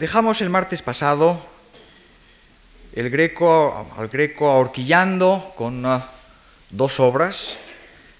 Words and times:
Dejamos 0.00 0.40
el 0.40 0.48
martes 0.48 0.80
pasado 0.80 1.38
el 2.94 3.10
greco, 3.10 3.86
al 3.98 4.08
greco 4.08 4.50
ahorquillando 4.50 5.52
con 5.58 5.84
uh, 5.84 6.00
dos 6.70 6.98
obras 7.00 7.58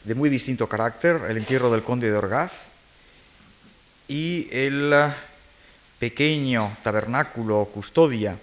de 0.04 0.14
muy 0.14 0.28
distinto 0.28 0.68
carácter, 0.68 1.22
El 1.30 1.38
entierro 1.38 1.70
del 1.70 1.82
conde 1.82 2.10
de 2.10 2.18
Orgaz 2.18 2.64
y 4.08 4.46
el 4.52 4.92
uh, 4.92 5.10
pequeño 5.98 6.76
tabernáculo 6.82 7.64
custodia 7.72 8.36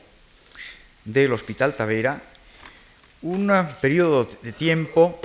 del 1.05 1.31
Hospital 1.31 1.75
Tavera, 1.75 2.19
un 3.21 3.51
uh, 3.51 3.67
periodo 3.79 4.27
de 4.41 4.51
tiempo 4.51 5.21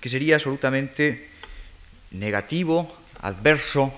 que 0.00 0.08
sería 0.08 0.34
absolutamente 0.34 1.30
negativo, 2.10 2.92
adverso 3.20 3.92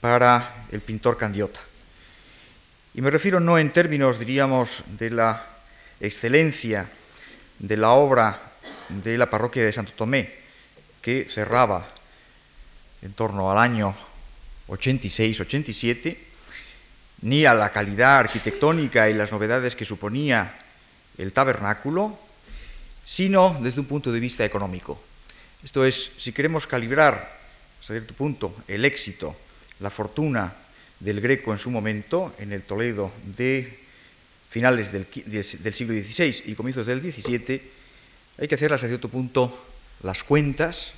para 0.00 0.66
el 0.70 0.80
pintor 0.80 1.18
Candiota. 1.18 1.71
Y 2.94 3.00
me 3.00 3.10
refiero 3.10 3.40
no 3.40 3.58
en 3.58 3.72
términos, 3.72 4.18
diríamos, 4.18 4.84
de 4.98 5.08
la 5.10 5.42
excelencia 5.98 6.90
de 7.58 7.76
la 7.76 7.92
obra 7.92 8.38
de 8.90 9.16
la 9.16 9.30
parroquia 9.30 9.64
de 9.64 9.72
Santo 9.72 9.92
Tomé, 9.96 10.30
que 11.00 11.26
cerraba 11.30 11.88
en 13.00 13.14
torno 13.14 13.50
al 13.50 13.56
año 13.56 13.94
86-87, 14.68 16.18
ni 17.22 17.46
a 17.46 17.54
la 17.54 17.70
calidad 17.70 18.18
arquitectónica 18.18 19.08
y 19.08 19.14
las 19.14 19.32
novedades 19.32 19.74
que 19.74 19.86
suponía 19.86 20.54
el 21.16 21.32
tabernáculo, 21.32 22.18
sino 23.04 23.58
desde 23.62 23.80
un 23.80 23.86
punto 23.86 24.12
de 24.12 24.20
vista 24.20 24.44
económico. 24.44 25.00
Esto 25.64 25.86
es, 25.86 26.12
si 26.18 26.32
queremos 26.32 26.66
calibrar 26.66 27.40
hasta 27.80 27.94
cierto 27.94 28.12
punto 28.14 28.54
el 28.68 28.84
éxito, 28.84 29.34
la 29.80 29.90
fortuna 29.90 30.52
del 31.02 31.20
Greco 31.20 31.52
en 31.52 31.58
su 31.58 31.70
momento, 31.70 32.34
en 32.38 32.52
el 32.52 32.62
Toledo 32.62 33.10
de 33.36 33.78
finales 34.50 34.92
del, 34.92 35.06
siglo 35.74 35.94
XVI 35.94 36.44
y 36.46 36.54
comienzos 36.54 36.86
del 36.86 37.00
XVII, 37.00 37.62
hay 38.38 38.48
que 38.48 38.54
hacer 38.54 38.72
hasta 38.72 38.86
cierto 38.86 39.08
punto 39.08 39.50
las 40.02 40.22
cuentas, 40.22 40.92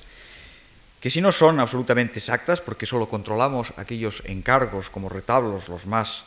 que 0.99 1.09
si 1.09 1.21
no 1.21 1.31
son 1.31 1.59
absolutamente 1.59 2.19
exactas, 2.19 2.61
porque 2.61 2.85
solo 2.85 3.09
controlamos 3.09 3.73
aquellos 3.77 4.21
encargos 4.25 4.89
como 4.89 5.09
retablos 5.09 5.69
los 5.69 5.85
más 5.85 6.23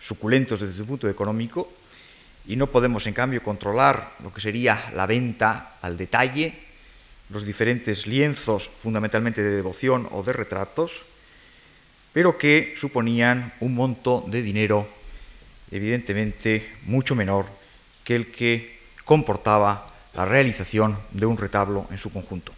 suculentos 0.00 0.60
desde 0.60 0.80
el 0.80 0.86
punto 0.86 1.08
económico, 1.08 1.70
y 2.46 2.56
no 2.56 2.68
podemos 2.68 3.06
en 3.06 3.14
cambio 3.14 3.42
controlar 3.42 4.14
lo 4.22 4.32
que 4.32 4.40
sería 4.40 4.90
la 4.94 5.06
venta 5.06 5.76
al 5.82 5.96
detalle, 5.96 6.58
los 7.28 7.44
diferentes 7.44 8.06
lienzos 8.06 8.70
fundamentalmente 8.82 9.42
de 9.42 9.54
devoción 9.54 10.08
o 10.10 10.22
de 10.24 10.32
retratos, 10.32 11.02
pero 12.12 12.36
que 12.36 12.74
suponían 12.76 13.52
un 13.60 13.74
monto 13.74 14.24
de 14.26 14.42
dinero 14.42 14.88
evidentemente 15.70 16.68
mucho 16.86 17.14
menor 17.14 17.46
que 18.04 18.16
el 18.16 18.30
que 18.32 18.78
comportaba 19.04 19.90
la 20.14 20.24
realización 20.24 20.98
de 21.12 21.26
un 21.26 21.38
retablo 21.38 21.86
en 21.90 21.98
su 21.98 22.12
conjunto. 22.12 22.52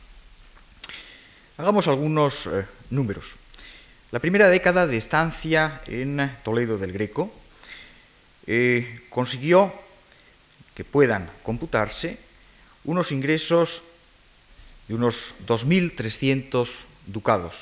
Hagamos 1.59 1.87
algunos 1.89 2.47
eh, 2.47 2.65
números. 2.91 3.37
La 4.11 4.21
primera 4.21 4.49
década 4.49 4.87
de 4.87 4.97
estancia 4.97 5.81
en 5.87 6.31
Toledo 6.43 6.79
del 6.79 6.93
Greco 6.93 7.33
eh, 8.47 9.01
consiguió 9.11 9.73
que 10.75 10.85
puedan 10.85 11.31
computarse 11.43 12.19
unos 12.85 13.13
ingresos 13.13 13.83
de 14.89 14.95
unos 14.95 15.35
2.300 15.47 16.69
ducados. 17.07 17.55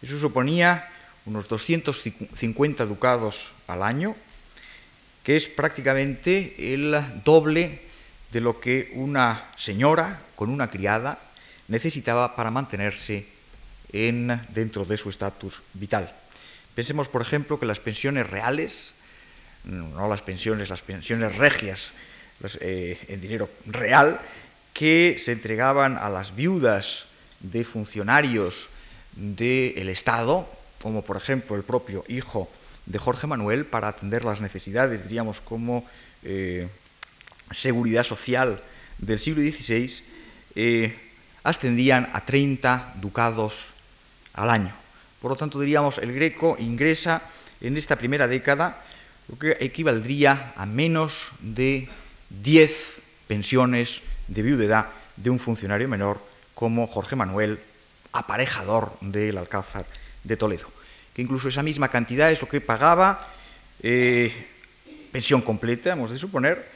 Eso 0.00 0.18
suponía 0.18 0.88
unos 1.26 1.48
250 1.48 2.86
ducados 2.86 3.52
al 3.66 3.82
año, 3.82 4.16
que 5.22 5.36
es 5.36 5.44
prácticamente 5.44 6.74
el 6.74 6.96
doble 7.24 7.80
de 8.32 8.40
lo 8.40 8.60
que 8.60 8.90
una 8.94 9.50
señora 9.56 10.20
con 10.34 10.50
una 10.50 10.68
criada 10.68 11.18
necesitaba 11.68 12.34
para 12.34 12.50
mantenerse 12.50 13.26
en, 13.92 14.40
dentro 14.48 14.84
de 14.84 14.96
su 14.96 15.10
estatus 15.10 15.62
vital. 15.74 16.12
Pensemos, 16.74 17.08
por 17.08 17.22
ejemplo, 17.22 17.60
que 17.60 17.66
las 17.66 17.80
pensiones 17.80 18.28
reales, 18.28 18.94
no 19.64 20.08
las 20.08 20.22
pensiones, 20.22 20.70
las 20.70 20.82
pensiones 20.82 21.36
regias 21.36 21.90
eh, 22.60 22.98
en 23.08 23.20
dinero 23.20 23.50
real, 23.66 24.20
que 24.72 25.16
se 25.18 25.32
entregaban 25.32 25.98
a 25.98 26.08
las 26.08 26.34
viudas 26.34 27.04
de 27.40 27.64
funcionarios 27.64 28.68
del 29.14 29.88
Estado, 29.88 30.48
como 30.82 31.02
por 31.02 31.16
ejemplo 31.16 31.56
el 31.56 31.62
propio 31.62 32.04
hijo 32.08 32.50
de 32.86 32.98
Jorge 32.98 33.26
Manuel, 33.26 33.64
para 33.64 33.88
atender 33.88 34.24
las 34.24 34.40
necesidades, 34.40 35.04
diríamos, 35.04 35.40
como 35.40 35.86
eh, 36.24 36.68
seguridad 37.52 38.02
social 38.02 38.60
del 38.98 39.20
siglo 39.20 39.40
XVI, 39.40 40.02
eh, 40.56 40.98
ascendían 41.44 42.10
a 42.12 42.24
30 42.24 42.94
ducados 43.00 43.68
al 44.34 44.50
año. 44.50 44.74
Por 45.20 45.30
lo 45.30 45.36
tanto, 45.36 45.60
diríamos, 45.60 45.98
el 45.98 46.12
greco 46.12 46.56
ingresa 46.58 47.22
en 47.60 47.76
esta 47.76 47.96
primera 47.96 48.26
década 48.26 48.82
lo 49.28 49.38
que 49.38 49.56
equivaldría 49.60 50.52
a 50.56 50.66
menos 50.66 51.28
de 51.38 51.88
10 52.42 53.00
pensiones 53.28 54.02
de 54.26 54.42
viudedad 54.42 54.86
de 55.16 55.30
un 55.30 55.38
funcionario 55.38 55.88
menor 55.88 56.20
como 56.54 56.88
Jorge 56.88 57.14
Manuel, 57.14 57.60
aparejador 58.12 58.98
del 59.00 59.38
Alcázar 59.38 59.86
de 60.24 60.36
Toledo, 60.36 60.68
que 61.14 61.22
incluso 61.22 61.48
esa 61.48 61.62
misma 61.62 61.88
cantidad 61.88 62.30
es 62.30 62.40
lo 62.40 62.48
que 62.48 62.60
pagaba 62.60 63.28
eh, 63.82 64.32
pensión 65.10 65.42
completa, 65.42 65.92
hemos 65.92 66.10
de 66.10 66.18
suponer, 66.18 66.68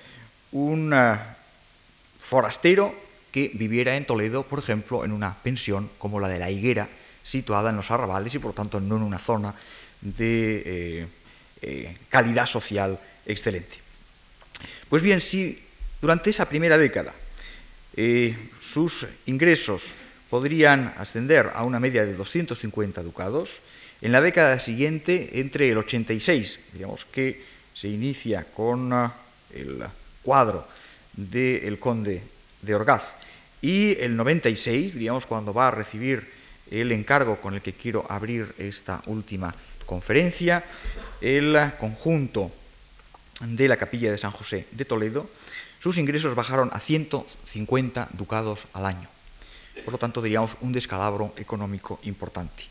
un 0.53 0.93
eh, 0.95 1.17
forastero 2.21 2.95
que 3.31 3.51
viviera 3.55 3.97
en 3.97 4.07
Toledo, 4.07 4.43
por 4.43 4.59
ejemplo, 4.59 5.05
en 5.05 5.13
una 5.13 5.35
pensión 5.43 5.91
como 5.99 6.21
la 6.21 6.29
de 6.29 6.39
la 6.39 6.51
Higuera, 6.51 6.89
situada 7.23 7.71
en 7.71 7.77
los 7.77 7.91
arrabales 7.91 8.35
y 8.35 8.39
por 8.39 8.51
lo 8.51 8.55
tanto 8.55 8.81
no 8.81 8.97
en 8.97 9.03
una 9.03 9.19
zona 9.19 9.55
de 10.01 11.07
eh, 11.63 11.97
calidad 12.09 12.47
social 12.47 12.99
excelente. 13.27 13.79
Pues 14.89 15.03
bien, 15.03 15.21
si 15.21 15.63
durante 16.01 16.31
esa 16.31 16.49
primera 16.49 16.79
década 16.79 17.15
sus 18.61 19.07
ingresos 19.25 19.85
podrían 20.37 20.93
ascender 20.99 21.51
a 21.55 21.65
una 21.65 21.81
media 21.81 22.05
de 22.05 22.13
250 22.13 23.03
ducados. 23.03 23.61
En 24.03 24.13
la 24.13 24.21
década 24.21 24.59
siguiente, 24.59 25.41
entre 25.41 25.71
el 25.71 25.79
86, 25.79 26.61
digamos 26.75 27.07
que 27.07 27.43
se 27.73 27.89
inicia 27.89 28.45
con 28.45 28.93
ah, 28.93 29.15
el 29.55 29.83
cuadro 30.23 30.69
del 31.15 31.79
conde 31.79 32.21
de 32.61 32.75
Orgaz, 32.75 33.05
y 33.63 33.99
el 33.99 34.15
96, 34.15 34.97
digamos, 34.97 35.25
cuando 35.25 35.55
va 35.55 35.69
a 35.69 35.71
recibir 35.71 36.29
el 36.71 36.93
encargo 36.93 37.41
con 37.41 37.55
el 37.55 37.63
que 37.63 37.73
quiero 37.73 38.05
abrir 38.07 38.55
esta 38.59 39.01
última 39.07 39.55
conferencia, 39.87 40.65
el 41.23 41.57
conjunto 41.81 42.53
de 43.41 43.69
la 43.69 43.79
capilla 43.79 44.11
de 44.11 44.19
San 44.19 44.33
José 44.33 44.67
de 44.71 44.85
Toledo, 44.85 45.31
sus 45.79 45.97
ingresos 45.97 46.35
bajaron 46.35 46.69
a 46.75 46.81
150 46.81 48.11
ducados 48.13 48.67
al 48.75 48.85
año 48.85 49.16
por 49.85 49.93
lo 49.93 49.99
tanto 49.99 50.23
diríamos 50.23 50.57
un 50.61 50.73
descalabro 50.73 51.33
económico 51.37 52.01
importante. 52.05 52.65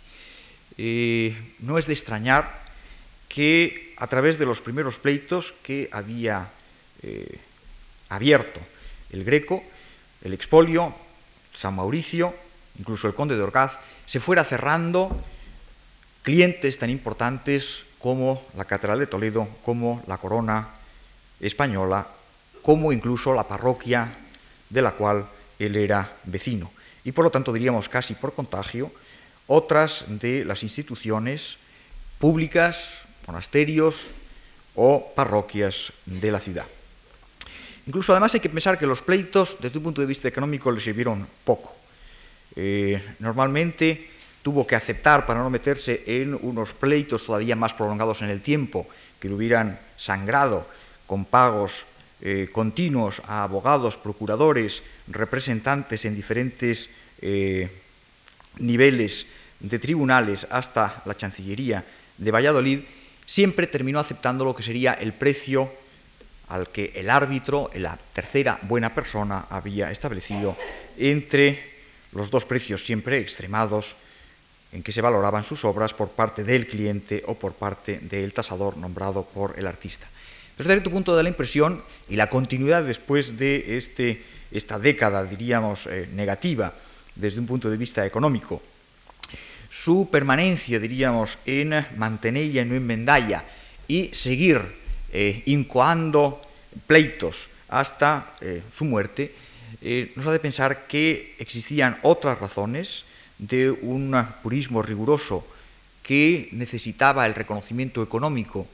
Eh, 0.78 1.56
no 1.60 1.78
es 1.78 1.88
de 1.88 1.94
extrañar 1.94 2.64
que 3.30 3.94
a 3.98 4.08
través 4.08 4.38
de 4.38 4.46
los 4.46 4.62
primeros 4.62 5.00
pleitos 5.00 5.54
que 5.64 5.90
había 5.92 6.50
eh, 7.04 7.40
abierto 8.10 8.60
el 9.12 9.24
Greco, 9.24 9.64
el 10.24 10.34
expolio, 10.34 10.94
San 11.54 11.76
Mauricio, 11.76 12.36
incluso 12.80 13.08
el 13.08 13.16
conde 13.16 13.38
de 13.38 13.44
Orgaz, 13.44 13.80
se 14.06 14.20
fuera 14.20 14.44
cerrando 14.44 15.16
clientes 16.24 16.78
tan 16.78 16.90
importantes 16.90 17.86
como 18.00 18.44
la 18.58 18.66
Catedral 18.66 19.00
de 19.00 19.08
Toledo, 19.08 19.48
como 19.64 20.04
la 20.08 20.18
Corona 20.18 20.68
Española, 21.40 22.08
como 22.62 22.92
incluso 22.92 23.34
la 23.34 23.48
parroquia 23.48 24.12
de 24.70 24.82
la 24.82 24.92
cual 24.92 25.26
él 25.60 25.76
era 25.78 26.18
vecino 26.26 26.75
y 27.06 27.12
por 27.12 27.24
lo 27.24 27.32
tanto 27.32 27.54
diríamos 27.54 27.88
casi 27.88 28.16
por 28.16 28.34
contagio, 28.34 28.92
otras 29.48 30.06
de 30.10 30.44
las 30.44 30.64
instituciones 30.64 31.58
públicas, 32.20 33.06
monasterios 33.28 34.08
o 34.74 35.14
parroquias 35.16 35.94
de 36.06 36.32
la 36.32 36.40
ciudad. 36.40 36.66
Incluso 37.88 38.12
además 38.14 38.34
hay 38.34 38.40
que 38.40 38.50
pensar 38.50 38.80
que 38.80 38.88
los 38.88 39.04
pleitos 39.04 39.58
desde 39.62 39.78
un 39.78 39.84
punto 39.86 40.02
de 40.02 40.08
vista 40.08 40.28
económico 40.28 40.72
le 40.72 40.82
sirvieron 40.82 41.28
poco. 41.46 41.76
Eh, 42.56 43.00
normalmente 43.20 44.10
tuvo 44.42 44.66
que 44.66 44.76
aceptar 44.76 45.26
para 45.26 45.42
no 45.42 45.50
meterse 45.50 46.04
en 46.08 46.34
unos 46.34 46.74
pleitos 46.74 47.26
todavía 47.26 47.56
más 47.56 47.74
prolongados 47.74 48.22
en 48.24 48.30
el 48.30 48.42
tiempo, 48.42 48.88
que 49.20 49.30
le 49.30 49.36
hubieran 49.36 49.80
sangrado 49.98 50.66
con 51.06 51.26
pagos 51.26 51.86
eh, 52.26 52.50
continuos 52.52 53.22
a 53.28 53.44
abogados, 53.44 54.02
procuradores, 54.02 54.82
representantes 55.06 56.06
en 56.06 56.16
diferentes 56.16 56.90
eh, 57.22 57.70
niveles 58.58 59.28
de 59.60 59.78
tribunales 59.78 60.48
hasta 60.50 61.04
la 61.06 61.14
Chancillería 61.16 61.86
de 62.18 62.32
Valladolid, 62.32 62.80
siempre 63.28 63.68
terminó 63.68 64.00
aceptando 64.00 64.44
lo 64.44 64.56
que 64.56 64.64
sería 64.64 64.94
el 64.94 65.14
precio 65.14 65.70
al 66.50 66.70
que 66.70 66.94
el 66.96 67.12
árbitro, 67.12 67.70
la 67.76 67.96
tercera 68.14 68.58
buena 68.64 68.96
persona, 68.96 69.46
había 69.48 69.92
establecido 69.92 70.58
entre 70.98 71.78
los 72.12 72.32
dos 72.32 72.46
precios 72.46 72.84
siempre 72.84 73.20
extremados 73.20 73.96
en 74.72 74.82
que 74.82 74.92
se 74.92 75.02
valoraban 75.02 75.44
sus 75.44 75.64
obras 75.64 75.94
por 75.94 76.10
parte 76.10 76.44
del 76.44 76.66
cliente 76.66 77.22
o 77.28 77.36
por 77.36 77.54
parte 77.54 78.00
del 78.00 78.34
tasador 78.34 78.78
nombrado 78.78 79.24
por 79.26 79.60
el 79.60 79.68
artista. 79.68 80.08
Desde 80.58 80.72
cierto 80.72 80.90
punto 80.90 81.14
da 81.16 81.24
la 81.24 81.30
impresión, 81.30 81.84
y 82.08 82.16
la 82.16 82.30
continuidad 82.30 82.84
después 82.84 83.38
de 83.38 83.76
este, 83.76 84.24
esta 84.52 84.80
década, 84.80 85.26
diríamos, 85.26 85.86
eh, 85.88 86.08
negativa 86.14 86.74
desde 87.16 87.40
un 87.40 87.46
punto 87.46 87.70
de 87.70 87.76
vista 87.76 88.06
económico, 88.06 88.62
su 89.70 90.08
permanencia, 90.10 90.80
diríamos, 90.80 91.38
en 91.46 91.86
mantenerla 91.98 92.62
en 92.62 92.72
enmendalla 92.72 93.44
y 93.88 94.10
seguir 94.14 94.62
eh, 95.12 95.44
incoando 95.46 96.40
pleitos 96.88 97.50
hasta 97.68 98.36
eh, 98.40 98.64
su 98.76 98.86
muerte, 98.86 99.36
nos 100.16 100.26
hace 100.26 100.40
pensar 100.40 100.88
que 100.88 101.36
existían 101.38 102.00
otras 102.02 102.40
razones 102.40 103.04
de 103.38 103.70
un 103.70 104.18
purismo 104.42 104.82
riguroso 104.82 105.46
que 106.02 106.50
necesitaba 106.54 107.28
el 107.28 107.36
reconocimiento 107.36 108.02
económico 108.02 108.66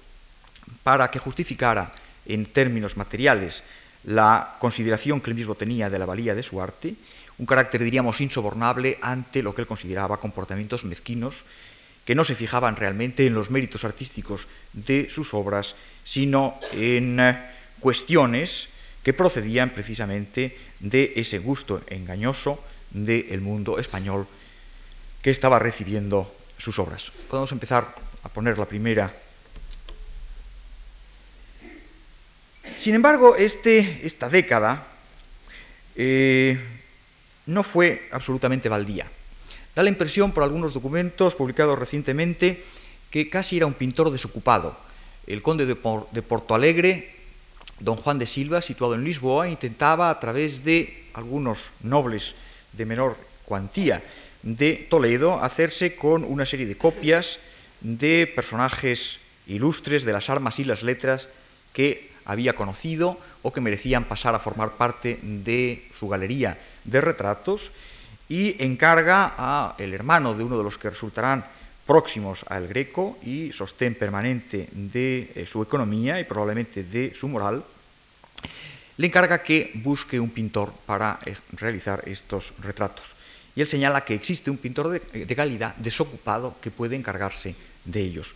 para 0.84 1.12
que 1.12 1.20
justificara 1.20 1.92
en 2.26 2.46
términos 2.46 2.98
materiales 2.98 3.64
la 4.04 4.56
consideración 4.60 5.22
que 5.22 5.30
él 5.30 5.36
mismo 5.36 5.56
tenía 5.56 5.90
de 5.90 6.00
la 6.00 6.06
valía 6.06 6.36
de 6.36 6.44
su 6.44 6.62
arte, 6.62 6.96
un 7.38 7.46
carácter, 7.46 7.84
diríamos, 7.84 8.22
insobornable 8.22 8.98
ante 9.02 9.42
lo 9.42 9.54
que 9.54 9.62
él 9.62 9.68
consideraba 9.68 10.20
comportamientos 10.20 10.86
mezquinos, 10.86 11.44
que 12.06 12.16
no 12.16 12.24
se 12.24 12.36
fijaban 12.36 12.76
realmente 12.76 13.26
en 13.26 13.34
los 13.34 13.50
méritos 13.50 13.84
artísticos 13.84 14.48
de 14.74 15.10
sus 15.10 15.34
obras, 15.34 15.76
sino 16.04 16.60
en 16.74 17.20
eh, 17.20 17.38
cuestiones 17.80 18.70
que 19.04 19.14
procedían 19.14 19.72
precisamente 19.72 20.58
de 20.80 21.14
ese 21.16 21.40
gusto 21.40 21.82
engañoso 21.88 22.64
del 22.92 23.42
mundo 23.42 23.80
español 23.80 24.28
que 25.22 25.32
estaba 25.32 25.60
recibiendo 25.60 26.34
sus 26.58 26.78
obras. 26.80 27.12
Podemos 27.30 27.52
empezar 27.52 27.96
a 28.24 28.30
poner 28.30 28.58
la 28.58 28.66
primera. 28.66 29.14
Sin 32.76 32.96
embargo, 32.96 33.36
este, 33.36 34.02
esta 34.04 34.30
década 34.30 34.88
eh, 35.96 36.60
no 37.46 37.64
fue 37.64 38.08
absolutamente 38.12 38.70
baldía. 38.70 39.06
Da 39.76 39.84
la 39.84 39.90
impresión 39.90 40.32
por 40.32 40.44
algunos 40.44 40.74
documentos 40.74 41.36
publicados 41.36 41.78
recientemente 41.78 42.64
que 43.10 43.30
casi 43.30 43.58
era 43.58 43.66
un 43.66 43.74
pintor 43.74 44.10
desocupado. 44.12 44.76
El 45.28 45.42
conde 45.42 45.66
de, 45.66 45.78
de 46.12 46.22
Porto 46.22 46.56
Alegre, 46.56 47.16
don 47.80 47.96
Juan 47.96 48.20
de 48.20 48.26
Silva, 48.26 48.62
situado 48.62 48.96
en 48.96 49.04
Lisboa, 49.04 49.48
intentaba 49.48 50.10
a 50.10 50.20
través 50.20 50.64
de 50.64 51.06
algunos 51.14 51.72
nobles 51.82 52.36
de 52.74 52.86
menor 52.86 53.18
cuantía 53.46 54.02
de 54.44 54.88
Toledo 54.90 55.44
hacerse 55.44 55.96
con 55.96 56.24
una 56.24 56.46
serie 56.46 56.66
de 56.66 56.78
copias 56.78 57.38
de 57.82 58.32
personajes 58.34 59.20
ilustres 59.48 60.04
de 60.04 60.14
las 60.14 60.30
armas 60.30 60.60
y 60.60 60.64
las 60.64 60.84
letras 60.84 61.30
que 61.74 62.11
había 62.26 62.54
conocido 62.54 63.18
o 63.42 63.54
que 63.54 63.62
merecían 63.62 64.06
pasar 64.06 64.36
a 64.36 64.40
formar 64.40 64.72
parte 64.78 65.20
de 65.22 65.88
su 65.98 66.08
galería 66.08 66.58
de 66.84 67.02
retratos 67.02 67.72
y 68.30 68.56
encarga 68.64 69.36
a 69.38 69.76
el 69.78 69.94
hermano 69.94 70.34
de 70.34 70.44
uno 70.44 70.58
de 70.58 70.64
los 70.64 70.78
que 70.78 70.90
resultarán 70.90 71.44
próximos 71.86 72.46
al 72.48 72.68
Greco 72.68 73.20
y 73.24 73.52
sostén 73.52 73.96
permanente 73.96 74.70
de 74.72 75.32
eh, 75.36 75.46
su 75.46 75.62
economía 75.62 76.20
y 76.20 76.24
probablemente 76.24 76.84
de 76.84 77.14
su 77.14 77.28
moral, 77.28 77.64
le 78.96 79.08
encarga 79.08 79.44
que 79.44 79.72
busque 79.84 80.20
un 80.20 80.30
pintor 80.30 80.72
para 80.86 81.20
eh, 81.26 81.36
realizar 81.54 82.04
estos 82.06 82.54
retratos. 82.64 83.14
Y 83.56 83.62
él 83.62 83.68
señala 83.68 84.06
que 84.06 84.14
existe 84.14 84.50
un 84.50 84.58
pintor 84.58 84.90
de, 84.90 85.26
de 85.26 85.36
calidad 85.36 85.76
desocupado 85.76 86.56
que 86.62 86.72
puede 86.72 86.96
encargarse 86.96 87.56
de 87.84 88.00
ellos. 88.00 88.36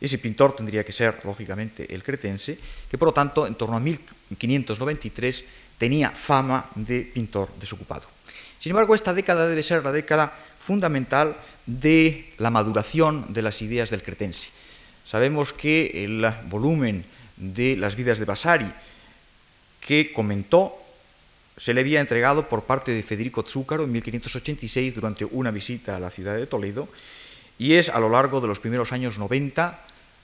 Ese 0.00 0.18
pintor 0.18 0.54
tendría 0.54 0.84
que 0.84 0.92
ser, 0.92 1.18
lógicamente, 1.24 1.92
el 1.92 2.02
cretense, 2.02 2.58
que 2.90 2.98
por 2.98 3.08
lo 3.08 3.14
tanto, 3.14 3.46
en 3.46 3.54
torno 3.54 3.76
a 3.76 3.80
1593, 3.80 5.44
tenía 5.78 6.10
fama 6.10 6.68
de 6.74 7.00
pintor 7.02 7.48
desocupado. 7.58 8.06
Sin 8.58 8.70
embargo, 8.70 8.94
esta 8.94 9.14
década 9.14 9.48
debe 9.48 9.62
ser 9.62 9.84
la 9.84 9.92
década 9.92 10.32
fundamental 10.58 11.36
de 11.66 12.32
la 12.38 12.50
maduración 12.50 13.32
de 13.32 13.42
las 13.42 13.62
ideas 13.62 13.90
del 13.90 14.02
cretense. 14.02 14.50
Sabemos 15.04 15.52
que 15.52 16.04
el 16.04 16.26
volumen 16.50 17.04
de 17.36 17.76
las 17.76 17.94
vidas 17.94 18.18
de 18.18 18.24
Vasari 18.24 18.72
que 19.80 20.12
comentó 20.12 20.74
se 21.56 21.72
le 21.72 21.80
había 21.80 22.00
entregado 22.00 22.48
por 22.48 22.64
parte 22.64 22.92
de 22.92 23.02
Federico 23.02 23.42
Zúcaro 23.42 23.84
en 23.84 23.92
1586 23.92 24.94
durante 24.94 25.24
una 25.24 25.50
visita 25.50 25.96
a 25.96 26.00
la 26.00 26.10
ciudad 26.10 26.36
de 26.36 26.46
Toledo 26.46 26.88
y 27.58 27.74
es 27.74 27.88
a 27.88 28.00
lo 28.00 28.08
largo 28.08 28.40
de 28.40 28.48
los 28.48 28.60
primeros 28.60 28.92
años 28.92 29.18
90 29.18 29.78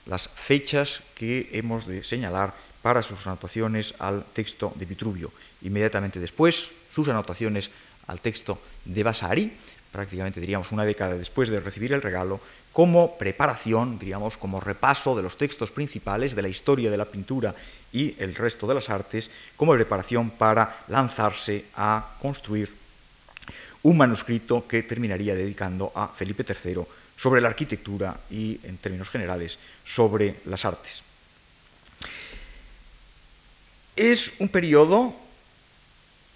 las 0.05 0.29
fechas 0.29 1.01
que 1.15 1.49
hemos 1.53 1.87
de 1.87 2.03
señalar 2.03 2.53
para 2.81 3.01
sus 3.01 3.25
anotaciones 3.25 3.95
al 3.99 4.25
texto 4.33 4.73
de 4.75 4.85
Vitruvio. 4.85 5.31
Inmediatamente 5.61 6.19
después, 6.19 6.67
sus 6.91 7.07
anotaciones 7.07 7.71
al 8.07 8.19
texto 8.19 8.59
de 8.83 9.03
Vasari, 9.03 9.53
prácticamente 9.91 10.41
diríamos 10.41 10.71
una 10.71 10.83
década 10.83 11.15
después 11.15 11.49
de 11.49 11.61
recibir 11.61 11.93
el 11.93 12.01
regalo, 12.01 12.41
como 12.73 13.17
preparación, 13.17 13.97
diríamos, 13.97 14.37
como 14.37 14.59
repaso 14.59 15.15
de 15.15 15.23
los 15.23 15.37
textos 15.37 15.71
principales 15.71 16.35
de 16.35 16.41
la 16.41 16.49
historia 16.49 16.91
de 16.91 16.97
la 16.97 17.05
pintura 17.05 17.55
y 17.93 18.15
el 18.19 18.35
resto 18.35 18.67
de 18.67 18.73
las 18.73 18.89
artes, 18.89 19.29
como 19.55 19.73
preparación 19.73 20.31
para 20.31 20.83
lanzarse 20.89 21.65
a 21.75 22.17
construir 22.21 22.69
un 23.83 23.97
manuscrito 23.97 24.67
que 24.67 24.83
terminaría 24.83 25.35
dedicando 25.35 25.91
a 25.95 26.07
Felipe 26.07 26.43
III 26.43 26.83
sobre 27.17 27.41
la 27.41 27.49
arquitectura 27.49 28.19
y, 28.29 28.59
en 28.63 28.77
términos 28.77 29.09
generales, 29.09 29.57
sobre 29.83 30.35
las 30.45 30.65
artes. 30.65 31.03
Es 33.95 34.33
un 34.39 34.49
periodo 34.49 35.15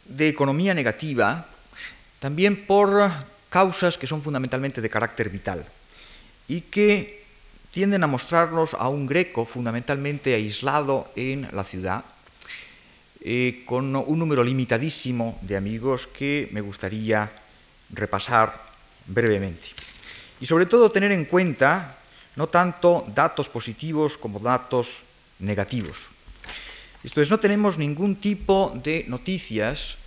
de 0.05 0.29
economía 0.29 0.73
negativa 0.73 1.47
también 2.19 2.65
por 2.65 3.11
causas 3.49 3.97
que 3.97 4.07
son 4.07 4.21
fundamentalmente 4.21 4.81
de 4.81 4.89
carácter 4.89 5.29
vital 5.29 5.65
y 6.47 6.61
que 6.61 7.25
tienden 7.71 8.03
a 8.03 8.07
mostrarnos 8.07 8.73
a 8.73 8.89
un 8.89 9.05
greco 9.05 9.45
fundamentalmente 9.45 10.33
aislado 10.33 11.11
en 11.15 11.47
la 11.51 11.63
ciudad, 11.63 12.03
eh, 13.21 13.63
con 13.65 13.95
un 13.95 14.19
número 14.19 14.43
limitadísimo 14.43 15.37
de 15.41 15.57
amigos 15.57 16.07
que 16.07 16.49
me 16.51 16.61
gustaría 16.61 17.29
repasar 17.93 18.61
brevemente. 19.05 19.69
Y 20.39 20.45
sobre 20.45 20.65
todo 20.65 20.91
tener 20.91 21.11
en 21.11 21.25
cuenta 21.25 21.97
no 22.35 22.47
tanto 22.47 23.05
datos 23.13 23.49
positivos 23.49 24.17
como 24.17 24.39
datos 24.39 25.03
negativos. 25.39 25.97
Esto 27.03 27.21
es, 27.21 27.29
no 27.29 27.39
tenemos 27.39 27.77
ningún 27.77 28.17
tipo 28.17 28.73
de 28.83 29.05
noticias, 29.07 29.97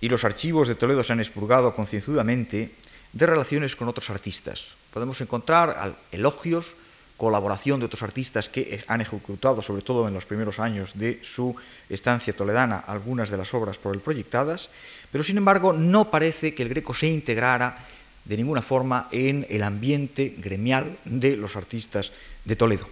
y 0.00 0.08
los 0.08 0.24
archivos 0.24 0.68
de 0.68 0.74
Toledo 0.74 1.02
se 1.02 1.12
han 1.12 1.20
expurgado 1.20 1.74
concienzudamente, 1.74 2.74
de 3.12 3.26
relaciones 3.26 3.76
con 3.76 3.88
otros 3.88 4.10
artistas. 4.10 4.74
Podemos 4.92 5.20
encontrar 5.20 5.96
elogios, 6.12 6.74
colaboración 7.16 7.80
de 7.80 7.86
otros 7.86 8.02
artistas 8.02 8.48
que 8.48 8.84
han 8.88 9.00
ejecutado, 9.00 9.62
sobre 9.62 9.82
todo 9.82 10.06
en 10.06 10.14
los 10.14 10.26
primeros 10.26 10.58
años 10.58 10.92
de 10.94 11.20
su 11.22 11.56
estancia 11.88 12.36
toledana, 12.36 12.76
algunas 12.76 13.30
de 13.30 13.38
las 13.38 13.54
obras 13.54 13.78
por 13.78 13.94
él 13.94 14.02
proyectadas, 14.02 14.68
pero 15.10 15.24
sin 15.24 15.38
embargo 15.38 15.72
no 15.72 16.10
parece 16.10 16.54
que 16.54 16.62
el 16.62 16.68
Greco 16.68 16.92
se 16.92 17.06
integrara 17.06 17.74
de 18.26 18.36
ninguna 18.36 18.62
forma 18.62 19.08
en 19.12 19.46
el 19.48 19.62
ambiente 19.62 20.34
gremial 20.38 20.98
de 21.04 21.36
los 21.36 21.56
artistas 21.56 22.12
de 22.44 22.56
Toledo. 22.56 22.88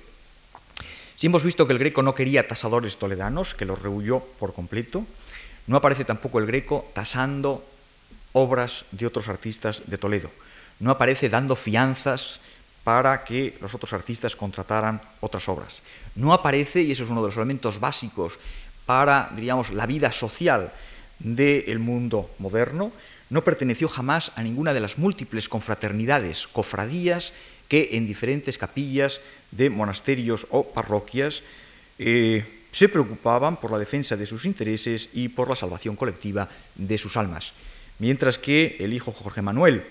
Si 1.16 1.26
hemos 1.26 1.42
visto 1.42 1.66
que 1.66 1.72
el 1.72 1.78
Greco 1.78 2.02
no 2.02 2.14
quería 2.14 2.48
tasadores 2.48 2.96
toledanos, 2.96 3.54
que 3.54 3.64
los 3.64 3.80
rehuyó 3.80 4.20
por 4.38 4.54
completo, 4.54 5.06
no 5.66 5.76
aparece 5.76 6.04
tampoco 6.04 6.38
el 6.38 6.46
Greco 6.46 6.90
tasando 6.92 7.64
obras 8.32 8.84
de 8.90 9.06
otros 9.06 9.28
artistas 9.28 9.82
de 9.86 9.98
Toledo. 9.98 10.30
No 10.80 10.90
aparece 10.90 11.28
dando 11.28 11.56
fianzas 11.56 12.40
para 12.82 13.24
que 13.24 13.56
los 13.60 13.74
otros 13.74 13.92
artistas 13.92 14.36
contrataran 14.36 15.00
otras 15.20 15.48
obras. 15.48 15.80
No 16.14 16.32
aparece, 16.32 16.82
y 16.82 16.92
eso 16.92 17.04
es 17.04 17.10
uno 17.10 17.22
de 17.22 17.28
los 17.28 17.36
elementos 17.36 17.80
básicos 17.80 18.38
para, 18.84 19.30
diríamos, 19.34 19.70
la 19.70 19.86
vida 19.86 20.12
social 20.12 20.70
del 21.18 21.78
mundo 21.78 22.30
moderno, 22.38 22.92
no 23.30 23.44
perteneció 23.44 23.88
jamás 23.88 24.32
a 24.36 24.42
ninguna 24.42 24.72
de 24.72 24.80
las 24.80 24.98
múltiples 24.98 25.48
confraternidades, 25.48 26.46
cofradías 26.46 27.32
que 27.68 27.90
en 27.92 28.06
diferentes 28.06 28.58
capillas 28.58 29.20
de 29.50 29.70
monasterios 29.70 30.46
o 30.50 30.68
parroquias 30.68 31.42
eh, 31.98 32.44
se 32.70 32.88
preocupaban 32.88 33.56
por 33.56 33.70
la 33.70 33.78
defensa 33.78 34.16
de 34.16 34.26
sus 34.26 34.44
intereses 34.44 35.08
y 35.12 35.28
por 35.28 35.48
la 35.48 35.56
salvación 35.56 35.96
colectiva 35.96 36.48
de 36.74 36.98
sus 36.98 37.16
almas. 37.16 37.52
Mientras 37.98 38.38
que 38.38 38.76
el 38.80 38.92
hijo 38.92 39.12
Jorge 39.12 39.42
Manuel, 39.42 39.84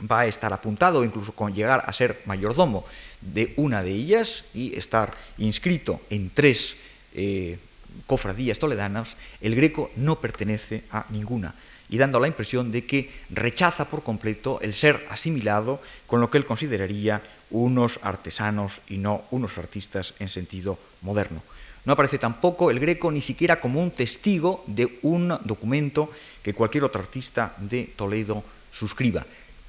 va 0.00 0.20
a 0.20 0.26
estar 0.26 0.52
apuntado, 0.52 1.04
incluso 1.04 1.32
con 1.32 1.54
llegar 1.54 1.82
a 1.86 1.92
ser 1.92 2.20
mayordomo 2.26 2.84
de 3.20 3.54
una 3.56 3.82
de 3.82 3.92
ellas 3.92 4.44
y 4.52 4.76
estar 4.76 5.16
inscrito 5.38 6.00
en 6.10 6.30
tres 6.30 6.76
eh, 7.14 7.58
cofradías 8.06 8.58
toledanas, 8.58 9.16
el 9.40 9.54
greco 9.54 9.90
no 9.96 10.20
pertenece 10.20 10.84
a 10.90 11.06
ninguna 11.08 11.54
y 11.88 11.98
dando 11.98 12.20
la 12.20 12.28
impresión 12.28 12.72
de 12.72 12.84
que 12.84 13.10
rechaza 13.30 13.88
por 13.88 14.02
completo 14.02 14.58
el 14.60 14.74
ser 14.74 15.06
asimilado 15.10 15.80
con 16.06 16.20
lo 16.20 16.30
que 16.30 16.38
él 16.38 16.46
consideraría 16.46 17.22
unos 17.50 18.00
artesanos 18.02 18.80
y 18.88 18.98
no 18.98 19.22
unos 19.30 19.58
artistas 19.58 20.14
en 20.18 20.28
sentido 20.28 20.78
moderno. 21.02 21.42
No 21.84 21.92
aparece 21.92 22.18
tampoco 22.18 22.70
el 22.70 22.80
greco 22.80 23.12
ni 23.12 23.22
siquiera 23.22 23.60
como 23.60 23.80
un 23.80 23.92
testigo 23.92 24.64
de 24.66 24.98
un 25.02 25.38
documento 25.44 26.10
que 26.42 26.52
cualquier 26.52 26.82
otro 26.82 27.00
artista 27.00 27.54
de 27.58 27.92
Toledo 27.94 28.42
suscriba, 28.72 29.24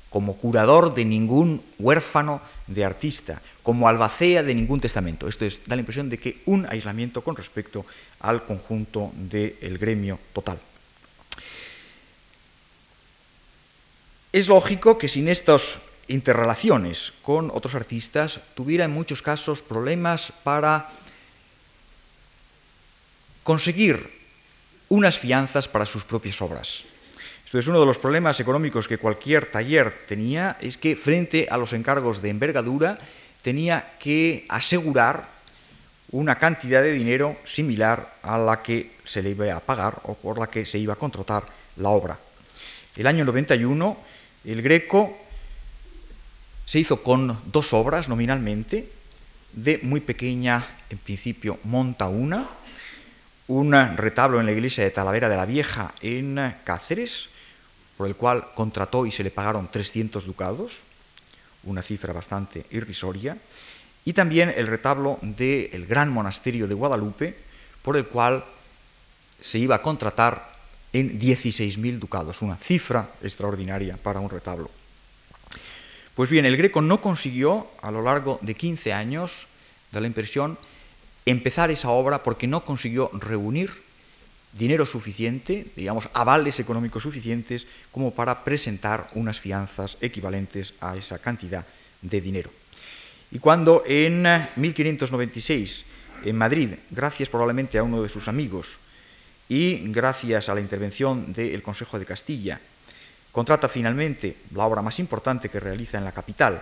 como 0.09 0.35
curador 0.37 0.95
de 0.95 1.05
ningún 1.05 1.61
huérfano 1.77 2.41
de 2.65 2.83
artista, 2.83 3.39
como 3.61 3.87
albacea 3.87 4.41
de 4.41 4.55
ningún 4.55 4.79
testamento. 4.79 5.27
Esto 5.27 5.45
es, 5.45 5.59
da 5.67 5.75
la 5.75 5.81
impresión 5.81 6.09
de 6.09 6.17
que 6.17 6.41
un 6.47 6.65
aislamiento 6.65 7.21
con 7.21 7.35
respecto 7.35 7.85
al 8.19 8.43
conjunto 8.43 9.11
del 9.13 9.77
gremio 9.77 10.17
total. 10.33 10.59
Es 14.37 14.47
lógico 14.47 14.99
que 14.99 15.07
sin 15.07 15.29
estas 15.29 15.79
interrelaciones 16.07 17.11
con 17.23 17.49
otros 17.49 17.73
artistas 17.73 18.39
tuviera 18.53 18.85
en 18.85 18.91
muchos 18.91 19.23
casos 19.23 19.63
problemas 19.63 20.31
para 20.43 20.91
conseguir 23.41 23.97
unas 24.89 25.17
fianzas 25.17 25.67
para 25.67 25.87
sus 25.87 26.05
propias 26.05 26.39
obras. 26.39 26.83
Esto 27.45 27.57
es 27.57 27.65
uno 27.65 27.79
de 27.79 27.87
los 27.87 27.97
problemas 27.97 28.39
económicos 28.39 28.87
que 28.87 28.99
cualquier 28.99 29.49
taller 29.49 30.05
tenía, 30.07 30.55
es 30.61 30.77
que 30.77 30.95
frente 30.95 31.47
a 31.49 31.57
los 31.57 31.73
encargos 31.73 32.21
de 32.21 32.29
envergadura 32.29 32.99
tenía 33.41 33.93
que 33.97 34.45
asegurar 34.49 35.29
una 36.11 36.37
cantidad 36.37 36.83
de 36.83 36.93
dinero 36.93 37.37
similar 37.43 38.13
a 38.21 38.37
la 38.37 38.61
que 38.61 38.91
se 39.03 39.23
le 39.23 39.31
iba 39.31 39.51
a 39.55 39.61
pagar 39.61 39.99
o 40.03 40.13
por 40.13 40.37
la 40.37 40.45
que 40.45 40.63
se 40.63 40.77
iba 40.77 40.93
a 40.93 41.01
contratar 41.01 41.43
la 41.77 41.89
obra. 41.89 42.19
El 42.95 43.05
año 43.05 43.25
91, 43.25 44.06
el 44.51 44.61
Greco 44.61 45.17
se 46.65 46.79
hizo 46.79 47.03
con 47.03 47.37
dos 47.51 47.73
obras 47.73 48.09
nominalmente, 48.09 48.89
de 49.53 49.79
muy 49.83 49.99
pequeña, 49.99 50.65
en 50.89 50.97
principio, 50.97 51.59
monta 51.63 52.07
una, 52.07 52.47
un 53.47 53.73
retablo 53.97 54.39
en 54.39 54.45
la 54.45 54.51
iglesia 54.51 54.83
de 54.83 54.91
Talavera 54.91 55.29
de 55.29 55.37
la 55.37 55.45
Vieja 55.45 55.93
en 56.01 56.53
Cáceres, 56.63 57.29
por 57.97 58.07
el 58.07 58.15
cual 58.15 58.47
contrató 58.55 59.05
y 59.05 59.11
se 59.11 59.23
le 59.23 59.31
pagaron 59.31 59.69
300 59.71 60.25
ducados, 60.25 60.77
una 61.63 61.81
cifra 61.81 62.13
bastante 62.13 62.65
irrisoria, 62.71 63.37
y 64.05 64.13
también 64.13 64.53
el 64.55 64.67
retablo 64.67 65.19
del 65.21 65.85
gran 65.87 66.09
monasterio 66.09 66.67
de 66.67 66.75
Guadalupe, 66.75 67.35
por 67.81 67.97
el 67.97 68.05
cual 68.05 68.45
se 69.41 69.57
iba 69.57 69.75
a 69.75 69.81
contratar 69.81 70.56
en 70.99 71.19
16.000 71.19 71.99
ducados, 71.99 72.41
una 72.41 72.55
cifra 72.55 73.11
extraordinaria 73.21 73.97
para 73.97 74.19
un 74.19 74.29
retablo. 74.29 74.71
Pues 76.15 76.31
bien, 76.31 76.45
el 76.47 76.57
Greco 76.57 76.81
no 76.81 77.01
consiguió 77.01 77.67
a 77.83 77.91
lo 77.91 78.01
largo 78.01 78.39
de 78.41 78.55
15 78.55 78.93
años, 78.93 79.45
da 79.91 80.01
la 80.01 80.07
impresión, 80.07 80.57
empezar 81.27 81.69
esa 81.69 81.89
obra 81.89 82.23
porque 82.23 82.47
no 82.47 82.65
consiguió 82.65 83.11
reunir 83.13 83.69
dinero 84.57 84.87
suficiente, 84.87 85.67
digamos, 85.75 86.09
avales 86.13 86.59
económicos 86.59 87.03
suficientes 87.03 87.67
como 87.91 88.09
para 88.09 88.43
presentar 88.43 89.11
unas 89.13 89.39
fianzas 89.39 89.97
equivalentes 90.01 90.73
a 90.81 90.97
esa 90.97 91.19
cantidad 91.19 91.63
de 92.01 92.21
dinero. 92.21 92.49
Y 93.29 93.37
cuando 93.37 93.83
en 93.85 94.25
1596, 94.55 95.85
en 96.25 96.35
Madrid, 96.35 96.69
gracias 96.89 97.29
probablemente 97.29 97.77
a 97.77 97.83
uno 97.83 98.01
de 98.01 98.09
sus 98.09 98.27
amigos 98.27 98.79
y 99.49 99.91
gracias 99.91 100.49
a 100.49 100.55
la 100.55 100.61
intervención 100.61 101.33
del 101.33 101.61
Consejo 101.61 101.97
de 101.99 102.05
Castilla, 102.05 102.59
contrata 103.31 103.69
finalmente 103.69 104.37
la 104.53 104.65
obra 104.65 104.81
más 104.81 104.99
importante 104.99 105.49
que 105.49 105.59
realiza 105.59 105.97
en 105.97 106.05
la 106.05 106.11
capital, 106.11 106.61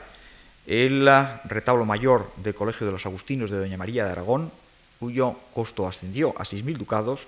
el 0.68 1.10
retablo 1.46 1.86
mayor 1.86 2.32
del 2.38 2.56
Colegio 2.56 2.86
de 2.86 2.94
los 2.94 3.06
Agustinos 3.06 3.50
de 3.50 3.58
Doña 3.58 3.78
María 3.78 4.06
de 4.06 4.12
Aragón, 4.12 4.52
cuyo 5.00 5.36
costo 5.54 5.88
ascendió 5.88 6.30
a 6.38 6.44
6.000 6.44 6.78
ducados, 6.78 7.28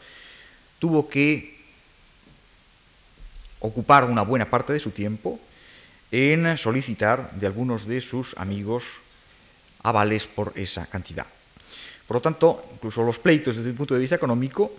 tuvo 0.80 1.10
que 1.10 1.58
ocupar 3.60 4.06
una 4.06 4.22
buena 4.22 4.50
parte 4.50 4.74
de 4.74 4.80
su 4.80 4.92
tiempo 4.92 5.40
en 6.12 6.58
solicitar 6.58 7.32
de 7.32 7.48
algunos 7.48 7.88
de 7.88 8.02
sus 8.02 8.36
amigos 8.38 8.84
avales 9.84 10.28
por 10.28 10.54
esa 10.56 10.86
cantidad. 10.86 11.26
Por 12.08 12.18
lo 12.18 12.22
tanto, 12.22 12.64
incluso 12.74 13.04
los 13.04 13.20
pleitos 13.20 13.58
desde 13.58 13.70
el 13.70 13.76
punto 13.76 13.94
de 13.94 14.00
vista 14.00 14.16
económico, 14.16 14.72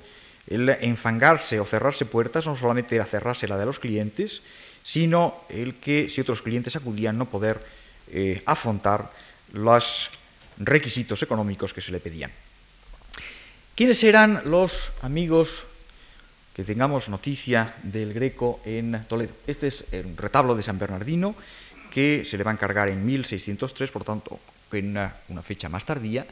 el 0.49 0.69
enfangarse 0.69 1.61
o 1.61 1.67
cerrarse 1.67 2.07
puertas 2.07 2.47
no 2.47 2.57
solamente 2.57 2.97
era 2.97 3.05
cerrarse 3.05 3.49
la 3.49 3.57
de 3.57 3.67
los 3.67 3.79
clientes, 3.79 4.43
sino 4.83 5.45
el 5.49 5.77
que 5.77 6.09
si 6.11 6.21
otros 6.21 6.43
clientes 6.43 6.77
acudían 6.77 7.19
no 7.19 7.27
poder 7.27 7.61
eh, 8.11 8.43
afrontar 8.47 9.13
los 9.53 10.11
requisitos 10.59 11.23
económicos 11.23 11.73
que 11.73 11.81
se 11.81 11.93
le 11.93 12.01
pedían. 12.01 12.33
¿Quiénes 13.75 14.03
eran 14.03 14.43
los 14.45 14.91
amigos 15.03 15.65
que 16.59 16.65
tengamos 16.65 17.09
noticia 17.09 17.77
del 17.85 18.13
Greco 18.13 18.59
en 18.67 19.05
Toledo. 19.07 19.31
Este 19.47 19.69
es 19.69 19.85
un 19.93 20.17
retablo 20.17 20.57
de 20.57 20.65
San 20.65 20.77
Bernardino 20.77 21.37
que 21.93 22.25
se 22.27 22.37
le 22.37 22.43
va 22.43 22.51
a 22.51 22.55
encargar 22.55 22.89
en 22.89 23.07
1603, 23.07 23.93
por 23.93 24.03
tanto, 24.03 24.41
en 24.73 24.91
una, 24.91 25.43
fecha 25.47 25.69
más 25.69 25.85
tardía, 25.85 26.27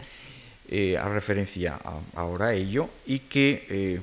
eh, 0.68 0.96
a 0.98 1.08
referencia 1.08 1.78
ahora 2.14 2.46
a 2.46 2.54
ello, 2.54 2.88
y 3.06 3.20
que 3.20 3.66
eh, 3.68 4.00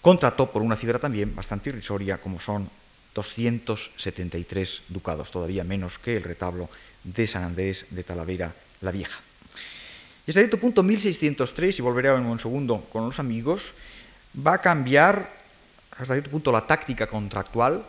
contrató 0.00 0.50
por 0.50 0.62
una 0.62 0.76
cifra 0.76 0.98
también 0.98 1.34
bastante 1.34 1.70
irrisoria, 1.70 2.18
como 2.18 2.40
son 2.40 2.68
273 3.14 4.82
ducados, 4.88 5.30
todavía 5.30 5.64
menos 5.64 5.98
que 5.98 6.16
el 6.16 6.22
retablo 6.22 6.68
de 7.04 7.26
San 7.26 7.44
Andrés 7.44 7.86
de 7.90 8.02
Talavera 8.02 8.54
la 8.80 8.90
Vieja. 8.90 9.20
Y 10.26 10.30
hasta 10.30 10.40
cierto 10.40 10.58
punto, 10.58 10.82
1603, 10.82 11.78
y 11.78 11.82
volveré 11.82 12.08
en 12.08 12.26
un 12.26 12.38
segundo 12.38 12.86
con 12.92 13.04
los 13.04 13.18
amigos, 13.18 13.72
va 14.34 14.54
a 14.54 14.60
cambiar 14.60 15.30
hasta 15.92 16.14
cierto 16.14 16.30
punto 16.30 16.50
la 16.50 16.66
táctica 16.66 17.06
contractual 17.06 17.84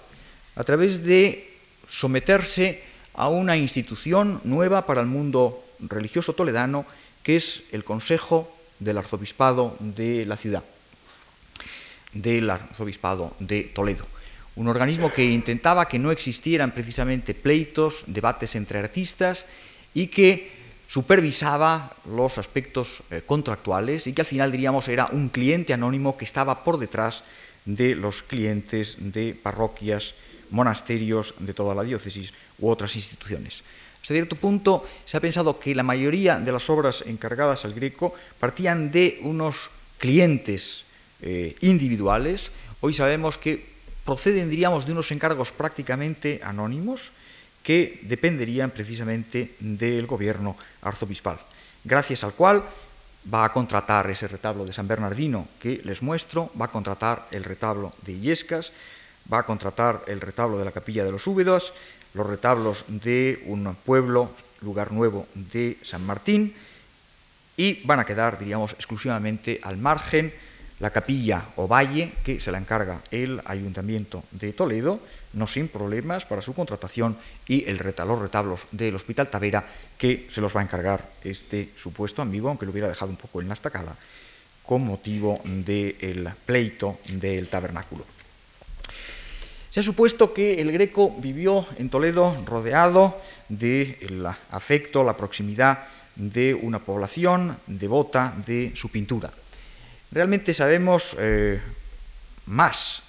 a 0.56 0.64
través 0.64 1.04
de 1.04 1.54
someterse 1.90 2.84
a 3.14 3.30
una 3.30 3.58
institución 3.58 4.42
nueva 4.44 4.86
para 4.86 5.02
el 5.02 5.08
mundo 5.08 5.64
religioso 5.80 6.34
toledano, 6.34 6.86
que 7.26 7.36
es 7.36 7.64
el 7.72 7.84
Consejo 7.84 8.48
del 8.78 9.00
Arzobispado 9.00 9.76
de 9.80 10.26
la 10.26 10.38
ciudad, 10.38 10.64
del 12.14 12.48
Arzobispado 12.48 13.34
de 13.40 13.64
Toledo. 13.64 14.06
Un 14.56 14.68
organismo 14.68 15.12
que 15.12 15.26
intentaba 15.26 15.88
que 15.88 15.98
no 15.98 16.12
existieran 16.12 16.72
precisamente 16.72 17.34
pleitos, 17.34 18.04
debates 18.06 18.54
entre 18.54 18.78
artistas 18.78 19.46
y 19.96 20.08
que 20.08 20.52
supervisaba 20.88 21.96
los 22.06 22.38
aspectos 22.38 23.02
eh, 23.10 23.24
contractuales 23.26 24.06
y 24.06 24.14
que 24.14 24.22
al 24.22 24.28
final 24.28 24.52
diríamos 24.52 24.88
era 24.88 25.08
un 25.08 25.30
cliente 25.30 25.74
anónimo 25.74 26.16
que 26.16 26.26
estaba 26.26 26.64
por 26.64 26.78
detrás 26.78 27.24
de 27.66 27.96
los 27.96 28.22
clientes 28.22 28.98
de 29.00 29.34
parroquias, 29.34 30.14
monasterios 30.52 31.34
de 31.40 31.56
toda 31.56 31.74
la 31.74 31.82
diócesis 31.82 32.34
u 32.60 32.70
otras 32.70 32.96
instituciones. 32.96 33.64
Hasta 34.06 34.14
cierto 34.14 34.36
punto 34.36 34.86
se 35.04 35.18
ha 35.18 35.20
pensado 35.20 35.58
que 35.58 35.74
la 35.74 35.82
mayoría 35.82 36.38
de 36.38 36.52
las 36.52 36.70
obras 36.70 37.04
encargadas 37.08 37.66
al 37.66 37.74
Greco 37.74 38.14
partían 38.40 38.92
de 38.92 39.18
unos 39.24 39.72
clientes 39.98 40.84
eh, 41.24 41.56
individuales. 41.62 42.52
Hoy 42.82 42.94
sabemos 42.94 43.40
que 43.40 43.66
proceden, 44.06 44.52
diríamos, 44.52 44.86
de 44.86 44.92
unos 44.92 45.10
encargos 45.10 45.52
prácticamente 45.52 46.40
anónimos, 46.44 47.14
que 47.64 48.00
dependerían 48.04 48.70
precisamente 48.70 49.56
del 49.60 50.06
gobierno 50.06 50.56
arzobispal, 50.84 51.40
gracias 51.84 52.24
al 52.24 52.34
cual 52.34 52.62
va 53.34 53.44
a 53.44 53.52
contratar 53.52 54.08
ese 54.12 54.28
retablo 54.28 54.66
de 54.66 54.74
San 54.74 54.88
Bernardino 54.88 55.48
que 55.60 55.82
les 55.84 56.04
muestro, 56.04 56.52
va 56.62 56.66
a 56.66 56.72
contratar 56.72 57.26
el 57.32 57.44
retablo 57.44 57.92
de 58.06 58.12
Illescas, 58.12 58.72
va 59.34 59.40
a 59.40 59.46
contratar 59.46 60.04
el 60.06 60.22
retablo 60.22 60.60
de 60.60 60.66
la 60.66 60.72
capilla 60.72 61.04
de 61.04 61.12
los 61.12 61.26
Úbedos, 61.26 61.74
los 62.16 62.26
retablos 62.26 62.86
de 62.88 63.44
un 63.46 63.76
pueblo, 63.76 64.32
lugar 64.62 64.92
nuevo 64.92 65.28
de 65.36 65.78
San 65.84 66.06
Martín, 66.06 66.56
y 67.58 67.82
van 67.84 68.00
a 68.00 68.06
quedar, 68.06 68.40
diríamos, 68.40 68.74
exclusivamente 68.74 69.60
al 69.62 69.78
margen 69.78 70.34
la 70.80 70.92
capilla 70.92 71.46
o 71.56 71.68
valle 71.68 72.12
que 72.24 72.40
se 72.40 72.52
la 72.52 72.58
encarga 72.58 73.02
el 73.12 73.42
Ayuntamiento 73.46 74.24
de 74.32 74.52
Toledo, 74.52 75.00
no 75.34 75.48
sin 75.48 75.68
problemas 75.68 76.26
para 76.26 76.42
su 76.42 76.54
contratación, 76.54 77.18
y 77.48 77.68
el 77.70 77.78
los 77.78 78.20
retablos 78.20 78.62
del 78.72 78.96
Hospital 78.96 79.30
Tavera 79.30 79.66
que 79.98 80.28
se 80.32 80.42
los 80.42 80.56
va 80.56 80.62
a 80.62 80.64
encargar 80.64 81.10
este 81.24 81.70
supuesto 81.76 82.22
amigo, 82.22 82.50
aunque 82.50 82.66
lo 82.66 82.72
hubiera 82.72 82.90
dejado 82.90 83.12
un 83.12 83.18
poco 83.18 83.42
en 83.42 83.48
la 83.48 83.54
estacada, 83.54 83.96
con 84.66 84.86
motivo 84.86 85.42
del 85.44 86.30
pleito 86.46 87.00
del 87.08 87.48
tabernáculo. 87.48 88.15
Se 89.76 89.82
ha 89.82 89.84
supuesto 89.84 90.34
que 90.34 90.62
el 90.62 90.72
Greco 90.72 91.14
vivió 91.20 91.68
en 91.76 91.90
Toledo 91.90 92.34
rodeado 92.46 93.20
del 93.50 94.26
afecto, 94.26 95.04
la 95.04 95.18
proximidad 95.18 95.80
de 96.16 96.54
una 96.54 96.80
población 96.80 97.58
devota 97.68 98.34
de 98.48 98.72
su 98.74 98.88
pintura. 98.88 99.34
Realmente 100.14 100.54
sabemos 100.54 101.14
eh, 101.20 101.60
más 102.46 103.02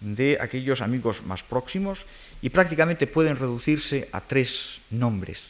de 0.00 0.38
aquellos 0.40 0.80
amigos 0.80 1.22
más 1.22 1.42
próximos 1.42 2.06
y 2.40 2.48
prácticamente 2.48 3.06
pueden 3.06 3.36
reducirse 3.36 4.08
a 4.10 4.22
tres 4.22 4.80
nombres. 4.88 5.42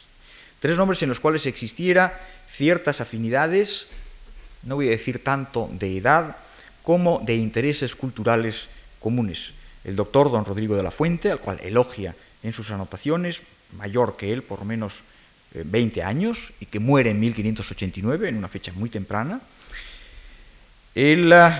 Tres 0.59 0.75
nombres 0.75 1.01
en 1.01 1.07
los 1.07 1.21
cuales 1.21 1.45
existiera 1.45 2.19
ciertas 2.51 2.99
afinidades, 2.99 3.87
no 4.63 4.75
voy 4.75 4.87
a 4.87 4.99
decir 4.99 5.23
tanto 5.23 5.69
de 5.71 5.95
edad, 5.95 6.35
como 6.83 7.23
de 7.25 7.35
intereses 7.35 7.95
culturales 7.95 8.67
comunes. 8.99 9.53
El 9.87 9.95
doctor 9.95 10.29
don 10.29 10.43
Rodrigo 10.43 10.75
de 10.75 10.83
la 10.83 10.91
Fuente, 10.91 11.31
al 11.31 11.39
cual 11.39 11.61
elogia 11.63 12.13
en 12.43 12.51
sus 12.51 12.69
anotaciones, 12.71 13.41
mayor 13.77 14.17
que 14.17 14.33
él 14.33 14.43
por 14.43 14.65
menos 14.65 15.01
20 15.53 15.99
eh, 15.99 16.03
años 16.03 16.51
y 16.59 16.65
que 16.65 16.79
muere 16.79 17.11
en 17.11 17.21
1589, 17.21 18.27
en 18.27 18.37
una 18.37 18.49
fecha 18.49 18.73
muy 18.75 18.89
temprana. 18.89 19.39
El 20.93 21.31
eh, 21.31 21.53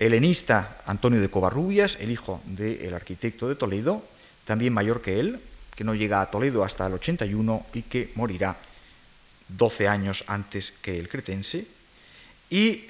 helenista 0.00 0.82
Antonio 0.84 1.20
de 1.20 1.30
Covarrubias, 1.30 1.96
el 2.00 2.10
hijo 2.10 2.42
del 2.44 2.92
arquitecto 2.92 3.48
de 3.48 3.54
Toledo, 3.54 4.02
también 4.44 4.72
mayor 4.72 5.00
que 5.00 5.20
él, 5.20 5.38
que 5.76 5.84
no 5.84 5.94
llega 5.94 6.20
a 6.20 6.30
Toledo 6.32 6.64
hasta 6.64 6.88
el 6.88 6.94
81 6.94 7.66
y 7.72 7.82
que 7.82 8.10
morirá 8.16 8.56
12 9.46 9.86
años 9.86 10.24
antes 10.26 10.72
que 10.82 10.98
el 10.98 11.08
cretense. 11.08 11.68
Y, 12.50 12.86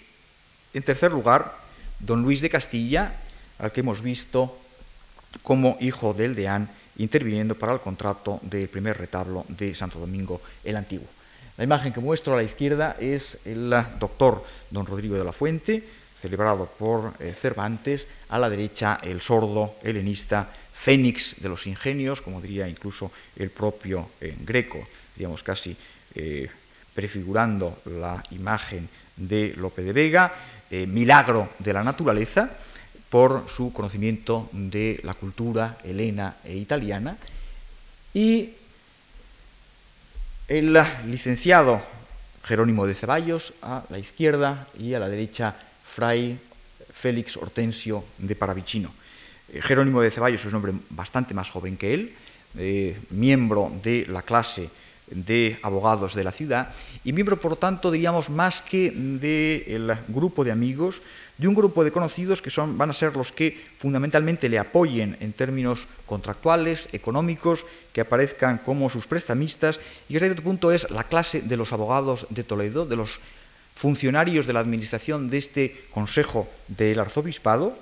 en 0.73 0.83
tercer 0.83 1.13
lugar, 1.13 1.55
don 1.99 2.23
Luis 2.23 2.41
de 2.41 2.49
Castilla, 2.49 3.13
al 3.59 3.73
que 3.73 3.81
hemos 3.81 4.03
visto 4.03 4.57
como 5.43 5.77
hijo 5.81 6.15
del 6.15 6.35
deán 6.35 6.69
interviniendo 6.99 7.55
para 7.55 7.73
el 7.73 7.81
contrato 7.81 8.41
del 8.43 8.69
primer 8.69 8.99
retablo 8.99 9.45
de 9.49 9.75
Santo 9.75 9.99
Domingo 9.99 10.41
el 10.65 10.77
Antiguo. 10.77 11.07
La 11.57 11.65
imagen 11.65 11.93
que 11.93 12.01
muestro 12.01 12.35
a 12.35 12.37
la 12.37 12.45
izquierda 12.45 12.97
es 13.01 13.37
el 13.45 13.71
doctor 13.99 14.45
don 14.71 14.87
Rodrigo 14.87 15.17
de 15.17 15.25
la 15.25 15.33
Fuente, 15.33 15.83
celebrado 16.21 16.67
por 16.67 17.15
eh, 17.19 17.35
Cervantes, 17.35 18.07
a 18.29 18.39
la 18.39 18.51
derecha 18.51 18.99
el 19.03 19.21
sordo 19.21 19.75
helenista 19.83 20.49
Fénix 20.73 21.37
de 21.41 21.49
los 21.49 21.67
ingenios, 21.67 22.21
como 22.21 22.41
diría 22.41 22.69
incluso 22.69 23.11
el 23.37 23.51
propio 23.51 24.11
eh, 24.21 24.37
Greco, 24.41 24.87
digamos 25.17 25.43
casi 25.43 25.77
eh, 26.15 26.49
prefigurando 26.95 27.79
la 27.87 28.23
imagen 28.31 28.89
de 29.17 29.55
Lope 29.57 29.83
de 29.83 29.93
Vega, 29.93 30.33
milagro 30.71 31.49
de 31.59 31.73
la 31.73 31.83
naturaleza, 31.83 32.51
por 33.11 33.47
su 33.49 33.73
conocimiento 33.73 34.49
de 34.53 35.01
la 35.03 35.15
cultura 35.15 35.79
helena 35.85 36.37
e 36.45 36.57
italiana, 36.57 37.17
y 38.13 38.51
el 40.49 40.79
licenciado 41.07 41.83
Jerónimo 42.45 42.87
de 42.87 42.95
Ceballos 42.95 43.53
a 43.61 43.85
la 43.91 43.99
izquierda 43.99 44.67
y 44.79 44.95
a 44.95 44.99
la 44.99 45.09
derecha 45.09 45.55
Fray 45.95 46.39
Félix 46.95 47.37
Hortensio 47.37 48.05
de 48.17 48.35
Paravicino. 48.35 48.93
Eh, 49.53 49.61
Jerónimo 49.63 50.01
de 50.01 50.11
Ceballos 50.11 50.41
es 50.41 50.47
un 50.47 50.55
hombre 50.55 50.73
bastante 50.91 51.35
más 51.35 51.51
joven 51.51 51.77
que 51.77 51.95
él, 51.95 52.15
eh, 52.57 52.99
miembro 53.11 53.71
de 53.83 54.07
la 54.09 54.23
clase 54.23 54.71
de 55.11 55.59
abogados 55.63 56.15
de 56.15 56.25
la 56.25 56.33
ciudad 56.33 56.71
y 57.05 57.13
miembro, 57.13 57.41
por 57.41 57.57
tanto, 57.57 57.91
diríamos, 57.91 58.31
más 58.31 58.63
que 58.63 58.91
del 58.91 59.97
grupo 60.09 60.45
de 60.45 60.53
amigos, 60.53 61.03
de 61.39 61.49
un 61.49 61.55
grupo 61.55 61.85
de 61.85 61.93
conocidos 61.93 62.43
que 62.43 62.51
son, 62.51 62.77
van 62.77 62.91
a 62.91 62.93
ser 62.93 63.17
los 63.17 63.33
que 63.33 63.65
fundamentalmente 63.77 64.49
le 64.49 64.59
apoyen 64.59 65.17
en 65.21 65.33
términos 65.33 65.87
contractuales, 66.07 66.89
económicos, 66.93 67.65
que 67.93 68.01
aparezcan 68.01 68.59
como 68.59 68.91
sus 68.91 69.07
prestamistas 69.07 69.81
y 70.09 70.13
que 70.13 70.17
hasta 70.17 70.27
cierto 70.27 70.43
punto 70.43 70.73
es 70.73 70.91
la 70.91 71.05
clase 71.05 71.41
de 71.41 71.57
los 71.57 71.73
abogados 71.73 72.27
de 72.31 72.45
Toledo, 72.45 72.87
de 72.87 72.97
los 72.97 73.21
funcionarios 73.75 74.47
de 74.47 74.53
la 74.53 74.61
administración 74.61 75.31
de 75.31 75.39
este 75.39 75.85
Consejo 75.93 76.49
del 76.67 76.99
Arzobispado, 76.99 77.79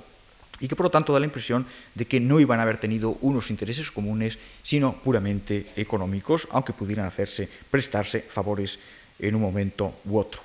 y 0.61 0.69
que 0.69 0.77
por 0.77 0.85
lo 0.85 0.91
tanto 0.91 1.13
da 1.13 1.21
la 1.21 1.27
impresión 1.27 1.67
de 1.95 2.07
que 2.07 2.21
no 2.21 2.41
iban 2.41 2.61
a 2.61 2.63
haber 2.63 2.79
tenido 2.79 3.19
unos 3.21 3.51
intereses 3.51 3.91
comunes, 3.91 4.39
sino 4.63 4.95
puramente 4.95 5.67
económicos, 5.77 6.49
aunque 6.51 6.73
pudieran 6.73 7.07
hacerse, 7.07 7.49
prestarse 7.71 8.21
favores 8.23 8.79
en 9.19 9.35
un 9.35 9.43
momento 9.43 10.01
u 10.07 10.19
otro. 10.19 10.41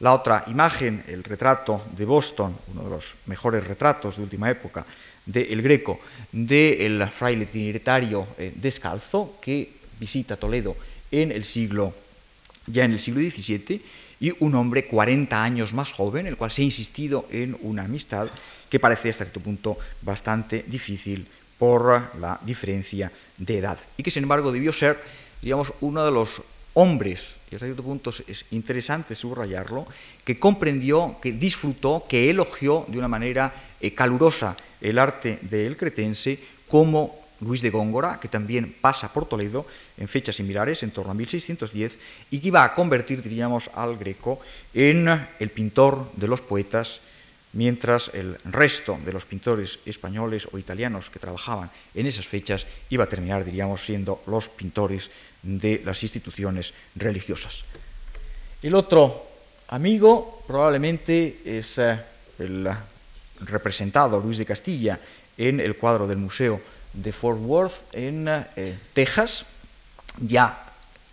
La 0.00 0.14
otra 0.14 0.44
imagen, 0.46 1.04
el 1.08 1.22
retrato 1.22 1.84
de 1.96 2.06
Boston, 2.06 2.56
uno 2.72 2.84
de 2.84 2.90
los 2.90 3.14
mejores 3.26 3.66
retratos 3.66 4.16
de 4.16 4.22
última 4.22 4.50
época 4.50 4.86
de 5.26 5.44
Greco, 5.56 6.00
del 6.32 7.06
fraile 7.10 7.44
trinitario 7.44 8.26
eh, 8.38 8.52
descalzo 8.56 9.36
que 9.42 9.70
visita 10.00 10.36
Toledo 10.36 10.74
en 11.10 11.30
el 11.30 11.44
siglo, 11.44 11.92
ya 12.66 12.84
en 12.84 12.92
el 12.92 12.98
siglo 12.98 13.20
XVII, 13.20 13.82
y 14.20 14.32
un 14.40 14.54
hombre 14.54 14.86
40 14.86 15.42
años 15.42 15.72
más 15.72 15.92
joven, 15.92 16.26
el 16.26 16.36
cual 16.36 16.50
se 16.50 16.62
ha 16.62 16.64
insistido 16.64 17.26
en 17.30 17.56
una 17.62 17.84
amistad 17.84 18.28
que 18.70 18.80
parece 18.80 19.10
hasta 19.10 19.24
cierto 19.24 19.40
punto 19.40 19.76
bastante 20.00 20.64
difícil 20.66 21.26
por 21.58 22.16
la 22.18 22.40
diferencia 22.42 23.12
de 23.36 23.58
edad. 23.58 23.78
Y 23.98 24.02
que 24.02 24.10
sin 24.10 24.22
embargo 24.22 24.52
debió 24.52 24.72
ser, 24.72 24.98
digamos, 25.42 25.74
uno 25.82 26.04
de 26.04 26.10
los 26.10 26.40
hombres, 26.74 27.34
y 27.50 27.56
hasta 27.56 27.66
cierto 27.66 27.82
punto 27.82 28.10
es 28.26 28.46
interesante 28.52 29.14
subrayarlo, 29.14 29.86
que 30.24 30.38
comprendió, 30.38 31.16
que 31.20 31.32
disfrutó, 31.32 32.06
que 32.08 32.30
elogió 32.30 32.86
de 32.88 32.96
una 32.96 33.08
manera 33.08 33.52
eh, 33.80 33.92
calurosa 33.92 34.56
el 34.80 34.98
arte 34.98 35.38
del 35.42 35.76
cretense 35.76 36.38
como 36.68 37.20
Luis 37.40 37.62
de 37.62 37.70
Góngora, 37.70 38.20
que 38.20 38.28
también 38.28 38.76
pasa 38.80 39.12
por 39.12 39.26
Toledo 39.26 39.66
en 39.98 40.08
fechas 40.08 40.36
similares, 40.36 40.82
en 40.82 40.90
torno 40.90 41.12
a 41.12 41.14
1610, 41.14 41.98
y 42.30 42.38
que 42.38 42.48
iba 42.48 42.64
a 42.64 42.74
convertir, 42.74 43.22
diríamos, 43.22 43.70
al 43.74 43.96
Greco 43.96 44.40
en 44.74 45.08
el 45.38 45.50
pintor 45.50 46.10
de 46.14 46.28
los 46.28 46.40
poetas, 46.40 47.00
mientras 47.52 48.10
el 48.14 48.36
resto 48.44 48.98
de 49.04 49.12
los 49.12 49.26
pintores 49.26 49.78
españoles 49.84 50.48
o 50.52 50.58
italianos 50.58 51.10
que 51.10 51.18
trabajaban 51.18 51.70
en 51.94 52.06
esas 52.06 52.26
fechas 52.26 52.66
iba 52.90 53.04
a 53.04 53.08
terminar, 53.08 53.44
diríamos, 53.44 53.84
siendo 53.84 54.22
los 54.26 54.48
pintores 54.48 55.10
de 55.42 55.82
las 55.84 56.02
instituciones 56.02 56.72
religiosas. 56.94 57.64
El 58.62 58.74
otro 58.74 59.26
amigo 59.68 60.42
probablemente 60.46 61.40
es 61.44 61.78
eh, 61.78 61.98
el 62.38 62.68
representado 63.40 64.20
Luis 64.20 64.38
de 64.38 64.46
Castilla 64.46 65.00
en 65.36 65.60
el 65.60 65.76
cuadro 65.76 66.06
del 66.06 66.18
Museo 66.18 66.60
de 66.92 67.12
Fort 67.12 67.40
Worth 67.40 67.94
en 67.94 68.28
eh, 68.28 68.78
Texas, 68.92 69.46
ya 70.18 70.66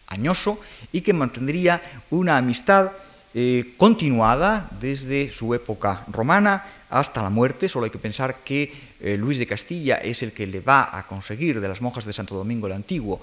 añoso, 0.08 0.60
y 0.91 1.02
que 1.02 1.13
mantendría 1.13 1.82
una 2.10 2.38
amistad 2.38 2.91
eh, 3.34 3.74
continuada 3.78 4.70
desde 4.80 5.32
su 5.32 5.54
época 5.54 6.06
romana 6.12 6.66
hasta 6.90 7.22
la 7.22 7.30
muerte. 7.30 7.70
Solo 7.70 7.86
hay 7.86 7.92
que 7.92 8.00
pensar 8.00 8.44
que 8.44 8.72
eh, 9.00 9.18
Luis 9.18 9.38
de 9.38 9.48
Castilla 9.48 9.96
es 9.98 10.24
el 10.24 10.32
que 10.32 10.48
le 10.48 10.60
va 10.60 10.98
a 10.98 11.06
conseguir 11.06 11.60
de 11.60 11.68
las 11.68 11.82
monjas 11.82 12.06
de 12.06 12.13
Santo 12.13 12.36
Domingo 12.36 12.68
el 12.68 12.74
Antiguo, 12.74 13.22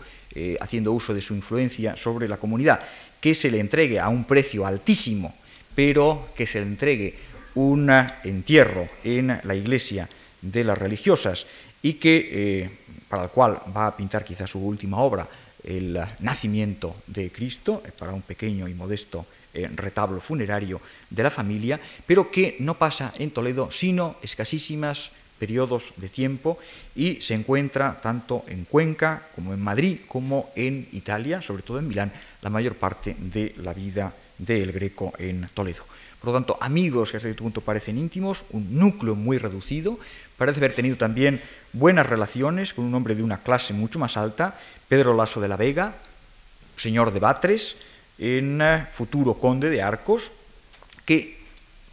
haciendo 0.60 0.90
uso 0.90 1.14
de 1.14 1.20
su 1.20 1.32
influencia 1.32 1.96
sobre 1.96 2.26
la 2.26 2.38
comunidad, 2.38 2.80
que 3.20 3.34
se 3.34 3.52
le 3.52 3.60
entregue 3.60 4.00
a 4.00 4.08
un 4.08 4.24
precio 4.24 4.66
altísimo, 4.66 5.32
pero 5.76 6.30
que 6.34 6.44
se 6.44 6.58
le 6.58 6.66
entregue 6.66 7.14
un 7.54 7.88
entierro 8.24 8.88
en 9.04 9.40
la 9.44 9.54
iglesia 9.54 10.08
de 10.42 10.64
las 10.64 10.76
religiosas 10.76 11.46
y 11.82 11.94
que, 11.94 12.28
eh, 12.32 12.70
para 13.08 13.24
el 13.24 13.30
cual 13.30 13.60
va 13.76 13.86
a 13.86 13.96
pintar 13.96 14.24
quizá 14.24 14.46
su 14.46 14.58
última 14.58 14.98
obra, 14.98 15.28
el 15.62 15.98
nacimiento 16.20 16.96
de 17.06 17.30
Cristo, 17.30 17.82
eh, 17.84 17.92
para 17.96 18.12
un 18.12 18.22
pequeño 18.22 18.68
y 18.68 18.74
modesto 18.74 19.26
eh, 19.54 19.70
retablo 19.74 20.20
funerario 20.20 20.80
de 21.08 21.22
la 21.22 21.30
familia, 21.30 21.80
pero 22.06 22.30
que 22.30 22.56
no 22.60 22.74
pasa 22.74 23.14
en 23.18 23.30
Toledo 23.30 23.70
sino 23.70 24.16
escasísimas 24.22 25.10
periodos 25.38 25.92
de 25.96 26.08
tiempo 26.08 26.58
y 26.94 27.20
se 27.20 27.34
encuentra 27.34 28.00
tanto 28.00 28.44
en 28.46 28.64
Cuenca 28.64 29.22
como 29.34 29.52
en 29.52 29.60
Madrid 29.60 30.00
como 30.08 30.50
en 30.54 30.88
Italia, 30.92 31.42
sobre 31.42 31.62
todo 31.62 31.78
en 31.78 31.88
Milán, 31.88 32.12
la 32.42 32.50
mayor 32.50 32.74
parte 32.76 33.16
de 33.18 33.54
la 33.58 33.74
vida 33.74 34.12
del 34.38 34.72
Greco 34.72 35.12
en 35.18 35.48
Toledo. 35.54 35.84
Por 36.20 36.32
lo 36.32 36.38
tanto, 36.38 36.56
amigos 36.60 37.10
que 37.10 37.18
hasta 37.18 37.28
cierto 37.28 37.44
punto 37.44 37.60
parecen 37.60 37.98
íntimos, 37.98 38.44
un 38.50 38.78
núcleo 38.78 39.14
muy 39.14 39.36
reducido, 39.36 39.98
parece 40.38 40.58
haber 40.58 40.74
tenido 40.74 40.96
también 40.96 41.42
buenas 41.74 42.06
relaciones 42.06 42.72
con 42.72 42.86
un 42.86 42.94
hombre 42.94 43.14
de 43.14 43.22
una 43.22 43.42
clase 43.42 43.74
mucho 43.74 43.98
más 43.98 44.16
alta, 44.16 44.58
Pedro 44.88 45.14
Lasso 45.14 45.40
de 45.40 45.48
la 45.48 45.58
Vega, 45.58 45.94
señor 46.76 47.12
de 47.12 47.20
Batres, 47.20 47.76
en 48.18 48.60
eh, 48.60 48.86
futuro 48.90 49.34
conde 49.34 49.70
de 49.70 49.82
Arcos, 49.82 50.30
que 51.04 51.38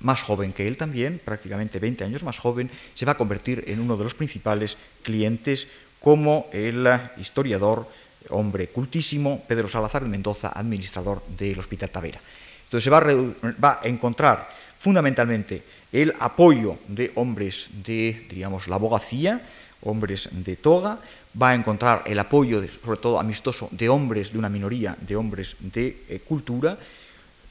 más 0.02 0.22
joven 0.24 0.54
que 0.54 0.68
él 0.68 0.78
también, 0.78 1.22
prácticamente 1.24 1.80
20 1.80 2.04
años 2.04 2.24
más 2.24 2.40
joven, 2.40 2.70
se 2.94 3.06
va 3.06 3.14
a 3.14 3.18
convertir 3.18 3.64
en 3.68 3.80
uno 3.80 3.98
de 3.98 4.04
los 4.04 4.16
principales 4.16 4.78
clientes 5.04 5.68
como 6.00 6.48
el 6.52 6.88
eh, 6.88 7.00
historiador, 7.18 7.88
hombre 8.30 8.68
cultísimo, 8.68 9.44
Pedro 9.48 9.68
Salazar 9.68 10.04
de 10.04 10.10
Mendoza, 10.10 10.50
administrador 10.50 11.24
del 11.38 11.60
Hospital 11.60 11.90
Tavera. 11.90 12.20
Entonces 12.66 12.84
se 12.84 12.90
va 12.90 13.00
a, 13.00 13.64
va 13.64 13.80
a 13.82 13.88
encontrar 13.88 14.50
fundamentalmente 14.78 15.62
el 15.92 16.14
apoyo 16.20 16.78
de 16.88 17.12
hombres 17.16 17.70
de, 17.86 18.26
digamos, 18.30 18.68
la 18.68 18.76
abogacía, 18.76 19.42
hombres 19.84 20.30
de 20.32 20.56
toga, 20.56 21.00
va 21.40 21.50
a 21.50 21.56
encontrar 21.56 22.04
el 22.06 22.20
apoyo, 22.20 22.62
sobre 22.84 23.00
todo 23.00 23.20
amistoso, 23.20 23.70
de 23.72 23.90
hombres 23.90 24.32
de 24.32 24.40
una 24.40 24.50
minoría, 24.50 24.96
de 25.00 25.16
hombres 25.16 25.56
de 25.60 26.04
eh, 26.10 26.20
cultura, 26.28 26.78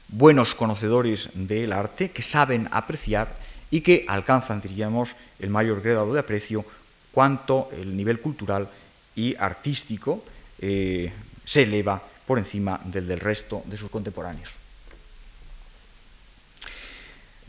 buenos 0.09 0.55
conocedores 0.55 1.29
del 1.33 1.73
arte, 1.73 2.11
que 2.11 2.21
saben 2.21 2.67
apreciar 2.71 3.35
y 3.71 3.81
que 3.81 4.05
alcanzan, 4.07 4.61
diríamos, 4.61 5.15
el 5.39 5.49
mayor 5.49 5.81
grado 5.81 6.13
de 6.13 6.19
aprecio 6.19 6.65
cuanto 7.11 7.69
el 7.71 7.95
nivel 7.95 8.19
cultural 8.19 8.69
y 9.15 9.35
artístico 9.35 10.23
eh, 10.59 11.11
se 11.43 11.63
eleva 11.63 12.01
por 12.25 12.37
encima 12.37 12.79
del 12.85 13.07
del 13.07 13.19
resto 13.19 13.63
de 13.65 13.77
sus 13.77 13.89
contemporáneos. 13.89 14.60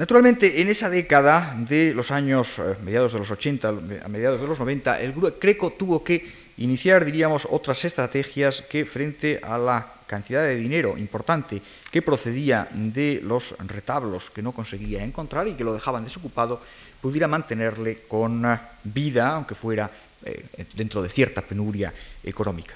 Naturalmente, 0.03 0.61
en 0.61 0.67
esa 0.67 0.91
década 0.91 1.55
de 1.57 1.95
los 1.95 2.11
años 2.11 2.59
eh, 2.59 2.75
mediados 2.83 3.13
de 3.13 3.21
los 3.21 3.31
80 3.31 3.69
a 4.03 4.09
mediados 4.09 4.41
de 4.41 4.49
los 4.49 4.59
90, 4.59 5.01
el 5.01 5.13
Greco 5.41 5.75
tuvo 5.79 6.03
que 6.03 6.27
iniciar, 6.59 7.05
diríamos, 7.05 7.47
otras 7.49 7.85
estrategias 7.85 8.65
que 8.69 8.85
frente 8.85 9.39
a 9.41 9.57
la 9.59 10.03
cantidad 10.09 10.43
de 10.43 10.57
dinero 10.57 10.99
importante 10.99 11.63
que 11.89 12.03
procedía 12.03 12.67
de 12.73 13.21
los 13.23 13.55
retablos 13.61 14.29
que 14.31 14.43
no 14.43 14.51
conseguía 14.51 15.05
encontrar 15.05 15.47
y 15.47 15.55
que 15.55 15.63
lo 15.63 15.73
dejaban 15.73 16.03
desocupado, 16.03 16.61
pudiera 17.01 17.29
mantenerle 17.29 18.03
con 18.09 18.43
vida, 18.83 19.29
aunque 19.29 19.55
fuera 19.55 19.89
eh, 20.25 20.67
dentro 20.75 21.01
de 21.01 21.11
cierta 21.11 21.43
penuria 21.43 21.95
económica. 22.25 22.75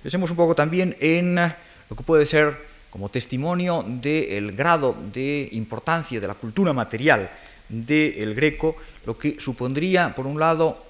Pensemos 0.00 0.30
un 0.30 0.36
poco 0.36 0.54
también 0.54 0.94
en 1.00 1.34
lo 1.34 1.96
que 1.96 2.04
puede 2.04 2.24
ser 2.24 2.67
como 2.90 3.08
testimonio 3.08 3.84
del 3.86 4.52
grado 4.52 4.96
de 5.12 5.48
importancia 5.52 6.20
de 6.20 6.26
la 6.26 6.34
cultura 6.34 6.72
material 6.72 7.30
del 7.68 8.34
greco, 8.34 8.76
lo 9.04 9.18
que 9.18 9.38
supondría, 9.38 10.14
por 10.14 10.26
un 10.26 10.40
lado, 10.40 10.82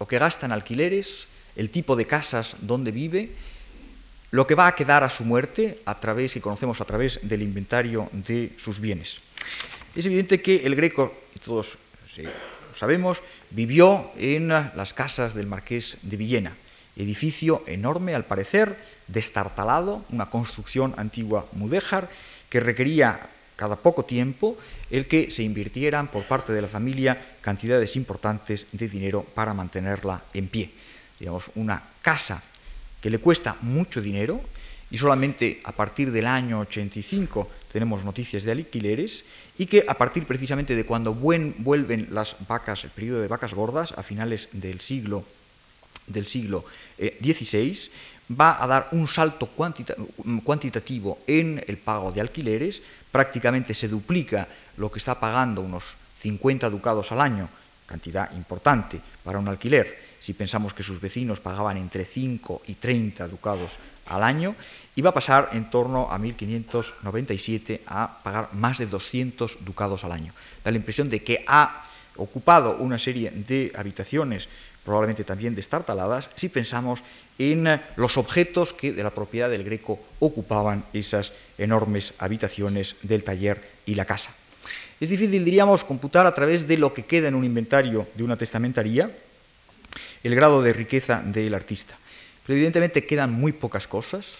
lo 0.00 0.06
que 0.06 0.18
gasta 0.18 0.46
en 0.46 0.52
alquileres, 0.52 1.26
el 1.54 1.70
tipo 1.70 1.94
de 1.96 2.06
casas 2.06 2.56
donde 2.60 2.90
vive, 2.90 3.30
lo 4.32 4.46
que 4.46 4.54
va 4.54 4.66
a 4.66 4.74
quedar 4.74 5.04
a 5.04 5.10
su 5.10 5.24
muerte, 5.24 5.78
a 5.84 6.00
través, 6.00 6.32
que 6.32 6.40
conocemos 6.40 6.80
a 6.80 6.84
través 6.86 7.20
del 7.22 7.42
inventario 7.42 8.08
de 8.12 8.52
sus 8.58 8.80
bienes. 8.80 9.18
Es 9.94 10.06
evidente 10.06 10.40
que 10.40 10.64
el 10.64 10.74
greco, 10.74 11.14
y 11.36 11.38
todos 11.38 11.76
sabemos, 12.74 13.22
vivió 13.50 14.10
en 14.16 14.48
las 14.48 14.94
casas 14.94 15.34
del 15.34 15.46
marqués 15.46 15.98
de 16.02 16.16
Villena, 16.16 16.56
edificio 16.96 17.62
enorme 17.66 18.14
al 18.14 18.24
parecer, 18.24 18.76
destartalado, 19.08 20.04
una 20.10 20.30
construcción 20.30 20.94
antigua 20.96 21.46
mudéjar 21.52 22.08
que 22.48 22.60
requería 22.60 23.20
cada 23.56 23.76
poco 23.76 24.04
tiempo 24.04 24.58
el 24.90 25.06
que 25.06 25.30
se 25.30 25.42
invirtieran 25.42 26.08
por 26.08 26.24
parte 26.24 26.52
de 26.52 26.62
la 26.62 26.68
familia 26.68 27.38
cantidades 27.40 27.96
importantes 27.96 28.66
de 28.72 28.88
dinero 28.88 29.24
para 29.34 29.54
mantenerla 29.54 30.22
en 30.34 30.48
pie. 30.48 30.70
Digamos, 31.18 31.50
una 31.54 31.82
casa 32.02 32.42
que 33.00 33.10
le 33.10 33.18
cuesta 33.18 33.56
mucho 33.62 34.00
dinero 34.00 34.40
y 34.90 34.98
solamente 34.98 35.60
a 35.64 35.72
partir 35.72 36.12
del 36.12 36.26
año 36.26 36.60
85 36.60 37.48
tenemos 37.72 38.04
noticias 38.04 38.44
de 38.44 38.52
alquileres 38.52 39.24
y 39.56 39.66
que 39.66 39.84
a 39.88 39.94
partir 39.94 40.26
precisamente 40.26 40.76
de 40.76 40.84
cuando 40.84 41.14
vuelven 41.14 42.08
las 42.10 42.36
vacas, 42.46 42.84
el 42.84 42.90
periodo 42.90 43.22
de 43.22 43.28
vacas 43.28 43.54
gordas 43.54 43.92
a 43.96 44.02
finales 44.02 44.48
del 44.52 44.80
siglo 44.80 45.24
del 46.12 46.26
siglo 46.26 46.64
XVI, 46.98 47.70
eh, 47.70 47.90
va 48.32 48.62
a 48.62 48.66
dar 48.66 48.88
un 48.92 49.08
salto 49.08 49.46
cuantitativo 49.46 51.18
en 51.26 51.62
el 51.66 51.78
pago 51.78 52.12
de 52.12 52.20
alquileres, 52.20 52.82
prácticamente 53.10 53.74
se 53.74 53.88
duplica 53.88 54.48
lo 54.76 54.90
que 54.90 54.98
está 54.98 55.18
pagando 55.18 55.60
unos 55.60 55.94
50 56.18 56.70
ducados 56.70 57.12
al 57.12 57.20
año, 57.20 57.48
cantidad 57.86 58.32
importante 58.32 59.00
para 59.24 59.38
un 59.38 59.48
alquiler, 59.48 60.12
si 60.20 60.32
pensamos 60.32 60.72
que 60.72 60.82
sus 60.82 61.00
vecinos 61.00 61.40
pagaban 61.40 61.76
entre 61.76 62.04
5 62.04 62.62
y 62.66 62.74
30 62.74 63.28
ducados 63.28 63.78
al 64.06 64.22
año, 64.22 64.54
y 64.94 65.02
va 65.02 65.10
a 65.10 65.14
pasar 65.14 65.50
en 65.52 65.70
torno 65.70 66.10
a 66.10 66.18
1597 66.18 67.82
a 67.86 68.20
pagar 68.22 68.54
más 68.54 68.78
de 68.78 68.86
200 68.86 69.64
ducados 69.64 70.04
al 70.04 70.12
año. 70.12 70.32
Da 70.64 70.70
la 70.70 70.76
impresión 70.76 71.08
de 71.08 71.22
que 71.22 71.44
ha 71.46 71.84
ocupado 72.16 72.76
una 72.76 72.98
serie 72.98 73.30
de 73.30 73.72
habitaciones 73.74 74.48
probablemente 74.84 75.24
también 75.24 75.54
destartaladas, 75.54 76.30
si 76.34 76.48
pensamos 76.48 77.00
en 77.38 77.66
eh, 77.66 77.80
los 77.96 78.16
objetos 78.16 78.72
que 78.72 78.92
de 78.92 79.02
la 79.02 79.10
propiedad 79.10 79.50
del 79.50 79.64
Greco 79.64 80.00
ocupaban 80.18 80.84
esas 80.92 81.32
enormes 81.58 82.14
habitaciones 82.18 82.96
del 83.02 83.24
taller 83.24 83.62
y 83.86 83.94
la 83.94 84.04
casa. 84.04 84.30
Es 85.00 85.08
difícil, 85.08 85.44
diríamos, 85.44 85.84
computar 85.84 86.26
a 86.26 86.34
través 86.34 86.68
de 86.68 86.78
lo 86.78 86.94
que 86.94 87.04
queda 87.04 87.28
en 87.28 87.34
un 87.34 87.44
inventario 87.44 88.06
de 88.14 88.22
una 88.22 88.36
testamentaría 88.36 89.10
el 90.22 90.34
grado 90.34 90.62
de 90.62 90.72
riqueza 90.72 91.22
del 91.24 91.54
artista. 91.54 91.96
Pero 92.46 92.56
evidentemente 92.56 93.06
quedan 93.06 93.32
muy 93.32 93.52
pocas 93.52 93.86
cosas 93.86 94.38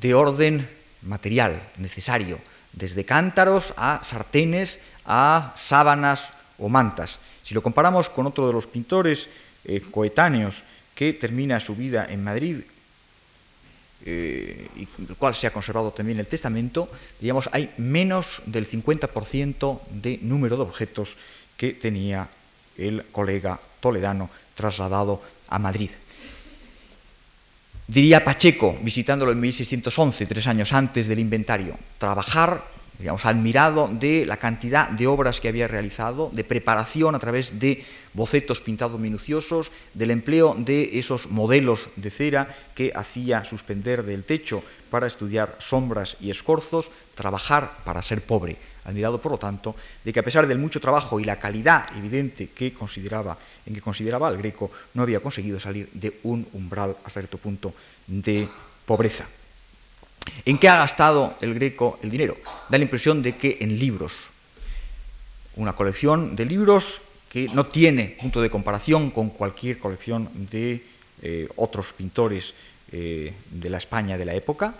de 0.00 0.14
orden 0.14 0.68
material, 1.02 1.60
necesario, 1.76 2.38
desde 2.72 3.04
cántaros 3.04 3.74
a 3.76 4.02
sartenes, 4.04 4.78
a 5.04 5.54
sábanas 5.58 6.30
o 6.58 6.68
mantas. 6.68 7.18
Si 7.48 7.54
lo 7.54 7.62
comparamos 7.62 8.10
con 8.10 8.26
otro 8.26 8.46
de 8.46 8.52
los 8.52 8.66
pintores 8.66 9.26
eh, 9.64 9.80
coetáneos 9.90 10.64
que 10.94 11.14
termina 11.14 11.58
su 11.58 11.74
vida 11.74 12.04
en 12.04 12.22
Madrid, 12.22 12.60
eh, 14.04 14.68
y 14.76 14.86
del 14.98 15.16
cual 15.16 15.34
se 15.34 15.46
ha 15.46 15.50
conservado 15.50 15.90
también 15.90 16.20
el 16.20 16.26
testamento, 16.26 16.92
digamos, 17.18 17.48
hay 17.50 17.72
menos 17.78 18.42
del 18.44 18.68
50% 18.68 19.80
de 19.88 20.18
número 20.20 20.56
de 20.58 20.62
objetos 20.64 21.16
que 21.56 21.72
tenía 21.72 22.28
el 22.76 23.06
colega 23.10 23.58
toledano 23.80 24.28
trasladado 24.54 25.22
a 25.48 25.58
Madrid. 25.58 25.88
Diría 27.86 28.24
Pacheco, 28.24 28.76
visitándolo 28.82 29.32
en 29.32 29.40
1611, 29.40 30.26
tres 30.26 30.46
años 30.46 30.74
antes 30.74 31.08
del 31.08 31.18
inventario, 31.18 31.78
trabajar 31.96 32.76
admirado 33.22 33.88
de 33.88 34.26
la 34.26 34.38
cantidad 34.38 34.88
de 34.88 35.06
obras 35.06 35.40
que 35.40 35.48
había 35.48 35.68
realizado, 35.68 36.30
de 36.32 36.44
preparación 36.44 37.14
a 37.14 37.18
través 37.18 37.58
de 37.58 37.84
bocetos 38.12 38.60
pintados 38.60 38.98
minuciosos, 38.98 39.70
del 39.94 40.10
empleo 40.10 40.56
de 40.58 40.98
esos 40.98 41.30
modelos 41.30 41.88
de 41.96 42.10
cera 42.10 42.56
que 42.74 42.92
hacía 42.94 43.44
suspender 43.44 44.02
del 44.02 44.24
techo 44.24 44.62
para 44.90 45.06
estudiar 45.06 45.54
sombras 45.58 46.16
y 46.20 46.30
escorzos, 46.30 46.90
trabajar 47.14 47.78
para 47.84 48.02
ser 48.02 48.22
pobre. 48.22 48.56
Admirado, 48.84 49.20
por 49.20 49.32
lo 49.32 49.38
tanto, 49.38 49.76
de 50.02 50.12
que 50.12 50.20
a 50.20 50.24
pesar 50.24 50.46
del 50.46 50.58
mucho 50.58 50.80
trabajo 50.80 51.20
y 51.20 51.24
la 51.24 51.38
calidad 51.38 51.86
evidente 51.94 52.48
que 52.48 52.72
consideraba, 52.72 53.36
en 53.66 53.74
que 53.74 53.82
consideraba 53.82 54.28
al 54.28 54.38
greco, 54.38 54.70
no 54.94 55.02
había 55.02 55.20
conseguido 55.20 55.60
salir 55.60 55.90
de 55.92 56.18
un 56.24 56.48
umbral 56.54 56.96
a 57.04 57.10
cierto 57.10 57.36
punto 57.36 57.74
de 58.06 58.48
pobreza. 58.86 59.26
¿En 60.44 60.58
qué 60.58 60.68
ha 60.68 60.76
gastado 60.76 61.36
el 61.40 61.54
Greco 61.54 61.98
el 62.02 62.10
dinero? 62.10 62.36
Da 62.68 62.78
la 62.78 62.84
impresión 62.84 63.22
de 63.22 63.36
que 63.36 63.58
en 63.60 63.78
libros. 63.78 64.30
Una 65.56 65.74
colección 65.74 66.36
de 66.36 66.44
libros 66.44 67.00
que 67.28 67.48
no 67.48 67.66
tiene 67.66 68.16
punto 68.20 68.40
de 68.40 68.50
comparación 68.50 69.10
con 69.10 69.30
cualquier 69.30 69.78
colección 69.78 70.28
de 70.50 70.82
eh, 71.22 71.48
otros 71.56 71.92
pintores 71.92 72.54
eh, 72.92 73.32
de 73.50 73.70
la 73.70 73.78
España 73.78 74.16
de 74.16 74.24
la 74.24 74.34
época, 74.34 74.74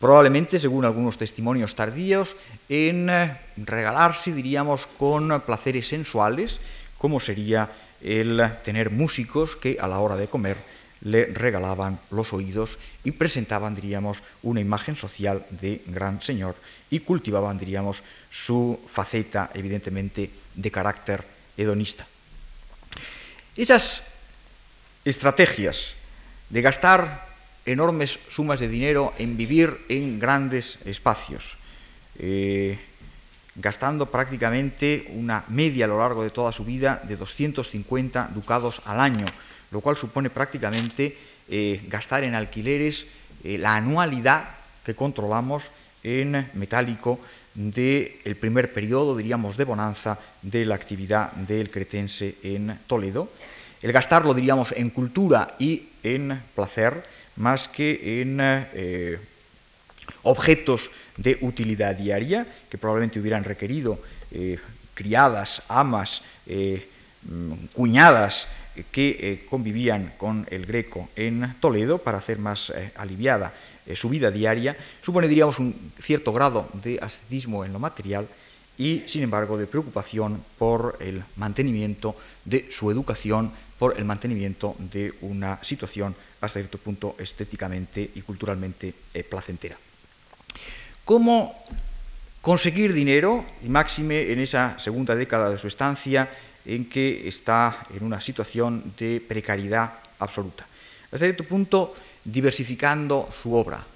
probablemente, 0.00 0.58
según 0.58 0.84
algunos 0.84 1.18
testimonios 1.18 1.74
tardíos, 1.74 2.34
en 2.68 3.10
eh, 3.10 3.36
regalarse, 3.56 4.32
diríamos, 4.32 4.86
con 4.86 5.42
placeres 5.42 5.88
sensuales, 5.88 6.60
como 6.96 7.20
sería 7.20 7.68
el 8.02 8.42
tener 8.64 8.90
músicos 8.90 9.56
que 9.56 9.76
a 9.80 9.86
la 9.86 9.98
hora 9.98 10.16
de 10.16 10.28
comer 10.28 10.56
le 11.04 11.26
regalaban 11.26 11.98
los 12.10 12.32
oídos 12.32 12.78
y 13.04 13.12
presentaban, 13.12 13.74
diríamos, 13.74 14.22
una 14.42 14.60
imagen 14.60 14.96
social 14.96 15.44
de 15.50 15.82
gran 15.86 16.22
señor 16.22 16.54
y 16.90 17.00
cultivaban, 17.00 17.58
diríamos, 17.58 18.02
su 18.30 18.78
faceta, 18.86 19.50
evidentemente, 19.54 20.30
de 20.54 20.70
carácter 20.70 21.24
hedonista. 21.56 22.06
Esas 23.56 24.02
estrategias 25.04 25.94
de 26.50 26.62
gastar 26.62 27.26
enormes 27.66 28.18
sumas 28.28 28.60
de 28.60 28.68
dinero 28.68 29.12
en 29.18 29.36
vivir 29.36 29.84
en 29.88 30.18
grandes 30.18 30.78
espacios, 30.84 31.56
eh, 32.18 32.78
gastando 33.54 34.06
prácticamente 34.06 35.06
una 35.10 35.44
media 35.48 35.84
a 35.84 35.88
lo 35.88 35.98
largo 35.98 36.22
de 36.22 36.30
toda 36.30 36.52
su 36.52 36.64
vida 36.64 37.02
de 37.04 37.16
250 37.16 38.30
ducados 38.34 38.80
al 38.86 39.00
año, 39.00 39.26
lo 39.72 39.80
cual 39.80 39.96
supone 39.96 40.30
prácticamente 40.30 41.16
eh, 41.48 41.80
gastar 41.88 42.22
en 42.24 42.34
alquileres 42.34 43.06
eh, 43.42 43.58
la 43.58 43.74
anualidad 43.74 44.50
que 44.84 44.94
controlamos 44.94 45.64
en 46.04 46.50
metálico 46.54 47.18
del 47.54 48.36
primer 48.38 48.72
periodo, 48.72 49.16
diríamos, 49.16 49.56
de 49.56 49.64
bonanza 49.64 50.18
de 50.42 50.64
la 50.64 50.74
actividad 50.74 51.32
del 51.32 51.70
cretense 51.70 52.36
en 52.42 52.78
Toledo. 52.86 53.30
El 53.80 53.92
gastarlo, 53.92 54.34
diríamos, 54.34 54.72
en 54.72 54.90
cultura 54.90 55.56
y 55.58 55.88
en 56.02 56.40
placer, 56.54 57.04
más 57.36 57.68
que 57.68 58.20
en 58.22 58.38
eh, 58.40 59.18
objetos 60.22 60.90
de 61.16 61.38
utilidad 61.40 61.94
diaria, 61.94 62.46
que 62.68 62.78
probablemente 62.78 63.20
hubieran 63.20 63.44
requerido 63.44 63.98
criadas, 64.94 65.62
amas, 65.68 66.22
mm, 66.46 67.66
cuñadas, 67.74 68.48
que 68.90 69.44
convivían 69.50 70.14
con 70.16 70.46
el 70.50 70.66
greco 70.66 71.08
en 71.16 71.54
Toledo 71.60 71.98
para 71.98 72.18
hacer 72.18 72.38
más 72.38 72.72
aliviada 72.96 73.52
su 73.94 74.08
vida 74.08 74.30
diaria, 74.30 74.76
supone, 75.00 75.28
diríamos, 75.28 75.58
un 75.58 75.92
cierto 76.02 76.32
grado 76.32 76.68
de 76.72 76.98
ascetismo 77.02 77.64
en 77.64 77.72
lo 77.72 77.78
material 77.78 78.26
y, 78.78 79.02
sin 79.06 79.22
embargo, 79.22 79.58
de 79.58 79.66
preocupación 79.66 80.42
por 80.58 80.96
el 81.00 81.22
mantenimiento 81.36 82.16
de 82.44 82.70
su 82.70 82.90
educación, 82.90 83.52
por 83.78 83.98
el 83.98 84.04
mantenimiento 84.04 84.76
de 84.78 85.12
una 85.20 85.62
situación 85.62 86.14
hasta 86.40 86.60
cierto 86.60 86.78
punto 86.78 87.14
estéticamente 87.18 88.10
y 88.14 88.22
culturalmente 88.22 88.94
eh, 89.12 89.24
placentera. 89.24 89.76
¿Cómo 91.04 91.54
conseguir 92.42 92.92
dinero, 92.92 93.46
y 93.62 93.70
máxime 93.70 94.32
en 94.32 94.42
esa 94.42 94.76
segunda 94.78 95.14
década 95.14 95.48
de 95.48 95.58
su 95.58 95.68
estancia, 95.70 96.28
en 96.66 96.90
que 96.90 97.26
está 97.26 97.86
en 97.94 98.04
una 98.04 98.20
situación 98.20 98.92
de 98.98 99.22
precariedad 99.22 99.94
absoluta? 100.18 100.66
Hasta 101.06 101.24
cierto 101.24 101.44
punto, 101.44 101.94
diversificando 102.24 103.30
su 103.30 103.54
obra, 103.54 103.86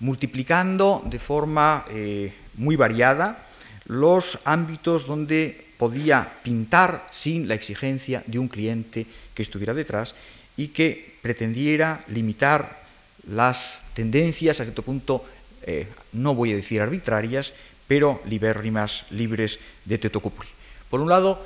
multiplicando 0.00 1.02
de 1.06 1.18
forma 1.18 1.86
eh, 1.88 2.34
muy 2.58 2.74
variada 2.74 3.46
los 3.86 4.38
ámbitos 4.44 5.06
donde 5.06 5.72
podía 5.78 6.26
pintar 6.42 7.06
sin 7.10 7.46
la 7.46 7.54
exigencia 7.54 8.22
de 8.26 8.38
un 8.38 8.48
cliente 8.48 9.06
que 9.34 9.42
estuviera 9.42 9.74
detrás 9.74 10.14
y 10.56 10.68
que 10.68 11.14
pretendiera 11.22 12.02
limitar 12.08 12.82
las 13.30 13.78
tendencias, 13.94 14.60
a 14.60 14.64
cierto 14.64 14.82
punto, 14.82 15.24
eh, 15.64 15.86
no 16.12 16.34
voy 16.34 16.52
a 16.52 16.56
decir 16.56 16.80
arbitrarias, 16.80 17.52
pero 17.88 18.20
libérrimas, 18.26 19.04
libres 19.10 19.58
de 19.84 19.98
Tetocupri. 19.98 20.48
Por 20.90 21.00
un 21.00 21.08
lado, 21.08 21.44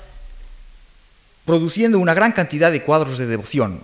produciendo 1.44 1.98
una 1.98 2.14
gran 2.14 2.32
cantidad 2.32 2.72
de 2.72 2.82
cuadros 2.82 3.18
de 3.18 3.26
devoción. 3.26 3.82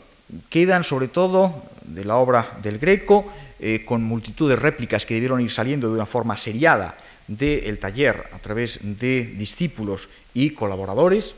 Quedan 0.50 0.84
sobre 0.84 1.08
todo 1.08 1.62
de 1.84 2.04
la 2.04 2.16
obra 2.16 2.58
del 2.62 2.78
Greco, 2.78 3.32
eh, 3.60 3.84
con 3.84 4.02
multitud 4.02 4.50
de 4.50 4.56
réplicas 4.56 5.06
que 5.06 5.14
debieron 5.14 5.40
ir 5.40 5.50
saliendo 5.50 5.88
de 5.88 5.94
una 5.94 6.06
forma 6.06 6.36
seriada 6.36 6.96
del 7.28 7.78
taller 7.78 8.28
a 8.32 8.38
través 8.38 8.80
de 8.82 9.24
discípulos 9.38 10.08
y 10.34 10.50
colaboradores 10.50 11.34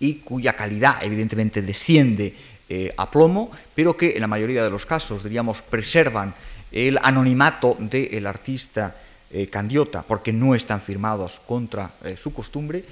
y 0.00 0.14
cuya 0.16 0.54
calidad 0.54 1.02
evidentemente 1.02 1.62
desciende 1.62 2.34
eh, 2.68 2.92
a 2.96 3.08
plomo, 3.08 3.52
pero 3.76 3.96
que 3.96 4.16
en 4.16 4.22
la 4.22 4.26
mayoría 4.26 4.64
de 4.64 4.70
los 4.70 4.86
casos, 4.86 5.22
diríamos, 5.22 5.62
preservan 5.62 6.34
el 6.72 6.98
anonimato 7.02 7.76
del 7.78 8.26
artista 8.26 8.96
eh, 9.30 9.48
candiota 9.48 10.02
porque 10.02 10.32
no 10.32 10.54
están 10.54 10.80
firmados 10.80 11.40
contra 11.46 11.90
eh, 12.04 12.16
su 12.16 12.32
costumbre, 12.32 12.84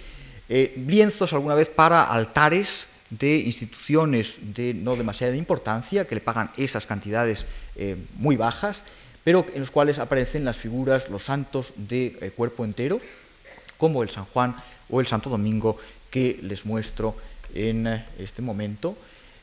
lienzos 0.47 1.33
alguna 1.33 1.55
vez 1.55 1.69
para 1.71 2.05
altares 2.05 2.87
de 3.09 3.39
instituciones 3.39 4.35
de 4.41 4.75
no 4.75 4.95
demasiada 4.95 5.35
importancia 5.37 6.07
que 6.07 6.17
le 6.17 6.21
pagan 6.21 6.51
esas 6.59 6.87
cantidades 6.87 7.47
muy 8.19 8.37
bajas 8.37 8.83
pero 9.25 9.47
en 9.53 9.61
los 9.61 9.71
cuales 9.71 9.99
aparecen 9.99 10.45
las 10.45 10.59
figuras, 10.59 11.09
los 11.09 11.25
santos 11.25 11.73
de 11.77 12.19
eh, 12.21 12.31
cuerpo 12.31 12.65
entero, 12.65 13.01
como 13.79 14.03
el 14.03 14.11
San 14.11 14.27
Juan 14.27 14.55
o 14.91 15.01
el 15.01 15.07
Santo 15.07 15.31
Domingo 15.31 15.79
que 16.11 16.39
les 16.43 16.65
muestro 16.67 17.17
en 17.55 17.87
eh, 17.87 18.05
este 18.19 18.43
momento. 18.43 18.97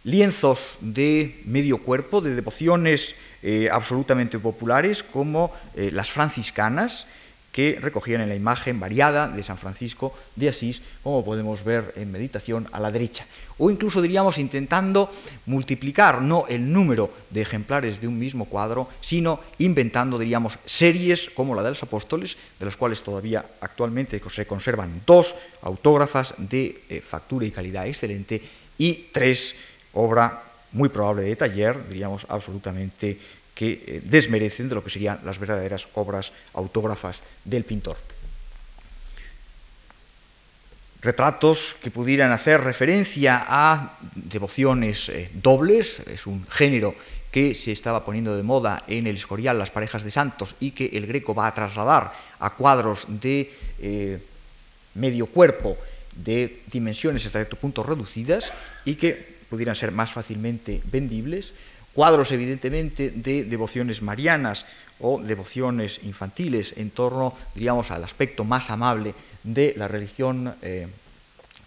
Lienzos 0.04 0.78
de 0.82 1.42
medio 1.46 1.78
cuerpo, 1.78 2.22
de 2.22 2.36
devociones 2.36 3.16
eh, 3.44 3.70
absolutamente 3.72 4.40
populares, 4.40 5.04
como 5.04 5.52
las 5.76 6.10
franciscanas, 6.12 7.06
que 7.52 7.78
recogían 7.82 8.22
en 8.22 8.30
la 8.30 8.36
imagen 8.36 8.80
variada 8.80 9.28
de 9.28 9.44
San 9.44 9.58
Francisco 9.58 10.16
de 10.36 10.50
Asís, 10.50 10.82
como 11.04 11.24
podemos 11.24 11.64
ver 11.64 11.94
en 11.98 12.12
meditación 12.12 12.68
a 12.72 12.80
la 12.80 12.92
derecha. 12.92 13.26
O 13.58 13.70
incluso 13.70 14.02
diríamos 14.02 14.38
intentando 14.38 15.12
multiplicar 15.46 16.22
no 16.22 16.46
el 16.48 16.72
número 16.72 17.12
de 17.30 17.42
ejemplares 17.42 18.00
de 18.00 18.08
un 18.08 18.18
mismo 18.18 18.46
cuadro, 18.46 18.88
sino 19.02 19.40
inventando, 19.60 20.18
diríamos, 20.18 20.58
series 20.66 21.30
como 21.30 21.54
la 21.54 21.64
de 21.64 21.70
los 21.70 21.84
apóstoles, 21.84 22.38
de 22.60 22.66
las 22.66 22.78
cuales 22.78 23.04
todavía 23.04 23.46
actualmente 23.60 24.22
se 24.30 24.48
conservan 24.48 25.02
dos 25.06 25.36
autógrafas 25.62 26.34
de 26.38 26.82
eh, 26.90 27.02
factura 27.02 27.46
y 27.46 27.52
calidad 27.52 27.88
excelente 27.88 28.42
y 28.78 29.10
tres 29.12 29.56
obra 29.94 30.44
muy 30.72 30.90
probable 30.90 31.24
de 31.24 31.36
taller, 31.36 31.88
diríamos 31.90 32.26
absolutamente 32.30 33.20
que 33.54 33.84
eh, 33.86 34.02
desmerecen 34.04 34.70
de 34.70 34.76
lo 34.76 34.84
que 34.84 34.90
serían 34.90 35.20
las 35.24 35.40
verdaderas 35.40 35.88
obras 35.94 36.32
autógrafas 36.54 37.20
del 37.44 37.64
pintor. 37.64 37.98
Retratos 41.02 41.76
que 41.82 41.92
pudieran 41.92 42.32
hacer 42.32 42.62
referencia 42.62 43.44
a 43.48 43.98
devociones 44.16 45.10
eh, 45.10 45.30
dobles, 45.34 46.00
es 46.06 46.28
un 46.28 46.46
género 46.48 46.96
que 47.32 47.56
se 47.56 47.72
estaba 47.72 48.06
poniendo 48.06 48.36
de 48.36 48.44
moda 48.44 48.84
en 48.88 49.08
el 49.08 49.16
Escorial, 49.16 49.58
las 49.58 49.72
parejas 49.72 50.04
de 50.04 50.12
santos, 50.12 50.56
y 50.60 50.72
que 50.72 50.92
el 50.94 51.08
greco 51.08 51.34
va 51.34 51.48
a 51.48 51.54
trasladar 51.54 52.14
a 52.40 52.52
cuadros 52.52 53.06
de 53.08 53.52
eh, 53.80 54.20
medio 54.94 55.26
cuerpo, 55.26 55.78
de 56.16 56.62
dimensiones 56.68 57.26
hasta 57.26 57.40
cierto 57.40 57.56
punto 57.56 57.84
reducidas, 57.84 58.52
y 58.86 58.96
que 58.96 59.41
pudieran 59.52 59.76
ser 59.76 59.92
más 59.92 60.14
fácilmente 60.14 60.82
vendibles, 60.86 61.52
cuadros 61.94 62.32
evidentemente 62.32 63.12
de 63.12 63.44
devociones 63.44 64.02
marianas 64.02 64.66
o 65.02 65.20
devociones 65.20 66.00
infantiles 66.04 66.74
en 66.78 66.90
torno, 66.92 67.36
diríamos, 67.54 67.92
al 67.92 68.02
aspecto 68.06 68.46
más 68.46 68.70
amable 68.70 69.14
de 69.44 69.74
la 69.76 69.90
religión 69.90 70.56
eh, 70.62 70.88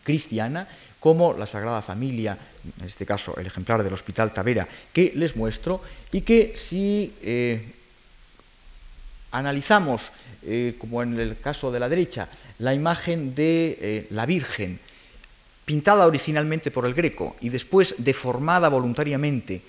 cristiana, 0.03 0.67
como 0.99 1.35
la 1.35 1.45
Sagrada 1.45 1.83
Familia, 1.83 2.39
en 2.81 2.87
este 2.87 3.05
caso 3.05 3.37
el 3.37 3.47
ejemplar 3.47 3.83
del 3.83 3.93
Hospital 3.93 4.33
Tavera, 4.33 4.67
que 4.95 5.13
les 5.15 5.37
muestro, 5.37 5.83
y 6.11 6.23
que 6.23 6.57
si 6.57 7.13
eh, 7.21 7.61
analizamos, 9.31 10.09
eh, 10.47 10.77
como 10.79 11.03
en 11.03 11.21
el 11.21 11.37
caso 11.37 11.71
de 11.71 11.81
la 11.81 11.91
derecha, 11.91 12.31
la 12.61 12.73
imagen 12.73 13.35
de 13.35 14.07
la 14.09 14.25
Virgen, 14.25 14.81
pintada 15.65 16.07
originalmente 16.07 16.71
por 16.71 16.87
el 16.87 16.95
Greco 16.95 17.37
y 17.41 17.49
después 17.49 17.95
deformada 17.99 18.69
voluntariamente 18.69 19.63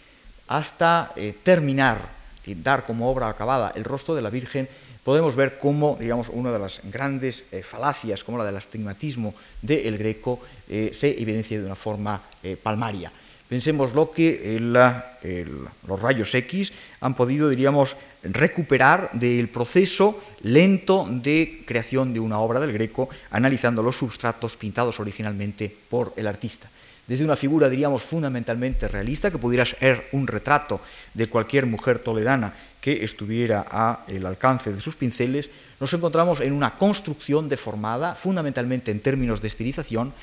hasta 0.47 1.11
eh, 1.15 1.35
terminar 1.43 2.15
dar 2.61 2.85
como 2.85 3.09
obra 3.09 3.27
acabada 3.27 3.71
el 3.75 3.83
rostro 3.83 4.13
de 4.13 4.21
la 4.21 4.29
Virgen, 4.29 4.69
podemos 5.03 5.35
ver 5.35 5.57
cómo, 5.57 5.97
digamos, 5.99 6.29
una 6.29 6.51
de 6.51 6.59
las 6.59 6.79
grandes 6.83 7.43
eh, 7.51 7.63
falacias, 7.63 8.23
como 8.23 8.37
la 8.37 8.45
del 8.45 8.57
astigmatismo 8.57 9.33
del 9.63 9.97
Greco, 9.97 10.39
eh, 10.69 10.95
se 10.97 11.19
evidencia 11.19 11.57
de 11.57 11.65
una 11.65 11.75
forma 11.75 12.21
palmaria. 12.61 13.11
Pensemos 13.47 13.93
lo 13.93 14.11
que 14.11 14.57
los 14.59 16.01
rayos 16.01 16.33
X 16.33 16.73
han 16.99 17.13
podido, 17.13 17.47
diríamos, 17.47 17.95
recuperar 18.23 19.11
del 19.13 19.49
proceso 19.49 20.19
lento 20.41 21.07
de 21.07 21.61
creación 21.65 22.11
de 22.11 22.19
una 22.19 22.39
obra 22.39 22.59
del 22.59 22.73
Greco, 22.73 23.07
analizando 23.29 23.83
los 23.83 23.97
substratos 23.97 24.57
pintados 24.57 24.99
originalmente 24.99 25.73
por 25.89 26.13
el 26.15 26.25
artista. 26.25 26.69
Desde 27.05 27.23
una 27.23 27.35
figura, 27.35 27.69
diríamos, 27.69 28.01
fundamentalmente 28.01 28.87
realista, 28.87 29.29
que 29.29 29.37
pudiera 29.37 29.63
ser 29.63 30.07
un 30.11 30.25
retrato 30.25 30.81
de 31.13 31.27
cualquier 31.27 31.67
mujer 31.67 31.99
toledana 31.99 32.51
que 32.81 33.03
estuviera 33.03 33.61
al 33.61 34.25
alcance 34.25 34.73
de 34.73 34.81
sus 34.81 34.95
pinceles, 34.95 35.49
nos 35.79 35.93
encontramos 35.93 36.39
en 36.39 36.51
una 36.51 36.71
construcción 36.79 37.47
deformada, 37.47 38.15
fundamentalmente 38.15 38.89
en 38.89 39.01
términos 39.01 39.39
de 39.39 39.49
estilización, 39.49 40.13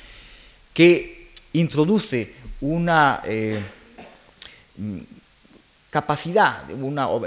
que 0.73 1.29
introduce 1.53 2.33
una 2.63 3.21
eh, 3.25 3.61
capacidad, 5.89 6.63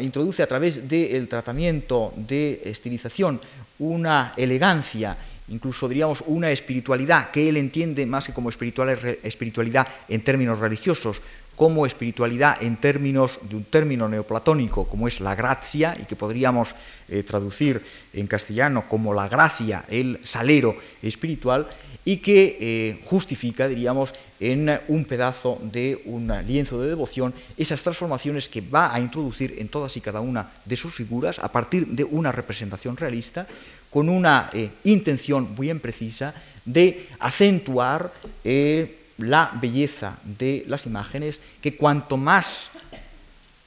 introduce 0.00 0.42
a 0.42 0.46
través 0.46 0.88
del 0.88 1.28
tratamiento 1.28 2.12
de 2.16 2.62
estilización 2.64 3.40
una 3.78 4.32
elegancia 4.36 5.16
incluso 5.48 5.88
diríamos 5.88 6.22
una 6.26 6.50
espiritualidad 6.50 7.30
que 7.30 7.48
él 7.48 7.56
entiende 7.56 8.04
más 8.06 8.26
que 8.26 8.32
como 8.32 8.48
espiritualidad 8.50 9.86
en 10.08 10.20
términos 10.22 10.58
religiosos, 10.58 11.22
como 11.54 11.86
espiritualidad 11.86 12.62
en 12.62 12.76
términos 12.76 13.38
de 13.42 13.56
un 13.56 13.64
término 13.64 14.08
neoplatónico 14.08 14.86
como 14.88 15.08
es 15.08 15.20
la 15.20 15.34
gracia 15.34 15.96
y 16.00 16.04
que 16.04 16.16
podríamos 16.16 16.74
eh, 17.08 17.22
traducir 17.22 17.82
en 18.12 18.26
castellano 18.26 18.84
como 18.88 19.14
la 19.14 19.28
gracia, 19.28 19.84
el 19.88 20.20
salero 20.24 20.76
espiritual 21.00 21.66
y 22.06 22.18
que 22.18 22.56
eh, 22.60 23.00
justifica, 23.04 23.66
diríamos, 23.66 24.14
en 24.38 24.80
un 24.88 25.04
pedazo 25.04 25.58
de 25.60 26.00
un 26.06 26.32
lienzo 26.46 26.80
de 26.80 26.88
devoción 26.88 27.34
esas 27.56 27.82
transformaciones 27.82 28.48
que 28.48 28.60
va 28.60 28.94
a 28.94 29.00
introducir 29.00 29.56
en 29.58 29.68
todas 29.68 29.96
y 29.96 30.00
cada 30.00 30.20
una 30.20 30.48
de 30.64 30.76
sus 30.76 30.94
figuras 30.94 31.40
a 31.40 31.50
partir 31.50 31.86
de 31.88 32.04
una 32.04 32.30
representación 32.30 32.96
realista 32.96 33.46
con 33.90 34.08
una 34.08 34.50
eh, 34.52 34.70
intención 34.84 35.56
bien 35.56 35.80
precisa 35.80 36.32
de 36.64 37.08
acentuar 37.18 38.12
eh, 38.44 38.98
la 39.18 39.50
belleza 39.60 40.18
de 40.22 40.64
las 40.68 40.86
imágenes, 40.86 41.40
que 41.60 41.74
cuanto 41.74 42.16
más 42.16 42.68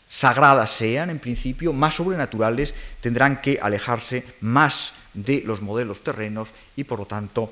sagradas 0.08 0.70
sean, 0.70 1.10
en 1.10 1.20
principio, 1.20 1.74
más 1.74 1.96
sobrenaturales 1.96 2.74
tendrán 3.02 3.42
que 3.42 3.60
alejarse 3.62 4.24
más 4.40 4.94
de 5.14 5.44
los 5.46 5.62
modelos 5.62 6.04
terrenos 6.04 6.50
y, 6.76 6.84
por 6.84 7.00
lo 7.00 7.06
tanto, 7.06 7.52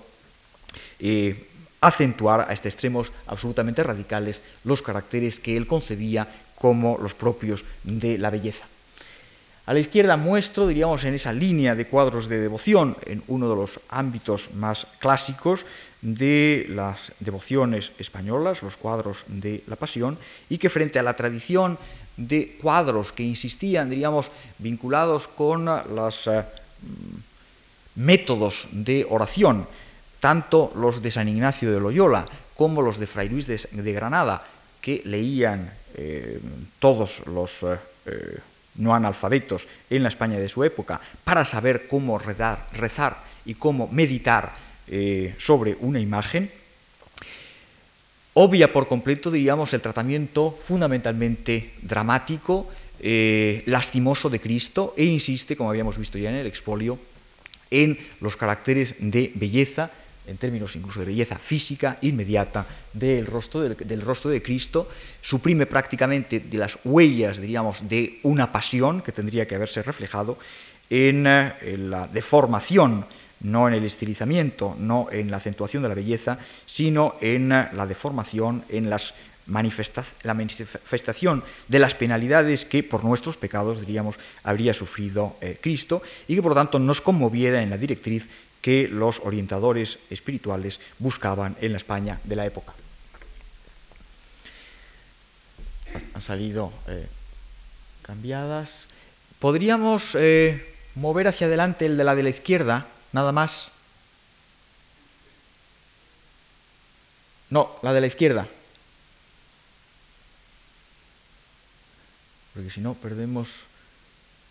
eh, 0.99 1.47
acentuar 1.81 2.47
hasta 2.49 2.69
extremos 2.69 3.11
absolutamente 3.27 3.83
radicales 3.83 4.41
los 4.63 4.81
caracteres 4.81 5.39
que 5.39 5.57
él 5.57 5.67
concebía 5.67 6.27
como 6.55 6.97
los 6.97 7.13
propios 7.13 7.63
de 7.83 8.17
la 8.17 8.29
belleza. 8.29 8.65
A 9.67 9.73
la 9.73 9.81
izquierda 9.81 10.15
muestro, 10.15 10.65
diríamos, 10.65 11.03
en 11.03 11.13
esa 11.13 11.33
línea 11.33 11.75
de 11.75 11.87
cuadros 11.87 12.29
de 12.29 12.39
devoción, 12.39 12.95
en 13.05 13.21
uno 13.27 13.49
de 13.49 13.55
los 13.55 13.81
ámbitos 13.89 14.49
más 14.55 14.87
clásicos 14.99 15.65
de 16.01 16.65
las 16.69 17.11
devociones 17.19 17.91
españolas, 17.99 18.63
los 18.63 18.77
cuadros 18.77 19.25
de 19.27 19.63
la 19.67 19.75
Pasión, 19.75 20.17
y 20.49 20.57
que 20.57 20.69
frente 20.69 20.99
a 20.99 21.03
la 21.03 21.17
tradición 21.17 21.77
de 22.15 22.57
cuadros 22.61 23.11
que 23.11 23.23
insistían, 23.23 23.89
diríamos, 23.89 24.31
vinculados 24.57 25.27
con 25.27 25.65
los 25.65 26.27
eh, 26.27 26.45
métodos 27.95 28.69
de 28.71 29.05
oración, 29.09 29.67
tanto 30.27 30.73
los 30.75 31.01
de 31.01 31.09
San 31.09 31.29
Ignacio 31.29 31.71
de 31.71 31.79
Loyola 31.79 32.25
como 32.53 32.81
los 32.81 32.99
de 32.99 33.07
Fray 33.07 33.29
Luis 33.29 33.47
de, 33.47 33.93
Granada, 33.93 34.43
que 34.81 35.01
leían 35.05 35.71
eh, 35.95 36.41
todos 36.79 37.25
los 37.27 37.63
eh, 37.63 38.35
no 38.75 38.93
analfabetos 38.93 39.69
en 39.89 40.03
la 40.03 40.09
España 40.09 40.37
de 40.37 40.49
su 40.49 40.65
época, 40.65 40.99
para 41.23 41.45
saber 41.45 41.87
cómo 41.87 42.19
rezar 42.19 43.23
y 43.45 43.53
cómo 43.53 43.87
meditar 43.87 44.51
sobre 45.37 45.77
una 45.79 45.99
imagen, 45.99 46.51
obvia 48.33 48.73
por 48.73 48.89
completo, 48.89 49.31
diríamos, 49.31 49.73
el 49.73 49.81
tratamiento 49.81 50.59
fundamentalmente 50.67 51.71
dramático, 51.81 52.67
eh, 52.99 53.63
lastimoso 53.65 54.29
de 54.29 54.41
Cristo 54.41 54.93
e 54.97 55.05
insiste, 55.05 55.55
como 55.55 55.69
habíamos 55.69 55.97
visto 55.97 56.17
ya 56.17 56.31
en 56.31 56.35
el 56.35 56.47
expolio, 56.47 56.99
en 57.71 57.97
los 58.19 58.35
caracteres 58.35 58.95
de 58.99 59.31
belleza, 59.35 59.91
en 60.27 60.37
términos 60.37 60.75
incluso 60.75 60.99
de 60.99 61.07
belleza 61.07 61.37
física 61.37 61.97
inmediata 62.01 62.65
del 62.93 63.25
rostro, 63.25 63.61
del, 63.61 64.01
rostro 64.01 64.29
de 64.29 64.41
Cristo, 64.41 64.89
suprime 65.21 65.65
prácticamente 65.65 66.39
de 66.39 66.57
las 66.57 66.77
huellas, 66.83 67.39
diríamos, 67.39 67.87
de 67.87 68.19
una 68.23 68.51
pasión 68.51 69.01
que 69.01 69.11
tendría 69.11 69.47
que 69.47 69.55
haberse 69.55 69.81
reflejado 69.81 70.37
en 70.89 71.25
eh, 71.27 71.77
la 71.77 72.07
deformación 72.07 73.05
no 73.39 73.67
en 73.67 73.75
el 73.75 73.85
estilizamiento, 73.85 74.75
no 74.79 75.09
en 75.11 75.29
la 75.29 75.37
acentuación 75.37 75.83
de 75.83 75.89
la 75.89 75.95
belleza, 75.95 76.39
sino 76.65 77.15
en 77.21 77.49
la 77.49 77.85
deformación, 77.87 78.63
en 78.67 78.89
las 78.89 79.13
la 79.47 80.33
manifestación 80.33 81.43
de 81.67 81.79
las 81.79 81.95
penalidades 81.95 82.65
que 82.65 82.83
por 82.83 83.03
nuestros 83.03 83.37
pecados, 83.37 83.79
diríamos, 83.79 84.19
habría 84.43 84.73
sufrido 84.73 85.37
eh, 85.41 85.57
Cristo 85.61 86.01
y 86.27 86.35
que 86.35 86.43
por 86.43 86.53
tanto 86.53 86.79
nos 86.79 86.99
conmoviera 86.99 87.61
en 87.61 87.69
la 87.69 87.77
directriz 87.77 88.27
que 88.67 88.89
los 88.89 89.21
orientadores 89.21 89.97
espirituales 90.09 90.81
buscaban 90.99 91.55
en 91.61 91.71
la 91.71 91.77
España 91.77 92.19
de 92.25 92.35
la 92.35 92.45
época. 92.45 92.73
Han 96.13 96.21
salido 96.21 96.73
eh, 96.89 97.07
cambiadas. 98.01 98.69
Podríamos 99.39 100.15
eh, 100.15 100.75
mover 100.95 101.29
hacia 101.29 101.47
adelante 101.47 101.85
el 101.85 101.95
de 101.95 102.03
la 102.03 102.13
de 102.13 102.23
la 102.23 102.29
izquierda 102.29 102.87
Nada 103.13 103.31
más. 103.31 103.71
No, 107.49 107.79
la 107.83 107.93
de 107.93 108.01
la 108.01 108.07
izquierda. 108.07 108.49
Porque 112.53 112.69
si 112.69 112.81
no, 112.81 112.95
perdemos... 112.95 113.47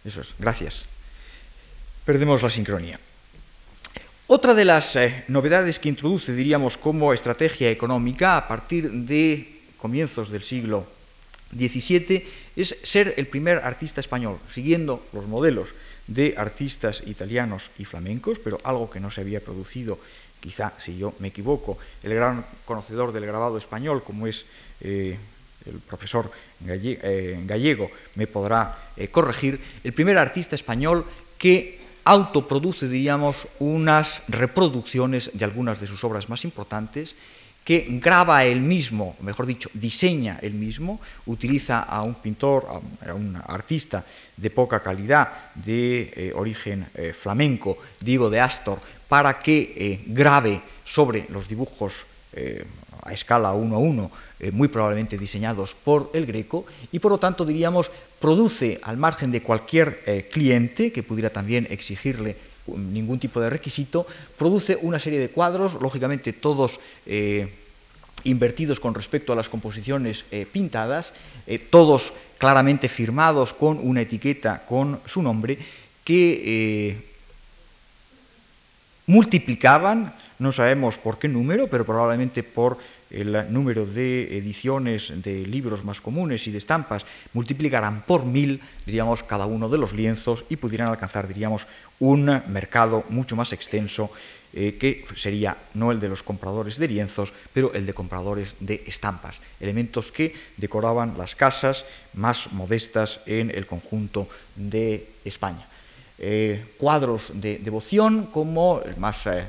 Eso 0.07 0.23
es, 0.23 0.35
gracias. 0.39 0.85
Perdemos 2.07 2.43
la 2.43 2.49
sincronía. 2.49 2.99
Otra 4.29 4.55
de 4.55 4.65
las 4.65 4.97
eh, 4.97 5.23
novedades 5.29 5.79
que 5.79 5.89
introduce, 5.89 6.35
diríamos, 6.35 6.77
como 6.77 7.13
estrategia 7.13 7.71
económica 7.71 8.37
a 8.37 8.49
partir 8.49 8.91
de 8.91 9.63
comienzos 9.79 10.31
del 10.31 10.43
siglo 10.43 10.85
XVII 11.55 12.27
es 12.57 12.75
ser 12.83 13.15
el 13.19 13.29
primer 13.29 13.59
artista 13.59 14.01
español, 14.01 14.39
siguiendo 14.51 15.07
los 15.13 15.29
modelos 15.29 15.77
de 16.09 16.35
artistas 16.37 17.05
italianos 17.07 17.71
y 17.79 17.85
flamencos, 17.85 18.41
pero 18.41 18.59
algo 18.65 18.91
que 18.91 18.99
no 18.99 19.13
se 19.13 19.21
había 19.21 19.39
producido, 19.39 19.97
quizá 20.41 20.73
si 20.81 20.99
yo 20.99 21.15
me 21.21 21.29
equivoco, 21.29 21.79
el 22.03 22.13
gran 22.13 22.45
conocedor 22.65 23.13
del 23.13 23.27
grabado 23.27 23.57
español, 23.59 24.03
como 24.03 24.27
es 24.27 24.45
eh, 24.81 25.17
el 25.67 25.79
profesor 25.79 26.33
eh, 26.67 27.45
gallego, 27.47 27.93
me 28.17 28.27
podrá 28.27 28.91
corregir, 29.13 29.61
el 29.85 29.93
primer 29.93 30.19
artista 30.19 30.57
español 30.57 31.07
que 31.39 31.86
autoproduce, 32.07 32.89
diríamos, 32.89 33.49
unas 33.59 34.23
reproducciones 34.29 35.31
de 35.35 35.45
algunas 35.45 35.81
de 35.81 35.89
sus 35.89 36.05
obras 36.05 36.29
más 36.31 36.45
importantes 36.45 37.17
que 37.67 37.85
graba 37.99 38.45
él 38.45 38.61
mismo, 38.61 39.17
mejor 39.21 39.45
dicho, 39.45 39.69
diseña 39.75 40.39
él 40.41 40.55
mismo, 40.55 41.01
utiliza 41.27 41.83
a 41.83 42.03
un 42.03 42.15
pintor, 42.15 42.65
a 42.71 43.13
un 43.13 43.37
artista 43.45 44.05
de 44.37 44.51
poca 44.51 44.85
calidad, 44.85 45.51
de 45.57 46.13
eh, 46.15 46.33
origen 46.37 46.87
eh, 46.95 47.13
flamenco, 47.13 47.77
Diego 47.99 48.31
de 48.31 48.39
Astor, 48.39 48.79
para 49.09 49.41
que 49.41 49.75
eh, 49.75 50.05
grabe 50.07 50.63
sobre 50.85 51.27
los 51.29 51.49
dibujos 51.49 52.07
a 53.03 53.15
escala 53.15 53.55
1 53.55 53.75
a 53.75 53.79
1, 53.79 54.11
muy 54.53 54.69
probablemente 54.69 55.17
diseñados 55.17 55.73
por 55.73 56.11
el 56.13 56.27
Greco, 56.27 56.67
y 56.93 56.99
por 56.99 57.13
lo 57.13 57.19
tanto, 57.19 57.47
diríamos, 57.47 57.91
produce 58.21 58.81
al 58.83 58.97
margen 58.97 59.31
de 59.31 59.43
cualquier 59.43 60.27
cliente 60.31 60.91
que 60.93 61.03
pudiera 61.03 61.31
también 61.31 61.67
exigirle 61.71 62.37
ningún 62.75 63.19
tipo 63.19 63.41
de 63.41 63.51
requisito, 63.51 64.07
produce 64.39 64.79
una 64.81 64.99
serie 64.99 65.19
de 65.19 65.29
cuadros, 65.29 65.75
lógicamente 65.81 66.33
todos 66.33 66.81
eh, 67.07 67.49
invertidos 68.25 68.81
con 68.81 68.95
respecto 68.95 69.33
a 69.33 69.37
las 69.37 69.49
composiciones 69.49 70.25
eh, 70.31 70.47
pintadas, 70.51 71.13
eh, 71.47 71.59
todos 71.59 72.13
claramente 72.39 72.89
firmados 72.89 73.53
con 73.53 73.79
una 73.81 74.03
etiqueta 74.03 74.65
con 74.67 75.01
su 75.07 75.23
nombre, 75.23 75.59
que 76.05 77.03
multiplicaban, 79.07 80.15
no 80.39 80.53
sabemos 80.53 80.99
por 80.99 81.19
qué 81.19 81.27
número, 81.27 81.67
pero 81.67 81.85
probablemente 81.85 82.45
por 82.45 82.79
el 83.11 83.53
número 83.53 83.87
de 83.87 84.37
ediciones 84.37 85.13
de 85.23 85.47
libros 85.47 85.85
más 85.85 86.01
comunes 86.01 86.47
y 86.47 86.51
de 86.51 86.59
estampas 86.59 87.07
multiplicarán 87.33 88.03
por 88.03 88.25
mil, 88.25 88.61
diríamos, 88.85 89.23
cada 89.23 89.47
uno 89.47 89.69
de 89.69 89.79
los 89.79 89.93
lienzos 89.93 90.45
y 90.49 90.57
pudieran 90.57 90.89
alcanzar, 90.89 91.29
diríamos, 91.29 91.67
un 91.99 92.43
mercado 92.49 93.05
mucho 93.09 93.37
más 93.37 93.53
extenso 93.53 94.11
eh, 94.59 94.79
que 94.81 95.05
sería 95.17 95.57
no 95.75 95.93
el 95.93 96.01
de 96.01 96.09
los 96.09 96.23
compradores 96.23 96.79
de 96.79 96.89
lienzos, 96.89 97.33
pero 97.53 97.75
el 97.75 97.85
de 97.85 97.93
compradores 97.93 98.55
de 98.61 98.85
estampas, 98.87 99.37
elementos 99.61 100.11
que 100.11 100.35
decoraban 100.57 101.19
las 101.19 101.35
casas 101.35 101.85
más 102.15 102.51
modestas 102.53 103.21
en 103.27 103.51
el 103.51 103.67
conjunto 103.67 104.29
de 104.57 105.11
España. 105.25 105.69
Eh, 106.19 106.65
cuadros 106.79 107.29
de 107.35 107.59
devoción 107.59 108.33
como 108.33 108.81
más, 108.97 109.27
eh, 109.27 109.45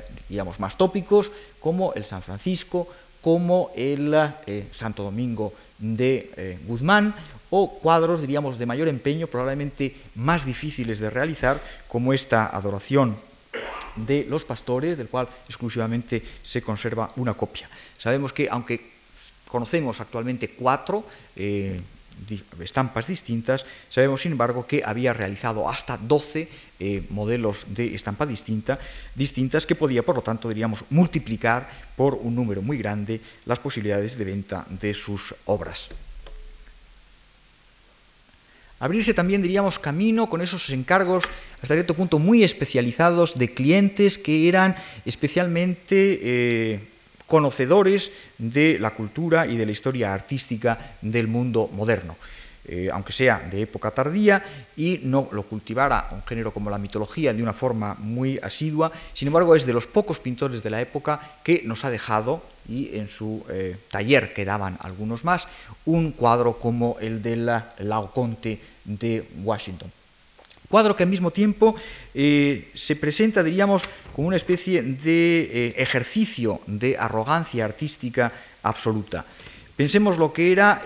más 0.58 0.76
tópicos, 0.76 1.30
como 1.58 1.94
el 1.94 2.04
San 2.04 2.20
Francisco, 2.20 2.86
como 3.20 3.70
el 3.76 4.14
eh, 4.46 4.66
Santo 4.72 5.02
Domingo 5.02 5.52
de 5.78 6.30
eh, 6.36 6.58
Guzmán, 6.66 7.14
o 7.50 7.78
cuadros, 7.78 8.20
diríamos, 8.20 8.58
de 8.58 8.66
mayor 8.66 8.88
empeño, 8.88 9.26
probablemente 9.26 9.96
más 10.14 10.44
difíciles 10.44 10.98
de 10.98 11.10
realizar, 11.10 11.60
como 11.88 12.12
esta 12.12 12.46
adoración 12.46 13.16
de 13.96 14.26
los 14.28 14.44
pastores, 14.44 14.98
del 14.98 15.08
cual 15.08 15.28
exclusivamente 15.48 16.22
se 16.42 16.62
conserva 16.62 17.10
una 17.16 17.34
copia. 17.34 17.68
Sabemos 17.98 18.32
que, 18.32 18.48
aunque 18.50 18.92
conocemos 19.48 20.00
actualmente 20.00 20.50
cuatro, 20.50 21.04
eh, 21.34 21.80
estampas 22.60 23.06
distintas, 23.06 23.64
sabemos 23.88 24.22
sin 24.22 24.32
embargo 24.32 24.66
que 24.66 24.82
había 24.84 25.12
realizado 25.12 25.68
hasta 25.68 25.96
12 25.96 26.48
eh, 26.80 27.02
modelos 27.10 27.66
de 27.68 27.94
estampa 27.94 28.26
distinta, 28.26 28.78
distintas 29.14 29.66
que 29.66 29.74
podía 29.74 30.02
por 30.02 30.16
lo 30.16 30.22
tanto 30.22 30.48
diríamos 30.48 30.84
multiplicar 30.90 31.68
por 31.96 32.14
un 32.14 32.34
número 32.34 32.62
muy 32.62 32.78
grande 32.78 33.20
las 33.46 33.58
posibilidades 33.58 34.16
de 34.18 34.24
venta 34.24 34.66
de 34.68 34.94
sus 34.94 35.34
obras. 35.46 35.88
Abrirse 38.80 39.12
también, 39.12 39.42
diríamos, 39.42 39.78
camino 39.78 40.28
con 40.28 40.40
esos 40.40 40.70
encargos 40.70 41.24
hasta 41.60 41.74
cierto 41.74 41.94
punto 41.94 42.20
muy 42.20 42.44
especializados 42.44 43.34
de 43.34 43.52
clientes 43.52 44.18
que 44.18 44.48
eran 44.48 44.76
especialmente 45.04 46.20
eh, 46.22 46.80
conocedores 47.28 48.10
de 48.38 48.78
la 48.80 48.90
cultura 48.90 49.46
y 49.46 49.56
de 49.56 49.66
la 49.66 49.72
historia 49.72 50.12
artística 50.12 50.96
del 51.00 51.28
mundo 51.28 51.70
moderno. 51.72 52.16
Eh, 52.70 52.90
aunque 52.92 53.12
sea 53.12 53.40
de 53.50 53.62
época 53.62 53.92
tardía, 53.92 54.44
y 54.76 55.00
no 55.04 55.28
lo 55.32 55.44
cultivara 55.44 56.08
un 56.12 56.22
género 56.24 56.52
como 56.52 56.68
la 56.68 56.76
mitología 56.76 57.32
de 57.32 57.42
una 57.42 57.54
forma 57.54 57.94
muy 57.98 58.38
asidua, 58.42 58.92
sin 59.14 59.28
embargo 59.28 59.56
es 59.56 59.64
de 59.64 59.72
los 59.72 59.86
pocos 59.86 60.18
pintores 60.18 60.62
de 60.62 60.68
la 60.68 60.82
época 60.82 61.18
que 61.42 61.62
nos 61.64 61.86
ha 61.86 61.90
dejado, 61.90 62.42
y 62.68 62.94
en 62.98 63.08
su 63.08 63.42
eh, 63.48 63.78
taller 63.90 64.34
quedaban 64.34 64.76
algunos 64.80 65.24
más, 65.24 65.48
un 65.86 66.12
cuadro 66.12 66.58
como 66.58 66.98
el 67.00 67.22
de 67.22 67.36
la 67.36 67.72
Laoconte 67.78 68.60
de 68.84 69.26
Washington. 69.42 69.90
Cuadro 70.68 70.94
que 70.94 71.02
al 71.02 71.08
mismo 71.08 71.30
tiempo 71.30 71.74
eh, 72.14 72.70
se 72.74 72.96
presenta, 72.96 73.42
diríamos, 73.42 73.82
como 74.14 74.28
una 74.28 74.36
especie 74.36 74.82
de 74.82 75.40
eh, 75.40 75.74
ejercicio 75.78 76.60
de 76.66 76.96
arrogancia 76.98 77.64
artística 77.64 78.32
absoluta. 78.62 79.24
Pensemos 79.78 80.18
lo 80.18 80.32
que 80.32 80.50
era 80.50 80.82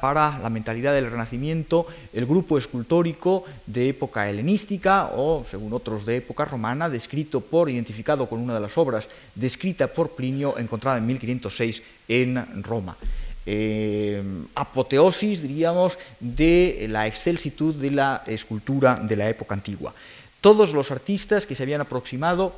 para 0.00 0.38
la 0.38 0.48
mentalidad 0.48 0.94
del 0.94 1.10
Renacimiento 1.10 1.86
el 2.14 2.24
grupo 2.24 2.56
escultórico 2.56 3.44
de 3.66 3.90
época 3.90 4.30
helenística 4.30 5.10
o, 5.14 5.44
según 5.44 5.74
otros, 5.74 6.06
de 6.06 6.16
época 6.16 6.46
romana, 6.46 6.88
descrito 6.88 7.42
por, 7.42 7.68
identificado 7.68 8.26
con 8.26 8.40
una 8.40 8.54
de 8.54 8.60
las 8.60 8.78
obras 8.78 9.06
descrita 9.34 9.86
por 9.86 10.12
Plinio, 10.12 10.56
encontrada 10.56 10.96
en 10.96 11.06
1506 11.08 11.82
en 12.08 12.62
Roma. 12.62 12.96
Eh, 13.44 14.22
apoteosis, 14.54 15.42
diríamos, 15.42 15.98
de 16.20 16.86
la 16.88 17.06
excelsitud 17.06 17.74
de 17.74 17.90
la 17.90 18.22
escultura 18.26 19.00
de 19.02 19.16
la 19.16 19.28
época 19.28 19.54
antigua. 19.54 19.92
Todos 20.40 20.72
los 20.72 20.90
artistas 20.90 21.46
que 21.46 21.54
se 21.54 21.62
habían 21.62 21.80
aproximado 21.80 22.52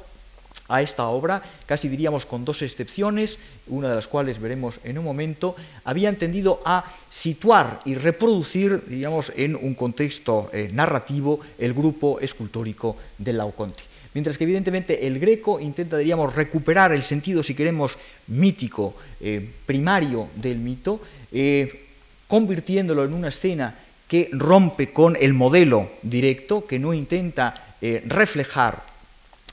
a 0.68 0.82
esta 0.82 1.06
obra, 1.08 1.42
casi 1.66 1.88
diríamos 1.88 2.24
con 2.24 2.44
dos 2.44 2.62
excepciones, 2.62 3.38
una 3.66 3.88
de 3.88 3.96
las 3.96 4.06
cuales 4.06 4.40
veremos 4.40 4.80
en 4.84 4.98
un 4.98 5.04
momento, 5.04 5.56
habían 5.84 6.16
tendido 6.16 6.60
a 6.64 6.84
situar 7.10 7.80
y 7.84 7.94
reproducir, 7.94 8.84
diríamos, 8.86 9.32
en 9.36 9.56
un 9.56 9.74
contexto 9.74 10.50
eh, 10.52 10.70
narrativo 10.72 11.40
el 11.58 11.74
grupo 11.74 12.18
escultórico 12.20 12.96
del 13.18 13.38
Laoconte. 13.38 13.93
Mientras 14.14 14.38
que 14.38 14.44
evidentemente 14.44 15.06
el 15.06 15.18
greco 15.18 15.60
intenta, 15.60 15.98
diríamos, 15.98 16.34
recuperar 16.34 16.92
el 16.92 17.02
sentido, 17.02 17.42
si 17.42 17.54
queremos, 17.54 17.98
mítico, 18.28 18.94
eh, 19.20 19.46
primario 19.66 20.28
del 20.36 20.58
mito, 20.58 21.00
eh, 21.32 21.86
convirtiéndolo 22.28 23.04
en 23.04 23.12
una 23.12 23.28
escena 23.28 23.74
que 24.08 24.30
rompe 24.32 24.92
con 24.92 25.16
el 25.20 25.34
modelo 25.34 25.90
directo, 26.02 26.66
que 26.66 26.78
no 26.78 26.94
intenta 26.94 27.60
reflejar 28.06 28.94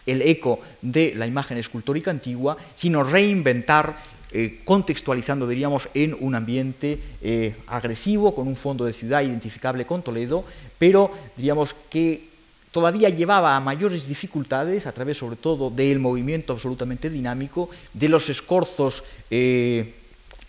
el 0.06 0.22
eco 0.22 0.60
de 0.82 1.14
la 1.16 1.28
imagen 1.28 1.58
escultórica 1.58 2.12
antigua, 2.12 2.58
sino 2.76 3.04
reinventar, 3.04 3.96
eh, 4.32 4.62
contextualizando, 4.64 5.48
diríamos, 5.48 5.90
en 5.94 6.16
un 6.20 6.36
ambiente 6.36 7.00
eh, 7.22 7.56
agresivo, 7.68 8.34
con 8.34 8.48
un 8.48 8.56
fondo 8.56 8.86
de 8.86 8.94
ciudad 8.94 9.22
identificable 9.22 9.86
con 9.86 10.02
Toledo, 10.02 10.46
pero 10.80 11.12
diríamos 11.36 11.76
que 11.90 12.31
todavía 12.72 13.10
llevaba 13.10 13.56
a 13.56 13.60
mayores 13.60 14.08
dificultades, 14.08 14.88
a 14.88 14.92
través 14.92 15.18
sobre 15.18 15.36
todo 15.36 15.70
del 15.70 16.00
movimiento 16.00 16.54
absolutamente 16.54 17.10
dinámico, 17.10 17.70
de 17.94 18.10
los 18.10 18.30
escorzos 18.30 19.04
eh, 19.30 19.96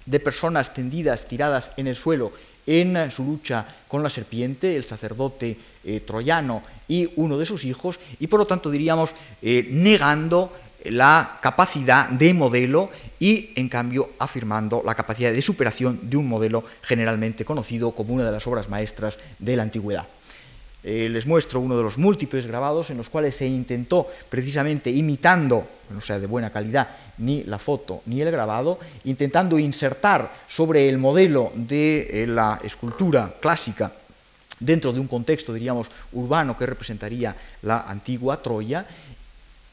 de 0.06 0.20
personas 0.20 0.72
tendidas, 0.72 1.26
tiradas 1.26 1.70
en 1.76 1.86
el 1.86 1.96
suelo 1.96 2.32
en 2.66 3.10
su 3.10 3.24
lucha 3.24 3.66
con 3.88 4.02
la 4.02 4.10
serpiente, 4.10 4.76
el 4.76 4.84
sacerdote 4.84 5.56
eh, 5.84 6.00
troyano 6.06 6.62
y 6.88 7.10
uno 7.16 7.38
de 7.38 7.46
sus 7.46 7.64
hijos, 7.64 7.98
y 8.20 8.26
por 8.26 8.38
lo 8.38 8.46
tanto 8.46 8.70
diríamos 8.70 9.10
eh, 9.42 9.66
negando 9.70 10.52
la 10.84 11.38
capacidad 11.40 12.08
de 12.08 12.34
modelo 12.34 12.90
y 13.20 13.50
en 13.54 13.68
cambio 13.68 14.10
afirmando 14.18 14.82
la 14.84 14.94
capacidad 14.94 15.32
de 15.32 15.42
superación 15.42 16.00
de 16.02 16.16
un 16.16 16.28
modelo 16.28 16.64
generalmente 16.82 17.44
conocido 17.44 17.92
como 17.92 18.14
una 18.14 18.24
de 18.24 18.32
las 18.32 18.46
obras 18.46 18.68
maestras 18.68 19.18
de 19.38 19.56
la 19.56 19.62
antigüedad. 19.62 20.06
Eh, 20.84 21.08
les 21.08 21.26
muestro 21.26 21.60
uno 21.60 21.76
de 21.76 21.84
los 21.84 21.96
múltiples 21.96 22.46
grabados 22.46 22.90
en 22.90 22.96
los 22.96 23.08
cuales 23.08 23.36
se 23.36 23.46
intentó, 23.46 24.08
precisamente 24.28 24.90
imitando, 24.90 25.64
no 25.90 26.00
sea 26.00 26.18
de 26.18 26.26
buena 26.26 26.50
calidad, 26.50 26.88
ni 27.18 27.44
la 27.44 27.58
foto 27.58 28.02
ni 28.06 28.20
el 28.20 28.30
grabado, 28.32 28.80
intentando 29.04 29.58
insertar 29.60 30.32
sobre 30.48 30.88
el 30.88 30.98
modelo 30.98 31.52
de 31.54 32.22
eh, 32.22 32.26
la 32.26 32.58
escultura 32.64 33.34
clásica 33.40 33.92
dentro 34.58 34.92
de 34.92 35.00
un 35.00 35.06
contexto, 35.06 35.52
diríamos, 35.52 35.88
urbano 36.12 36.56
que 36.56 36.66
representaría 36.66 37.34
la 37.62 37.82
antigua 37.82 38.42
Troya, 38.42 38.86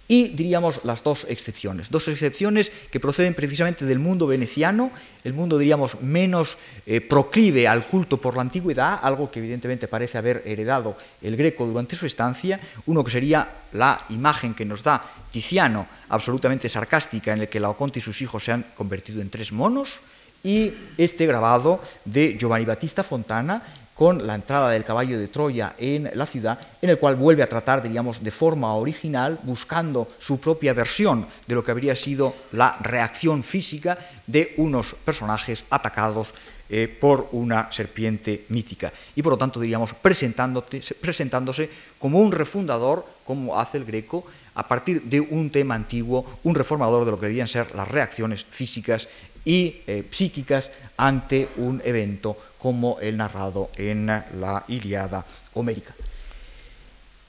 y 0.09 0.29
diríamos 0.29 0.81
las 0.83 1.03
dos 1.03 1.25
excepciones, 1.29 1.91
dos 1.91 2.07
excepciones 2.07 2.71
que 2.91 2.99
proceden 2.99 3.35
precisamente 3.35 3.85
del 3.85 3.99
mundo 3.99 4.25
veneciano, 4.25 4.91
el 5.23 5.33
mundo 5.33 5.59
diríamos 5.59 6.01
menos 6.01 6.57
eh, 6.87 6.99
proclive 6.99 7.67
al 7.67 7.85
culto 7.85 8.17
por 8.17 8.35
la 8.35 8.41
antigüedad, 8.41 8.99
algo 9.03 9.29
que 9.29 9.37
evidentemente 9.37 9.87
parece 9.87 10.17
haber 10.17 10.41
heredado 10.45 10.97
el 11.21 11.37
greco 11.37 11.67
durante 11.67 11.95
su 11.95 12.07
estancia, 12.07 12.59
uno 12.87 13.03
que 13.03 13.11
sería 13.11 13.47
la 13.73 14.05
imagen 14.09 14.55
que 14.55 14.65
nos 14.65 14.81
da 14.81 15.05
Tiziano, 15.31 15.85
absolutamente 16.09 16.67
sarcástica, 16.69 17.31
en 17.31 17.41
el 17.41 17.47
que 17.47 17.59
Laoconte 17.59 17.99
y 17.99 18.01
sus 18.01 18.19
hijos 18.23 18.43
se 18.43 18.51
han 18.51 18.65
convertido 18.75 19.21
en 19.21 19.29
tres 19.29 19.51
monos, 19.51 19.99
y 20.43 20.73
este 20.97 21.27
grabado 21.27 21.81
de 22.05 22.37
Giovanni 22.39 22.65
Battista 22.65 23.03
Fontana, 23.03 23.61
con 23.99 24.25
la 24.25 24.35
entrada 24.35 24.69
del 24.69 24.85
caballo 24.85 25.19
de 25.19 25.27
Troya 25.27 25.73
en 25.77 26.09
la 26.13 26.25
ciudad, 26.25 26.57
en 26.81 26.89
el 26.89 26.97
cual 26.97 27.17
vuelve 27.17 27.43
a 27.43 27.49
tratar, 27.49 27.83
diríamos, 27.83 28.23
de 28.23 28.31
forma 28.31 28.73
original, 28.75 29.37
buscando 29.43 30.07
su 30.19 30.39
propia 30.39 30.71
versión 30.71 31.25
de 31.45 31.53
lo 31.53 31.65
que 31.65 31.71
habría 31.71 31.97
sido 31.97 32.33
la 32.53 32.77
reacción 32.79 33.43
física 33.43 33.97
de 34.25 34.53
unos 34.55 34.95
personajes 35.03 35.65
atacados 35.69 36.33
eh, 36.69 36.87
por 36.87 37.27
una 37.33 37.69
serpiente 37.73 38.45
mítica. 38.47 38.93
Y 39.17 39.21
por 39.21 39.33
lo 39.33 39.37
tanto, 39.37 39.59
diríamos, 39.59 39.93
presentándose 39.93 41.69
como 41.99 42.19
un 42.19 42.31
refundador, 42.31 43.05
como 43.25 43.59
hace 43.59 43.79
el 43.79 43.83
greco, 43.83 44.23
a 44.55 44.65
partir 44.65 45.01
de 45.01 45.19
un 45.19 45.49
tema 45.49 45.75
antiguo, 45.75 46.39
un 46.45 46.55
reformador 46.55 47.03
de 47.03 47.11
lo 47.11 47.19
que 47.19 47.25
debían 47.25 47.49
ser 47.49 47.75
las 47.75 47.89
reacciones 47.89 48.45
físicas 48.45 49.09
y 49.43 49.81
eh, 49.87 50.05
psíquicas 50.09 50.71
ante 50.95 51.49
un 51.57 51.81
evento 51.83 52.37
como 52.59 52.99
el 52.99 53.17
narrado 53.17 53.69
en 53.75 54.07
la 54.07 54.63
Iliada 54.67 55.25
homérica. 55.53 55.93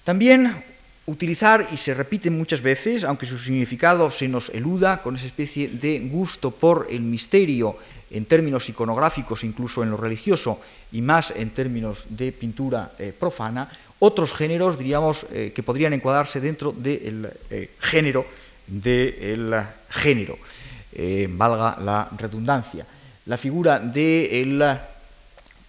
También 0.04 0.64
utilizar, 1.06 1.66
y 1.72 1.76
se 1.76 1.94
repite 1.94 2.30
muchas 2.30 2.62
veces, 2.62 3.04
aunque 3.04 3.26
su 3.26 3.38
significado 3.38 4.10
se 4.10 4.28
nos 4.28 4.48
eluda, 4.50 5.02
con 5.02 5.16
esa 5.16 5.26
especie 5.26 5.68
de 5.68 6.00
gusto 6.00 6.50
por 6.50 6.86
el 6.90 7.00
misterio 7.00 7.76
en 8.10 8.24
términos 8.24 8.68
iconográficos, 8.68 9.44
incluso 9.44 9.82
en 9.82 9.90
lo 9.90 9.96
religioso, 9.96 10.60
y 10.92 11.02
más 11.02 11.32
en 11.34 11.50
términos 11.50 12.04
de 12.08 12.32
pintura 12.32 12.92
eh, 12.98 13.12
profana, 13.18 13.68
otros 13.98 14.32
géneros, 14.32 14.78
diríamos, 14.78 15.26
eh, 15.32 15.52
que 15.54 15.62
podrían 15.62 15.92
encuadrarse 15.92 16.40
dentro 16.40 16.72
del 16.72 17.30
eh, 17.50 17.70
género 17.80 18.26
del 18.66 19.64
género, 19.88 20.38
valga 21.30 21.76
la 21.82 22.08
redundancia. 22.16 22.86
La 23.26 23.36
figura 23.36 23.80
del 23.80 24.62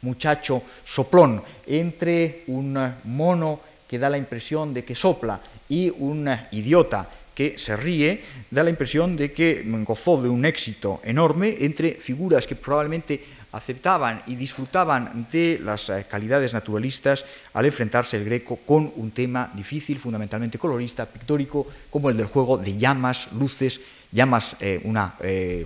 muchacho 0.01 0.63
soplón 0.85 1.43
entre 1.67 2.43
un 2.47 2.77
mono 3.05 3.59
que 3.87 3.99
da 3.99 4.09
la 4.09 4.17
impresión 4.17 4.73
de 4.73 4.83
que 4.83 4.95
sopla 4.95 5.39
y 5.69 5.89
un 5.89 6.29
idiota 6.51 7.07
que 7.35 7.57
se 7.57 7.75
ríe, 7.75 8.21
da 8.51 8.63
la 8.63 8.69
impresión 8.69 9.15
de 9.15 9.31
que 9.31 9.63
gozó 9.85 10.21
de 10.21 10.29
un 10.29 10.45
éxito 10.45 10.99
enorme 11.03 11.57
entre 11.61 11.95
figuras 11.95 12.45
que 12.45 12.55
probablemente 12.55 13.23
aceptaban 13.51 14.21
y 14.27 14.35
disfrutaban 14.35 15.27
de 15.31 15.59
las 15.63 15.89
eh, 15.89 16.05
calidades 16.09 16.53
naturalistas 16.53 17.25
al 17.53 17.65
enfrentarse 17.65 18.17
el 18.17 18.25
greco 18.25 18.57
con 18.65 18.91
un 18.95 19.11
tema 19.11 19.51
difícil, 19.53 19.99
fundamentalmente 19.99 20.57
colorista, 20.57 21.05
pictórico, 21.05 21.67
como 21.89 22.09
el 22.09 22.17
del 22.17 22.27
juego 22.27 22.57
de 22.57 22.77
llamas, 22.77 23.27
luces, 23.33 23.81
llamas, 24.11 24.55
eh, 24.59 24.79
una 24.83 25.15
eh, 25.21 25.65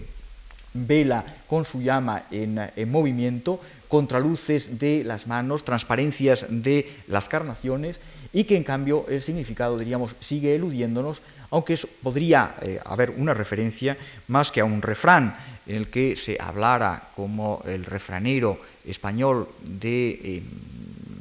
vela 0.74 1.24
con 1.48 1.64
su 1.64 1.82
llama 1.82 2.24
en, 2.32 2.60
movimiento, 2.92 3.62
contraluces 3.88 4.80
de 4.80 5.04
las 5.04 5.28
manos, 5.28 5.64
transparencias 5.64 6.48
de 6.50 6.92
las 7.08 7.30
carnaciones 7.30 8.00
y 8.36 8.44
que 8.44 8.58
en 8.58 8.64
cambio 8.64 9.06
el 9.08 9.22
significado, 9.22 9.78
diríamos, 9.78 10.14
sigue 10.20 10.56
eludiéndonos, 10.56 11.22
aunque 11.52 11.80
podría 12.04 12.56
eh, 12.62 12.82
haber 12.84 13.12
una 13.12 13.34
referencia 13.34 13.96
más 14.28 14.52
que 14.52 14.60
a 14.60 14.66
un 14.66 14.82
refrán 14.82 15.38
en 15.66 15.78
el 15.78 15.88
que 15.88 16.18
se 16.18 16.36
hablara 16.38 17.12
como 17.16 17.64
el 17.66 17.86
refranero 17.86 18.60
español 18.84 19.48
de, 19.64 20.20
eh, 20.22 20.44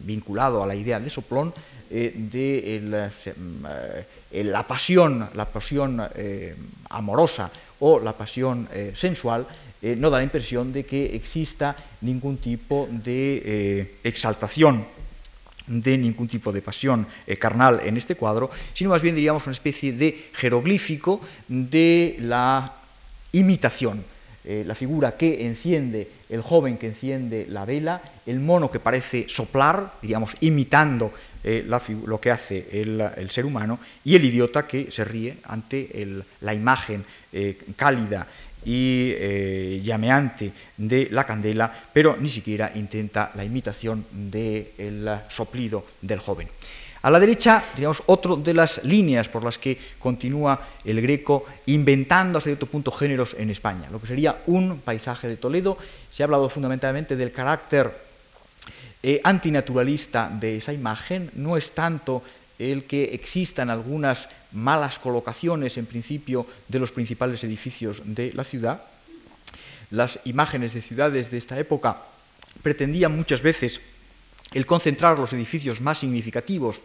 vinculado 0.04 0.60
a 0.60 0.66
la 0.66 0.74
idea 0.74 0.98
de 0.98 1.08
soplón, 1.08 1.54
eh, 1.88 2.12
de 2.16 3.10
la 4.42 4.66
pasión, 4.66 5.30
la 5.34 5.44
pasión 5.44 6.02
amorosa 6.90 7.48
o 7.78 8.00
la 8.00 8.12
pasión 8.12 8.68
sensual, 8.96 9.46
eh, 9.84 9.96
no 9.98 10.08
da 10.08 10.16
la 10.16 10.24
impresión 10.24 10.72
de 10.72 10.86
que 10.88 11.14
exista 11.14 11.76
ningún 12.00 12.38
tipo 12.38 12.88
de 12.90 13.42
eh, 13.44 13.94
exaltación 14.02 14.86
de 15.66 15.96
ningún 15.98 16.28
tipo 16.28 16.52
de 16.52 16.60
pasión 16.60 17.06
carnal 17.38 17.80
en 17.84 17.96
este 17.96 18.16
cuadro, 18.16 18.50
sino 18.74 18.90
más 18.90 19.00
bien 19.00 19.14
diríamos 19.14 19.46
una 19.46 19.52
especie 19.52 19.92
de 19.92 20.28
jeroglífico 20.34 21.20
de 21.48 22.16
la 22.20 22.70
imitación. 23.32 24.04
la 24.44 24.74
figura 24.74 25.16
que 25.16 25.46
enciende, 25.46 26.06
el 26.28 26.42
joven 26.42 26.76
que 26.76 26.88
enciende 26.88 27.46
la 27.48 27.64
vela, 27.64 28.02
el 28.26 28.40
mono 28.40 28.70
que 28.70 28.78
parece 28.78 29.24
soplar, 29.26 29.94
diríamos, 30.02 30.36
imitando 30.40 31.12
lo 31.44 32.20
que 32.20 32.30
hace 32.30 32.68
el, 32.72 33.30
ser 33.30 33.46
humano, 33.46 33.78
y 34.04 34.16
el 34.16 34.24
idiota 34.24 34.66
que 34.66 34.90
se 34.90 35.04
ríe 35.04 35.38
ante 35.44 35.88
la 36.40 36.52
imagen 36.52 37.04
eh, 37.32 37.58
cálida 37.76 38.26
y 38.64 39.12
eh, 39.14 39.80
llameante 39.84 40.52
de 40.76 41.08
la 41.10 41.24
candela, 41.24 41.72
pero 41.92 42.16
ni 42.18 42.28
siquiera 42.28 42.72
intenta 42.74 43.30
la 43.34 43.44
imitación 43.44 44.04
del 44.10 45.10
soplido 45.28 45.84
del 46.00 46.18
joven. 46.18 46.48
A 47.04 47.10
la 47.10 47.20
derecha, 47.20 47.64
digamos, 47.76 48.02
otro 48.06 48.34
de 48.34 48.54
las 48.54 48.82
líneas 48.82 49.28
por 49.28 49.44
las 49.44 49.58
que 49.58 49.76
continúa 49.98 50.58
el 50.86 51.02
Greco 51.02 51.44
inventando 51.66 52.38
hasta 52.38 52.48
cierto 52.48 52.64
punto 52.64 52.90
géneros 52.90 53.36
en 53.38 53.50
España, 53.50 53.90
lo 53.92 54.00
que 54.00 54.06
sería 54.06 54.40
un 54.46 54.80
paisaje 54.80 55.28
de 55.28 55.36
Toledo. 55.36 55.76
Se 56.10 56.22
ha 56.22 56.24
hablado 56.24 56.48
fundamentalmente 56.48 57.14
del 57.14 57.30
carácter 57.30 57.92
eh, 59.02 59.20
antinaturalista 59.22 60.30
de 60.32 60.56
esa 60.56 60.72
imagen, 60.72 61.30
no 61.34 61.58
es 61.58 61.72
tanto 61.72 62.22
el 62.58 62.84
que 62.84 63.12
existan 63.12 63.68
algunas 63.68 64.30
malas 64.54 64.98
colocaciones 64.98 65.76
en 65.76 65.86
principio 65.86 66.46
de 66.68 66.78
los 66.78 66.92
principales 66.92 67.42
edificios 67.44 68.00
de 68.04 68.32
la 68.32 68.44
ciudad. 68.44 68.82
Las 69.90 70.18
imágenes 70.24 70.72
de 70.72 70.82
ciudades 70.82 71.30
de 71.30 71.38
esta 71.38 71.58
época 71.58 71.98
pretendían 72.62 73.14
muchas 73.14 73.42
veces 73.42 73.80
el 74.52 74.66
concentrar 74.66 75.18
los 75.18 75.32
edificios 75.32 75.80
más 75.80 75.98
significativos 75.98 76.80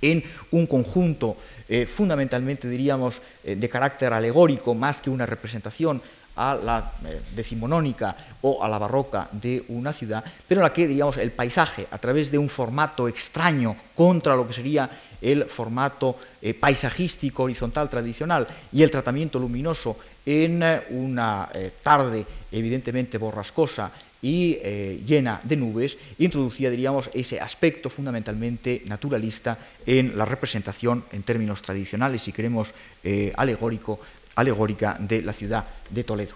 en 0.00 0.24
un 0.50 0.66
conjunto 0.66 1.36
eh, 1.68 1.86
fundamentalmente, 1.86 2.68
diríamos, 2.68 3.20
eh, 3.44 3.56
de 3.56 3.68
carácter 3.68 4.12
alegórico, 4.12 4.74
más 4.74 5.00
que 5.00 5.10
una 5.10 5.26
representación 5.26 6.00
a 6.36 6.54
la 6.54 6.92
eh, 7.04 7.20
decimonónica 7.34 8.14
o 8.42 8.62
a 8.62 8.68
la 8.68 8.78
barroca 8.78 9.28
de 9.32 9.64
una 9.68 9.92
ciudad, 9.92 10.24
pero 10.46 10.60
en 10.60 10.64
la 10.64 10.72
que, 10.72 10.86
digamos, 10.86 11.16
el 11.16 11.32
paisaje, 11.32 11.86
a 11.90 11.98
través 11.98 12.30
de 12.30 12.38
un 12.38 12.48
formato 12.48 13.08
extraño 13.08 13.74
contra 13.94 14.36
lo 14.36 14.46
que 14.46 14.54
sería 14.54 14.88
el 15.20 15.46
formato 15.46 16.16
paisajístico 16.60 17.44
horizontal 17.44 17.88
tradicional 17.88 18.46
y 18.70 18.82
el 18.82 18.90
tratamiento 18.90 19.38
luminoso 19.38 19.96
en 20.26 20.62
una 20.90 21.48
tarde 21.82 22.26
evidentemente 22.52 23.16
borrascosa 23.16 23.90
y 24.22 24.58
eh, 24.62 25.00
llena 25.06 25.40
de 25.44 25.56
nubes, 25.56 25.96
introducía, 26.18 26.70
diríamos, 26.70 27.10
ese 27.12 27.40
aspecto 27.40 27.90
fundamentalmente 27.90 28.82
naturalista 28.86 29.58
en 29.84 30.16
la 30.16 30.24
representación, 30.24 31.04
en 31.12 31.22
términos 31.22 31.62
tradicionales, 31.62 32.22
si 32.22 32.32
queremos, 32.32 32.72
eh, 33.04 33.32
alegórico, 33.36 34.00
alegórica 34.36 34.96
de 35.00 35.22
la 35.22 35.32
ciudad 35.32 35.64
de 35.90 36.04
Toledo. 36.04 36.34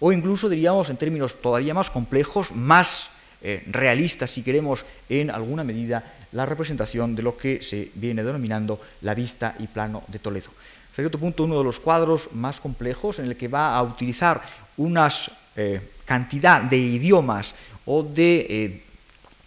O 0.00 0.12
incluso, 0.12 0.48
diríamos, 0.48 0.88
en 0.88 0.96
términos 0.96 1.36
todavía 1.42 1.74
más 1.74 1.90
complejos, 1.90 2.52
más 2.52 3.08
eh, 3.42 3.62
realistas, 3.66 4.30
si 4.30 4.42
queremos, 4.42 4.86
en 5.10 5.30
alguna 5.30 5.62
medida, 5.62 6.02
la 6.32 6.46
representación 6.46 7.14
de 7.14 7.22
lo 7.22 7.36
que 7.36 7.62
se 7.62 7.90
viene 7.94 8.24
denominando 8.24 8.80
la 9.02 9.14
vista 9.14 9.54
y 9.58 9.66
plano 9.66 10.02
de 10.08 10.18
Toledo. 10.18 10.48
Hasta 10.88 11.02
cierto 11.02 11.18
punto, 11.18 11.44
uno 11.44 11.58
de 11.58 11.64
los 11.64 11.80
cuadros 11.80 12.32
más 12.32 12.60
complejos 12.60 13.18
en 13.18 13.26
el 13.26 13.36
que 13.36 13.48
va 13.48 13.76
a 13.76 13.82
utilizar 13.82 14.40
unas 14.78 15.30
cantidad 16.10 16.62
de 16.62 16.76
idiomas 16.76 17.54
o 17.86 18.02
de, 18.02 18.46
eh, 18.50 18.82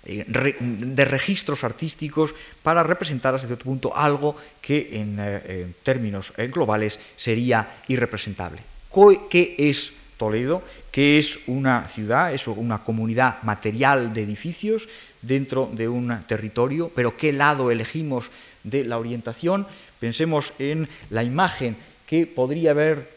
de 0.04 1.06
registros 1.06 1.64
artísticos 1.64 2.36
para 2.62 2.84
representar 2.84 3.36
hasta 3.36 3.48
cierto 3.48 3.64
punto 3.64 3.96
algo 3.96 4.36
que 4.62 5.00
en, 5.00 5.18
eh, 5.20 5.68
términos 5.84 6.34
eh, 6.38 6.48
globales 6.48 7.00
sería 7.16 7.80
irrepresentable. 7.88 8.60
¿Qué 9.30 9.56
es 9.58 9.94
Toledo? 10.18 10.62
¿Qué 10.92 11.18
es 11.18 11.40
una 11.48 11.88
ciudad? 11.88 12.34
Es 12.34 12.48
una 12.48 12.84
comunidad 12.84 13.42
material 13.44 14.14
de 14.14 14.24
edificios 14.24 14.90
dentro 15.22 15.70
de 15.72 15.88
un 15.88 16.24
territorio, 16.28 16.92
pero 16.94 17.16
¿qué 17.16 17.32
lado 17.32 17.72
elegimos 17.72 18.30
de 18.64 18.84
la 18.84 18.98
orientación? 18.98 19.66
Pensemos 20.00 20.52
en 20.60 20.90
la 21.10 21.24
imagen 21.24 21.78
que 22.06 22.28
podría 22.28 22.72
haber 22.72 23.08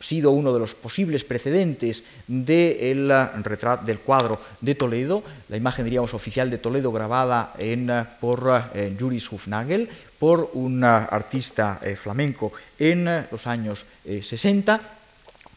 sido 0.00 0.30
uno 0.30 0.52
de 0.52 0.58
los 0.58 0.74
posibles 0.74 1.24
precedentes 1.24 2.02
del 2.26 3.12
retrato 3.42 3.84
del 3.84 4.00
cuadro 4.00 4.40
de 4.60 4.74
Toledo, 4.74 5.22
la 5.48 5.56
imagen 5.56 5.84
diríamos 5.84 6.14
oficial 6.14 6.50
de 6.50 6.58
Toledo 6.58 6.90
grabada 6.90 7.52
en, 7.58 7.90
eh, 7.90 8.04
por 8.20 8.70
eh, 8.74 8.96
Juris 8.98 9.30
Hufnagel, 9.30 9.88
por 10.18 10.50
un 10.54 10.84
artista 10.84 11.80
eh, 11.82 11.96
flamenco 11.96 12.52
en 12.78 13.26
los 13.30 13.46
años 13.46 13.84
60, 14.04 14.80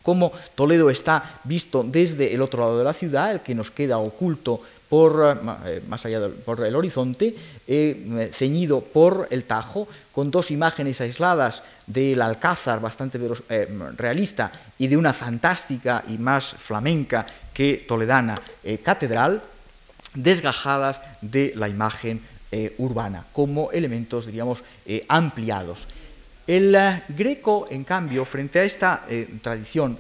como 0.02 0.32
Toledo 0.56 0.90
está 0.90 1.40
visto 1.44 1.84
desde 1.84 2.34
el 2.34 2.42
otro 2.42 2.62
lado 2.62 2.78
de 2.78 2.84
la 2.84 2.94
ciudad, 2.94 3.32
el 3.32 3.40
que 3.42 3.56
nos 3.56 3.72
queda 3.72 3.98
oculto 3.98 4.62
por, 4.94 5.42
más 5.88 6.06
allá 6.06 6.20
del, 6.20 6.34
por 6.34 6.64
el 6.64 6.76
horizonte, 6.76 7.34
ceñido 8.32 8.82
por 8.82 9.28
el 9.32 9.46
Tajo, 9.46 9.88
con 10.12 10.30
dos 10.30 10.52
imágenes 10.52 11.02
aisladas 11.02 11.64
del 11.88 12.22
Alcázar, 12.22 12.80
bastante 12.80 13.20
eh, 13.50 13.68
realista, 13.98 14.52
y 14.78 14.86
de 14.86 14.96
una 14.96 15.12
fantástica 15.12 16.04
y 16.08 16.20
más 16.20 16.46
flamenca 16.46 17.26
que 17.56 17.86
toledana 17.88 18.40
eh, 18.64 18.78
catedral, 18.84 19.42
desgajadas 20.14 21.02
de 21.22 21.54
la 21.56 21.70
imagen 21.70 22.22
eh, 22.52 22.76
urbana, 22.78 23.26
como 23.34 23.72
elementos, 23.72 24.28
diríamos, 24.28 24.62
ampliados. 25.08 25.88
El 26.46 26.78
greco, 27.10 27.66
en 27.72 27.84
cambio, 27.84 28.26
frente 28.26 28.60
a 28.60 28.64
esta 28.64 29.02
tradición, 29.42 29.98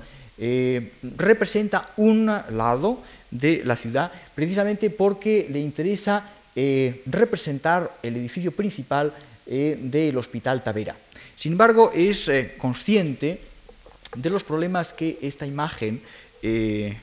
representa 1.17 1.89
un 1.97 2.25
lado 2.25 2.99
de 3.33 3.61
la 3.65 3.75
ciudad, 3.75 4.11
precisamente 4.35 4.89
porque 4.89 5.47
le 5.49 5.59
interesa 5.59 6.29
representar 7.07 7.97
el 8.03 8.15
edificio 8.15 8.51
principal 8.51 9.11
del 9.45 10.17
Hospital 10.17 10.61
Tavera. 10.61 10.95
Sin 11.43 11.53
embargo, 11.53 11.91
es 11.93 12.29
eh, 12.29 12.55
consciente 12.57 13.39
de 14.15 14.29
los 14.29 14.43
problemas 14.43 14.93
que 14.93 15.19
esta 15.21 15.45
imagen 15.45 16.01
eh, 16.41 16.95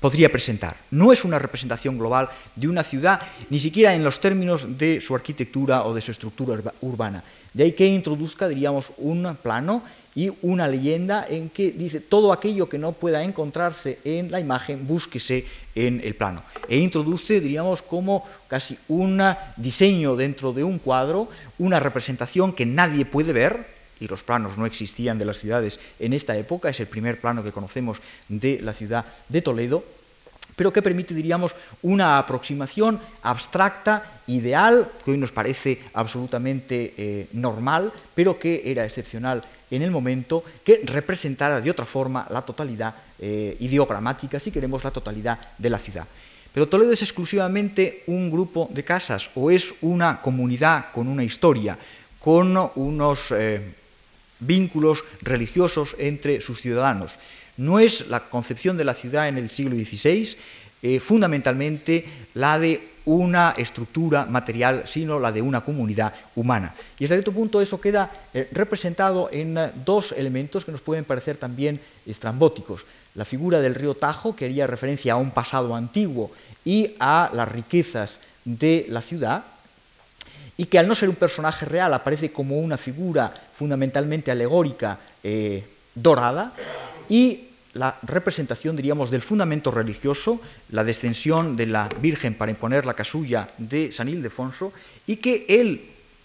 podría 0.00 0.32
presentar. 0.32 0.76
No 0.90 1.12
es 1.12 1.22
una 1.22 1.38
representación 1.38 1.98
global 1.98 2.30
de 2.56 2.68
una 2.68 2.82
ciudad, 2.82 3.20
ni 3.50 3.58
siquiera 3.58 3.94
en 3.94 4.04
los 4.04 4.20
términos 4.20 4.78
de 4.78 5.02
su 5.02 5.14
arquitectura 5.14 5.84
o 5.84 5.92
de 5.92 6.00
su 6.00 6.12
estructura 6.12 6.60
urbana. 6.80 7.22
De 7.52 7.64
ahí 7.64 7.72
que 7.72 7.86
introduzca, 7.86 8.48
diríamos, 8.48 8.90
un 8.96 9.36
plano 9.42 9.82
y 10.14 10.30
una 10.42 10.68
leyenda 10.68 11.26
en 11.28 11.48
que 11.48 11.72
dice 11.72 12.00
todo 12.00 12.32
aquello 12.32 12.68
que 12.68 12.78
no 12.78 12.92
pueda 12.92 13.22
encontrarse 13.22 13.98
en 14.04 14.30
la 14.30 14.40
imagen, 14.40 14.86
búsquese 14.86 15.46
en 15.74 16.00
el 16.04 16.14
plano. 16.14 16.42
E 16.68 16.78
introduce, 16.78 17.40
diríamos, 17.40 17.80
como 17.80 18.28
casi 18.48 18.76
un 18.88 19.22
diseño 19.56 20.16
dentro 20.16 20.52
de 20.52 20.64
un 20.64 20.78
cuadro, 20.78 21.28
una 21.58 21.80
representación 21.80 22.52
que 22.52 22.66
nadie 22.66 23.04
puede 23.04 23.32
ver, 23.32 23.66
y 24.00 24.08
los 24.08 24.22
planos 24.22 24.58
no 24.58 24.66
existían 24.66 25.16
de 25.16 25.24
las 25.24 25.38
ciudades 25.38 25.78
en 26.00 26.12
esta 26.12 26.36
época, 26.36 26.68
es 26.68 26.80
el 26.80 26.88
primer 26.88 27.20
plano 27.20 27.44
que 27.44 27.52
conocemos 27.52 28.00
de 28.28 28.60
la 28.60 28.72
ciudad 28.72 29.06
de 29.28 29.42
Toledo, 29.42 29.84
pero 30.56 30.72
que 30.72 30.82
permite, 30.82 31.14
diríamos, 31.14 31.54
una 31.82 32.18
aproximación 32.18 33.00
abstracta, 33.22 34.20
ideal, 34.26 34.88
que 35.04 35.12
hoy 35.12 35.16
nos 35.16 35.32
parece 35.32 35.80
absolutamente 35.94 36.92
eh, 36.96 37.28
normal, 37.32 37.92
pero 38.14 38.38
que 38.38 38.62
era 38.66 38.84
excepcional 38.84 39.42
en 39.72 39.82
el 39.82 39.90
momento, 39.90 40.44
que 40.64 40.82
representara 40.84 41.60
de 41.60 41.70
otra 41.70 41.84
forma 41.84 42.26
la 42.30 42.42
totalidad 42.42 42.94
eh, 43.18 43.56
ideogramática, 43.58 44.38
si 44.38 44.52
queremos, 44.52 44.84
la 44.84 44.90
totalidad 44.92 45.38
de 45.58 45.70
la 45.70 45.78
ciudad. 45.78 46.06
Pero 46.52 46.68
Toledo 46.68 46.92
es 46.92 47.02
exclusivamente 47.02 48.04
un 48.06 48.30
grupo 48.30 48.68
de 48.70 48.84
casas 48.84 49.30
o 49.34 49.50
es 49.50 49.74
una 49.80 50.20
comunidad 50.20 50.92
con 50.92 51.08
una 51.08 51.24
historia, 51.24 51.78
con 52.20 52.70
unos 52.76 53.32
eh, 53.32 53.74
vínculos 54.38 55.02
religiosos 55.22 55.96
entre 55.98 56.40
sus 56.40 56.60
ciudadanos 56.60 57.18
no 57.56 57.78
es 57.78 58.06
la 58.08 58.20
concepción 58.20 58.76
de 58.76 58.84
la 58.84 58.94
ciudad 58.94 59.28
en 59.28 59.38
el 59.38 59.50
siglo 59.50 59.76
XVI 59.76 60.36
eh, 60.82 61.00
fundamentalmente 61.00 62.04
la 62.34 62.58
de 62.58 62.80
una 63.04 63.54
estructura 63.56 64.26
material, 64.26 64.84
sino 64.86 65.18
la 65.18 65.32
de 65.32 65.42
una 65.42 65.62
comunidad 65.62 66.14
humana. 66.36 66.74
Y 66.98 67.04
hasta 67.04 67.16
cierto 67.16 67.32
punto 67.32 67.60
eso 67.60 67.80
queda 67.80 68.10
eh, 68.32 68.48
representado 68.52 69.28
en 69.32 69.58
eh, 69.58 69.70
dos 69.84 70.12
elementos 70.12 70.64
que 70.64 70.72
nos 70.72 70.80
pueden 70.80 71.04
parecer 71.04 71.36
también 71.36 71.80
estrambóticos. 72.06 72.84
La 73.14 73.24
figura 73.24 73.60
del 73.60 73.74
río 73.74 73.94
Tajo, 73.94 74.34
que 74.36 74.46
haría 74.46 74.66
referencia 74.66 75.14
a 75.14 75.16
un 75.16 75.30
pasado 75.30 75.74
antiguo 75.74 76.30
y 76.64 76.94
a 76.98 77.30
las 77.34 77.48
riquezas 77.48 78.18
de 78.44 78.86
la 78.88 79.02
ciudad, 79.02 79.44
y 80.56 80.66
que 80.66 80.78
al 80.78 80.86
no 80.86 80.94
ser 80.94 81.08
un 81.08 81.16
personaje 81.16 81.66
real 81.66 81.92
aparece 81.94 82.30
como 82.30 82.58
una 82.58 82.76
figura 82.76 83.32
fundamentalmente 83.56 84.30
alegórica 84.30 84.98
dorada, 85.94 86.52
y 87.08 87.51
la 87.74 87.96
representación, 88.02 88.76
diríamos, 88.76 89.10
del 89.10 89.22
fundamento 89.22 89.70
religioso, 89.70 90.40
la 90.70 90.84
descensión 90.84 91.56
de 91.56 91.66
la 91.66 91.88
Virgen 92.00 92.34
para 92.34 92.50
imponer 92.50 92.84
la 92.84 92.94
casulla 92.94 93.48
de 93.56 93.92
San 93.92 94.08
Ildefonso, 94.08 94.72
y 95.06 95.16
que 95.16 95.46
él, 95.48 95.80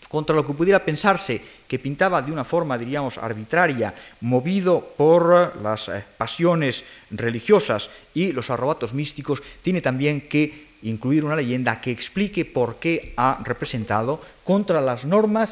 contra 0.10 0.36
lo 0.36 0.46
que 0.46 0.54
pudiera 0.54 0.84
pensarse 0.84 1.42
que 1.68 1.80
pintaba 1.80 2.22
de 2.22 2.32
una 2.32 2.44
forma, 2.44 2.78
diríamos, 2.78 3.18
arbitraria, 3.18 3.94
movido 4.22 4.94
por 4.98 5.56
las 5.62 5.88
eh, 5.90 6.04
pasiones 6.18 6.84
religiosas 7.12 7.90
y 8.14 8.32
los 8.32 8.50
arrobatos 8.50 8.94
místicos, 8.94 9.42
tiene 9.62 9.82
también 9.82 10.22
que 10.22 10.68
incluir 10.84 11.26
una 11.26 11.36
leyenda 11.36 11.82
que 11.82 11.92
explique 11.92 12.46
por 12.46 12.76
qué 12.76 13.14
ha 13.18 13.40
representado 13.44 14.22
contra 14.44 14.82
las 14.82 15.06
normas 15.06 15.52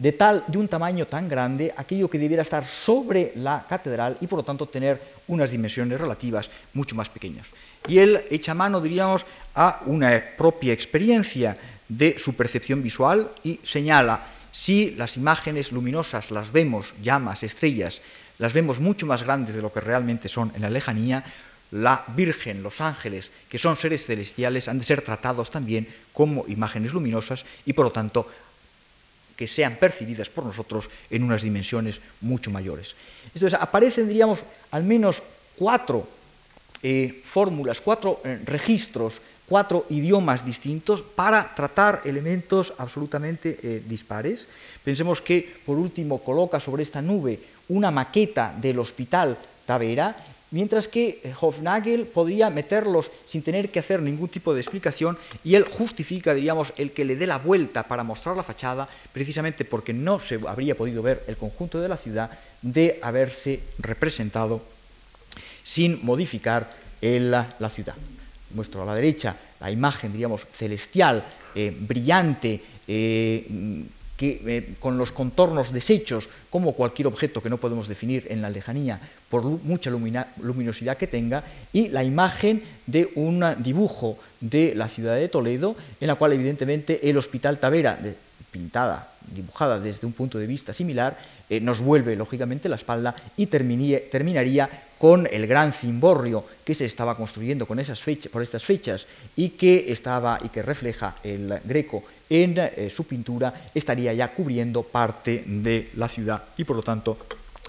de 0.00 0.12
tal 0.12 0.42
de 0.48 0.56
un 0.56 0.66
tamaño 0.66 1.06
tan 1.06 1.28
grande 1.28 1.72
aquello 1.76 2.08
que 2.08 2.18
debiera 2.18 2.42
estar 2.42 2.66
sobre 2.66 3.32
la 3.36 3.64
catedral 3.68 4.16
y 4.20 4.26
por 4.26 4.38
lo 4.38 4.42
tanto 4.42 4.66
tener 4.66 4.98
unas 5.28 5.50
dimensiones 5.50 6.00
relativas 6.00 6.50
mucho 6.72 6.96
más 6.96 7.08
pequeñas. 7.08 7.46
Y 7.86 7.98
él 7.98 8.24
echa 8.30 8.54
mano, 8.54 8.80
diríamos, 8.80 9.26
a 9.54 9.80
una 9.84 10.22
propia 10.36 10.72
experiencia 10.72 11.56
de 11.86 12.18
su 12.18 12.34
percepción 12.34 12.82
visual 12.82 13.30
y 13.44 13.60
señala 13.62 14.24
si 14.50 14.92
las 14.92 15.16
imágenes 15.16 15.70
luminosas 15.70 16.30
las 16.30 16.50
vemos, 16.50 16.94
llamas, 17.02 17.42
estrellas, 17.42 18.00
las 18.38 18.54
vemos 18.54 18.80
mucho 18.80 19.04
más 19.04 19.22
grandes 19.22 19.54
de 19.54 19.62
lo 19.62 19.72
que 19.72 19.80
realmente 19.80 20.28
son 20.28 20.50
en 20.56 20.62
la 20.62 20.70
lejanía, 20.70 21.22
la 21.72 22.04
Virgen, 22.16 22.62
los 22.62 22.80
ángeles, 22.80 23.30
que 23.48 23.58
son 23.58 23.76
seres 23.76 24.06
celestiales, 24.06 24.66
han 24.66 24.78
de 24.78 24.84
ser 24.84 25.02
tratados 25.02 25.50
también 25.50 25.86
como 26.12 26.44
imágenes 26.48 26.92
luminosas 26.92 27.44
y 27.66 27.74
por 27.74 27.84
lo 27.84 27.92
tanto 27.92 28.26
que 29.40 29.48
sean 29.48 29.80
percibidas 29.80 30.28
por 30.28 30.44
nosotros 30.44 30.92
en 31.08 31.24
unas 31.24 31.40
dimensiones 31.40 31.96
mucho 32.20 32.52
mayores. 32.52 32.92
Entonces 33.32 33.56
aparecen, 33.58 34.04
diríamos, 34.04 34.44
al 34.68 34.84
menos 34.84 35.24
cuatro 35.56 36.04
eh, 36.82 37.24
fórmulas, 37.24 37.80
cuatro 37.80 38.20
eh, 38.20 38.36
registros, 38.44 39.16
cuatro 39.48 39.86
idiomas 39.88 40.44
distintos 40.44 41.00
para 41.00 41.54
tratar 41.56 42.02
elementos 42.04 42.74
absolutamente 42.76 43.56
eh, 43.62 43.82
dispares. 43.88 44.44
Pensemos 44.84 45.24
que, 45.24 45.40
por 45.64 45.78
último, 45.78 46.20
coloca 46.20 46.60
sobre 46.60 46.82
esta 46.82 47.00
nube 47.00 47.40
una 47.72 47.90
maqueta 47.90 48.52
del 48.60 48.78
hospital 48.78 49.38
Tavera 49.64 50.20
mientras 50.50 50.88
que 50.88 51.20
eh, 51.22 51.34
Hofnagel 51.40 52.06
podría 52.06 52.50
meterlos 52.50 53.10
sin 53.26 53.42
tener 53.42 53.70
que 53.70 53.78
hacer 53.78 54.02
ningún 54.02 54.28
tipo 54.28 54.54
de 54.54 54.60
explicación 54.60 55.18
y 55.44 55.54
él 55.54 55.64
justifica, 55.64 56.34
diríamos, 56.34 56.72
el 56.76 56.92
que 56.92 57.04
le 57.04 57.16
dé 57.16 57.26
la 57.26 57.38
vuelta 57.38 57.84
para 57.84 58.04
mostrar 58.04 58.36
la 58.36 58.42
fachada, 58.42 58.88
precisamente 59.12 59.64
porque 59.64 59.92
no 59.92 60.20
se 60.20 60.40
habría 60.46 60.76
podido 60.76 61.02
ver 61.02 61.24
el 61.26 61.36
conjunto 61.36 61.80
de 61.80 61.88
la 61.88 61.96
ciudad 61.96 62.30
de 62.62 62.98
haberse 63.02 63.60
representado 63.78 64.62
sin 65.62 66.04
modificar 66.04 66.72
la, 67.00 67.54
la 67.58 67.70
ciudad. 67.70 67.94
Muestro 68.54 68.82
a 68.82 68.86
la 68.86 68.94
derecha 68.94 69.36
la 69.60 69.70
imagen, 69.70 70.12
diríamos, 70.12 70.46
celestial, 70.56 71.22
eh, 71.54 71.74
brillante, 71.78 72.60
eh, 72.88 73.46
que, 74.20 74.74
con 74.80 74.98
los 74.98 75.12
contornos 75.12 75.72
deshechos, 75.72 76.28
como 76.50 76.74
cualquier 76.74 77.08
objeto 77.08 77.40
que 77.42 77.48
no 77.48 77.56
podemos 77.56 77.88
definir 77.88 78.26
en 78.28 78.42
la 78.42 78.50
lejanía, 78.50 79.00
por 79.30 79.44
mucha 79.44 79.88
luminosidad 79.88 80.98
que 80.98 81.06
tenga, 81.06 81.42
y 81.72 81.88
la 81.88 82.04
imagen 82.04 82.62
de 82.86 83.08
un 83.14 83.42
dibujo 83.60 84.18
de 84.42 84.74
la 84.74 84.90
ciudad 84.90 85.16
de 85.16 85.28
Toledo, 85.28 85.74
en 86.02 86.08
la 86.08 86.16
cual 86.16 86.34
evidentemente 86.34 87.08
el 87.08 87.16
Hospital 87.16 87.58
Tavera, 87.58 87.98
pintada, 88.50 89.08
dibujada 89.26 89.78
desde 89.78 90.06
un 90.06 90.12
punto 90.12 90.38
de 90.38 90.46
vista 90.46 90.72
similar, 90.72 91.16
eh, 91.48 91.60
nos 91.60 91.80
vuelve 91.80 92.16
lógicamente 92.16 92.68
la 92.68 92.76
espalda 92.76 93.14
y 93.36 93.46
terminaría 93.46 94.68
con 94.98 95.26
el 95.30 95.46
gran 95.46 95.72
cimborrio 95.72 96.44
que 96.64 96.74
se 96.74 96.84
estaba 96.84 97.16
construyendo 97.16 97.66
con 97.66 97.80
esas 97.80 98.02
fechas, 98.02 98.30
por 98.30 98.42
estas 98.42 98.64
fechas 98.64 99.06
y 99.36 99.50
que 99.50 99.90
estaba 99.92 100.38
y 100.42 100.48
que 100.48 100.62
refleja 100.62 101.16
el 101.24 101.60
Greco 101.64 102.04
en 102.28 102.54
eh, 102.58 102.92
su 102.94 103.04
pintura 103.04 103.52
estaría 103.74 104.12
ya 104.12 104.28
cubriendo 104.28 104.82
parte 104.82 105.42
de 105.46 105.90
la 105.96 106.08
ciudad 106.08 106.42
y 106.56 106.64
por 106.64 106.76
lo 106.76 106.82
tanto 106.82 107.18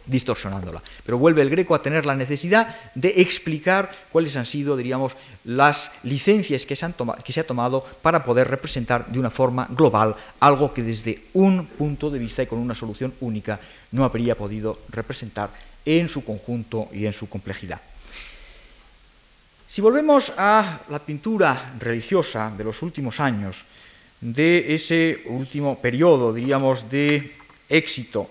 distorsionándola. 0.06 0.82
Pero 1.06 1.18
vuelve 1.18 1.42
el 1.42 1.50
Greco 1.50 1.76
a 1.76 1.82
tener 1.82 2.06
la 2.06 2.16
necesidad 2.16 2.76
de 2.96 3.14
explicar 3.22 3.92
cuáles 4.12 4.36
han 4.36 4.46
sido, 4.46 4.78
diríamos, 4.78 5.16
las 5.44 5.92
licencias 6.04 6.66
que 6.66 6.76
se, 6.76 6.86
han 6.86 6.96
que 7.24 7.34
se 7.34 7.40
ha 7.40 7.48
tomado 7.48 7.86
para 8.02 8.24
poder 8.24 8.48
representar 8.48 9.08
de 9.08 9.20
una 9.20 9.30
forma 9.30 9.68
global 9.70 10.16
algo 10.40 10.74
que 10.74 10.84
desde 10.84 11.26
un 11.34 11.66
punto 11.66 12.10
de 12.10 12.20
vista 12.20 12.44
y 12.44 12.48
con 12.48 12.60
una 12.60 12.76
solución 12.76 13.14
única 13.22 13.60
no 13.92 14.04
habría 14.04 14.36
podido 14.36 14.80
representar 14.90 15.50
en 15.86 16.08
su 16.08 16.24
conjunto 16.24 16.90
y 16.94 17.06
en 17.06 17.14
su 17.14 17.28
complejidad. 17.28 17.82
Si 19.68 19.80
volvemos 19.80 20.34
a 20.38 20.82
la 20.90 21.00
pintura 21.00 21.74
religiosa 21.80 22.52
de 22.56 22.64
los 22.64 22.82
últimos 22.82 23.20
años, 23.20 23.64
de 24.20 24.76
ese 24.76 25.24
último 25.26 25.80
periodo, 25.80 26.34
diríamos, 26.34 26.90
de 26.90 27.34
éxito 27.70 28.30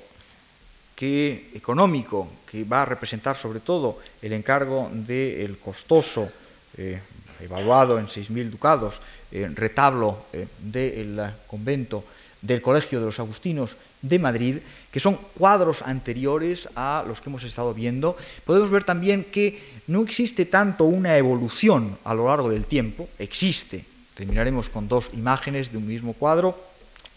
que, 1.01 1.49
económico 1.55 2.29
que 2.45 2.63
va 2.65 2.83
a 2.83 2.85
representar 2.85 3.35
sobre 3.35 3.61
todo 3.61 4.05
el 4.21 4.35
encargo 4.35 4.91
del 4.93 5.57
costoso, 5.57 6.29
eh, 6.77 7.01
evaluado 7.41 7.99
en 7.99 8.05
6.000 8.05 8.51
ducados, 8.51 9.01
eh, 9.33 9.49
retablo 9.55 10.27
eh, 10.35 10.47
del 10.61 11.19
convento 11.47 12.05
del 12.43 12.61
Colegio 12.61 13.01
de 13.01 13.07
los 13.07 13.19
Agustinos 13.19 13.77
de 14.03 14.19
Madrid, 14.19 14.57
que 14.93 15.01
son 15.01 15.17
cuadros 15.39 15.81
anteriores 15.81 16.69
a 16.77 17.03
los 17.09 17.23
que 17.23 17.31
hemos 17.31 17.45
estado 17.45 17.73
viendo, 17.73 18.19
podemos 18.45 18.71
ver 18.71 18.85
también 18.85 19.25
que 19.25 19.81
no 19.87 20.03
existe 20.03 20.45
tanto 20.45 20.85
una 20.85 21.17
evolución 21.17 21.97
a 22.05 22.13
lo 22.13 22.29
largo 22.29 22.51
del 22.51 22.67
tiempo, 22.67 23.09
existe, 23.19 23.87
Terminaremos 24.21 24.69
con 24.69 24.87
dos 24.87 25.09
imágenes 25.15 25.73
de 25.73 25.79
un 25.79 25.87
mismo 25.87 26.13
cuadro, 26.13 26.53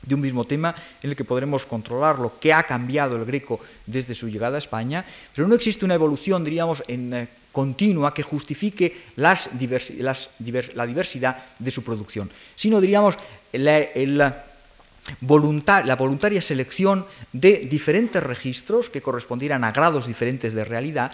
de 0.05 0.15
un 0.15 0.21
mismo 0.21 0.45
tema, 0.45 0.75
en 1.01 1.09
el 1.09 1.15
que 1.15 1.23
podremos 1.23 1.65
controlar 1.65 2.19
lo 2.19 2.39
que 2.39 2.53
ha 2.53 2.63
cambiado 2.63 3.15
el 3.15 3.25
greco 3.25 3.59
desde 3.85 4.13
su 4.13 4.27
llegada 4.27 4.55
a 4.55 4.59
España, 4.59 5.05
pero 5.35 5.47
no 5.47 5.55
existe 5.55 5.85
una 5.85 5.95
evolución, 5.95 6.43
diríamos, 6.43 6.83
en, 6.87 7.13
eh, 7.13 7.27
continua 7.53 8.13
que 8.13 8.23
justifique 8.23 9.13
la 9.15 9.37
diversidad 10.39 11.37
de 11.59 11.71
su 11.71 11.83
producción, 11.83 12.29
sino, 12.55 12.81
diríamos, 12.81 13.15
la 13.53 14.43
voluntaria 15.21 16.41
selección 16.41 17.05
de 17.31 17.67
diferentes 17.69 18.23
registros 18.23 18.89
que 18.89 19.01
correspondieran 19.01 19.63
a 19.63 19.71
grados 19.71 20.07
diferentes 20.07 20.53
de 20.53 20.65
realidad 20.65 21.11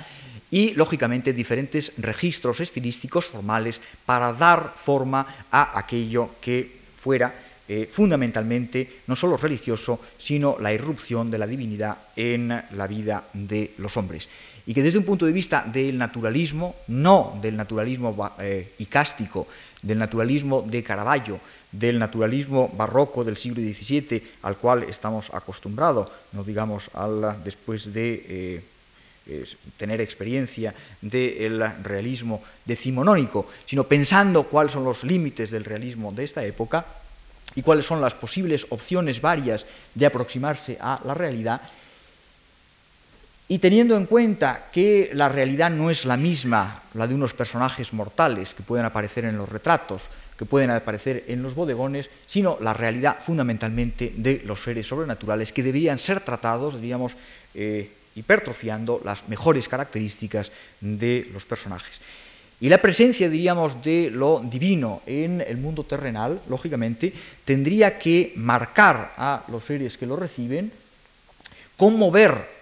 y, 0.50 0.74
lógicamente, 0.74 1.34
diferentes 1.34 1.92
registros 1.98 2.62
estilísticos 2.62 3.26
formales 3.26 3.82
para 4.06 4.32
dar 4.32 4.74
forma 4.78 5.28
a 5.52 5.78
aquello 5.78 6.32
que 6.40 6.80
fuera 6.96 7.49
eh, 7.72 7.86
fundamentalmente 7.86 9.05
no 9.05 9.15
solo 9.15 9.38
religioso, 9.38 9.99
sino 10.17 10.57
la 10.59 10.74
irrupción 10.74 11.30
de 11.30 11.38
la 11.38 11.45
divinidad 11.45 11.99
en 12.15 12.49
la 12.49 12.88
vida 12.88 13.26
de 13.32 13.76
los 13.78 13.95
hombres. 13.95 14.28
Y 14.65 14.74
que 14.74 14.82
desde 14.82 14.97
un 14.97 15.05
punto 15.05 15.28
de 15.28 15.32
vista 15.32 15.63
del 15.72 15.95
naturalismo, 15.95 16.76
no 16.88 17.38
del 17.39 17.55
naturalismo 17.55 18.34
eh, 18.39 18.74
icástico, 18.80 19.45
del 19.84 19.99
naturalismo 19.99 20.63
de 20.63 20.82
Caravaggio, 20.82 21.39
del 21.72 21.99
naturalismo 21.99 22.74
barroco 22.76 23.24
del 23.24 23.38
siglo 23.38 23.61
XVII 23.61 24.24
al 24.41 24.57
cual 24.57 24.86
estamos 24.89 25.32
acostumbrados, 25.32 26.09
no 26.34 26.43
digamos 26.43 26.89
después 27.43 27.93
de... 27.93 28.24
Eh, 29.30 29.45
tener 29.78 30.01
experiencia 30.01 30.74
del 31.03 31.61
realismo 31.84 32.41
decimonónico, 32.65 33.45
sino 33.67 33.84
pensando 33.84 34.41
cuáles 34.45 34.74
son 34.74 34.84
los 34.84 35.03
límites 35.03 35.51
del 35.51 35.65
realismo 35.65 36.11
de 36.11 36.24
esta 36.24 36.43
época 36.43 36.84
y 37.56 37.62
cuáles 37.62 37.86
son 37.86 38.02
las 38.02 38.14
posibles 38.14 38.66
opciones 38.70 39.22
varias 39.22 39.66
de 39.95 40.06
aproximarse 40.06 40.78
a 40.80 41.00
la 41.06 41.14
realidad, 41.14 41.62
y 43.52 43.58
teniendo 43.58 43.97
en 43.97 44.06
cuenta 44.06 44.68
que 44.72 45.10
la 45.14 45.28
realidad 45.28 45.72
no 45.72 45.89
es 45.89 46.06
la 46.06 46.18
misma, 46.18 46.84
la 46.93 47.08
de 47.08 47.16
unos 47.16 47.34
personajes 47.34 47.91
mortales 47.93 48.54
que 48.54 48.62
pueden 48.62 48.86
aparecer 48.86 49.26
en 49.26 49.38
los 49.38 49.50
retratos, 49.50 50.04
que 50.38 50.45
pueden 50.45 50.70
aparecer 50.70 51.26
en 51.28 51.41
los 51.41 51.56
bodegones, 51.56 52.10
sino 52.28 52.58
la 52.62 52.74
realidad 52.74 53.18
fundamentalmente 53.20 54.14
de 54.16 54.43
los 54.45 54.64
seres 54.64 54.88
sobrenaturales 54.88 55.52
que 55.52 55.64
deberían 55.64 55.97
ser 55.97 56.22
tratados, 56.22 56.80
digamos, 56.80 57.14
eh, 57.56 57.91
hipertrofiando 58.16 59.02
las 59.04 59.28
mejores 59.28 59.68
características 59.68 60.52
de 60.80 61.28
los 61.34 61.43
personajes. 61.43 62.00
Y 62.62 62.68
la 62.68 62.82
presencia, 62.82 63.30
diríamos, 63.30 63.82
de 63.82 64.12
lo 64.12 64.41
divino 64.43 65.01
en 65.05 65.39
el 65.39 65.57
mundo 65.57 65.84
terrenal, 65.84 66.41
lógicamente, 66.49 67.14
tendría 67.45 67.97
que 67.97 68.34
marcar 68.36 69.14
a 69.18 69.43
los 69.47 69.64
seres 69.64 69.97
que 69.97 70.05
lo 70.05 70.18
reciben, 70.18 70.72
conmover 71.78 72.60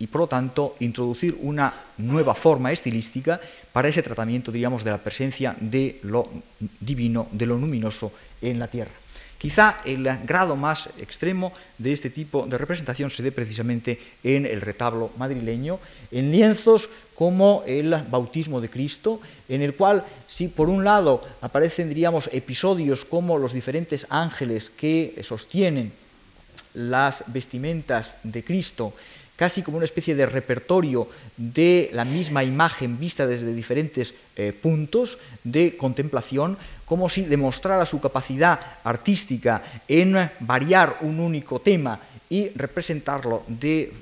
y, 0.00 0.08
por 0.08 0.22
lo 0.22 0.26
tanto, 0.26 0.74
introducir 0.80 1.38
una 1.40 1.72
nueva 1.98 2.34
forma 2.34 2.72
estilística 2.72 3.40
para 3.72 3.88
ese 3.88 4.02
tratamiento, 4.02 4.50
diríamos, 4.50 4.82
de 4.82 4.90
la 4.90 4.98
presencia 4.98 5.54
de 5.60 6.00
lo 6.02 6.28
divino, 6.80 7.28
de 7.30 7.46
lo 7.46 7.56
luminoso 7.56 8.12
en 8.40 8.58
la 8.58 8.66
tierra. 8.66 9.01
Quizá 9.42 9.82
el 9.84 10.06
grado 10.22 10.54
más 10.54 10.88
extremo 10.98 11.52
de 11.76 11.90
este 11.92 12.10
tipo 12.10 12.46
de 12.46 12.56
representación 12.56 13.10
se 13.10 13.24
dé 13.24 13.32
precisamente 13.32 13.98
en 14.22 14.46
el 14.46 14.60
retablo 14.60 15.10
madrileño, 15.18 15.80
en 16.12 16.30
lienzos 16.30 16.88
como 17.16 17.64
el 17.66 17.90
bautismo 18.08 18.60
de 18.60 18.70
Cristo, 18.70 19.18
en 19.48 19.62
el 19.62 19.74
cual, 19.74 20.04
si 20.28 20.46
por 20.46 20.68
un 20.68 20.84
lado 20.84 21.26
aparecen, 21.40 21.88
diríamos, 21.88 22.30
episodios 22.30 23.04
como 23.04 23.36
los 23.36 23.52
diferentes 23.52 24.06
ángeles 24.10 24.70
que 24.70 25.20
sostienen 25.26 25.90
las 26.74 27.24
vestimentas 27.26 28.14
de 28.22 28.44
Cristo, 28.44 28.94
casi 29.42 29.64
como 29.64 29.78
una 29.78 29.90
especie 29.90 30.14
de 30.14 30.24
repertorio 30.24 31.08
de 31.36 31.90
la 31.94 32.04
misma 32.04 32.44
imagen 32.44 32.96
vista 32.96 33.26
desde 33.26 33.52
diferentes 33.52 34.14
eh, 34.36 34.52
puntos 34.52 35.18
de 35.42 35.76
contemplación, 35.76 36.56
como 36.86 37.10
si 37.10 37.22
demostrara 37.22 37.84
su 37.84 38.00
capacidad 38.00 38.60
artística 38.84 39.60
en 39.88 40.30
variar 40.38 40.98
un 41.00 41.18
único 41.18 41.58
tema 41.58 41.98
y 42.30 42.50
representarlo 42.50 43.42
de 43.48 43.92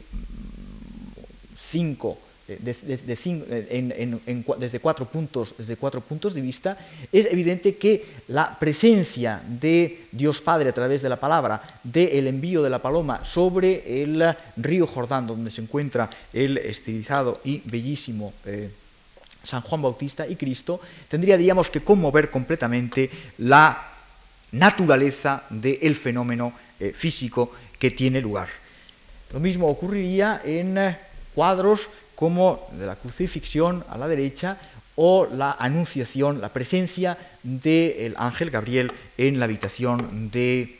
cinco 1.70 2.18
desde, 4.58 4.80
cuatro 4.80 5.06
puntos, 5.06 5.54
desde 5.56 5.76
cuatro 5.76 6.00
puntos 6.00 6.34
de 6.34 6.40
vista, 6.40 6.76
es 7.12 7.26
evidente 7.26 7.76
que 7.76 8.04
la 8.28 8.58
presencia 8.58 9.42
de 9.46 10.06
Dios 10.12 10.40
Padre 10.40 10.70
a 10.70 10.74
través 10.74 11.02
de 11.02 11.08
la 11.08 11.16
palabra, 11.16 11.62
del 11.84 12.26
envío 12.26 12.62
de 12.62 12.70
la 12.70 12.80
paloma 12.80 13.24
sobre 13.24 14.02
el 14.02 14.36
río 14.56 14.86
Jordán, 14.86 15.26
donde 15.26 15.50
se 15.50 15.60
encuentra 15.60 16.10
el 16.32 16.58
estilizado 16.58 17.40
y 17.44 17.62
bellísimo 17.64 18.32
eh, 18.44 18.70
San 19.42 19.62
Juan 19.62 19.82
Bautista 19.82 20.26
y 20.26 20.36
Cristo, 20.36 20.80
tendría, 21.08 21.36
diríamos, 21.36 21.70
que 21.70 21.82
conmover 21.82 22.30
completamente 22.30 23.10
la 23.38 23.86
naturaleza 24.52 25.44
del 25.48 25.94
fenómeno 25.94 26.52
eh, 26.78 26.92
físico 26.92 27.52
que 27.78 27.90
tiene 27.90 28.20
lugar. 28.20 28.48
Lo 29.32 29.40
mismo 29.40 29.68
ocurriría 29.68 30.42
en 30.44 30.76
eh, 30.76 30.98
cuadros 31.34 31.88
como 32.20 32.68
de 32.72 32.84
la 32.84 32.96
crucifixión 32.96 33.82
a 33.88 33.96
la 33.96 34.06
derecha 34.06 34.58
o 34.94 35.26
la 35.26 35.56
anunciación, 35.58 36.42
la 36.42 36.50
presencia 36.50 37.16
del 37.42 38.14
ángel 38.18 38.50
Gabriel 38.50 38.92
en 39.16 39.38
la 39.38 39.46
habitación 39.46 40.30
de 40.30 40.76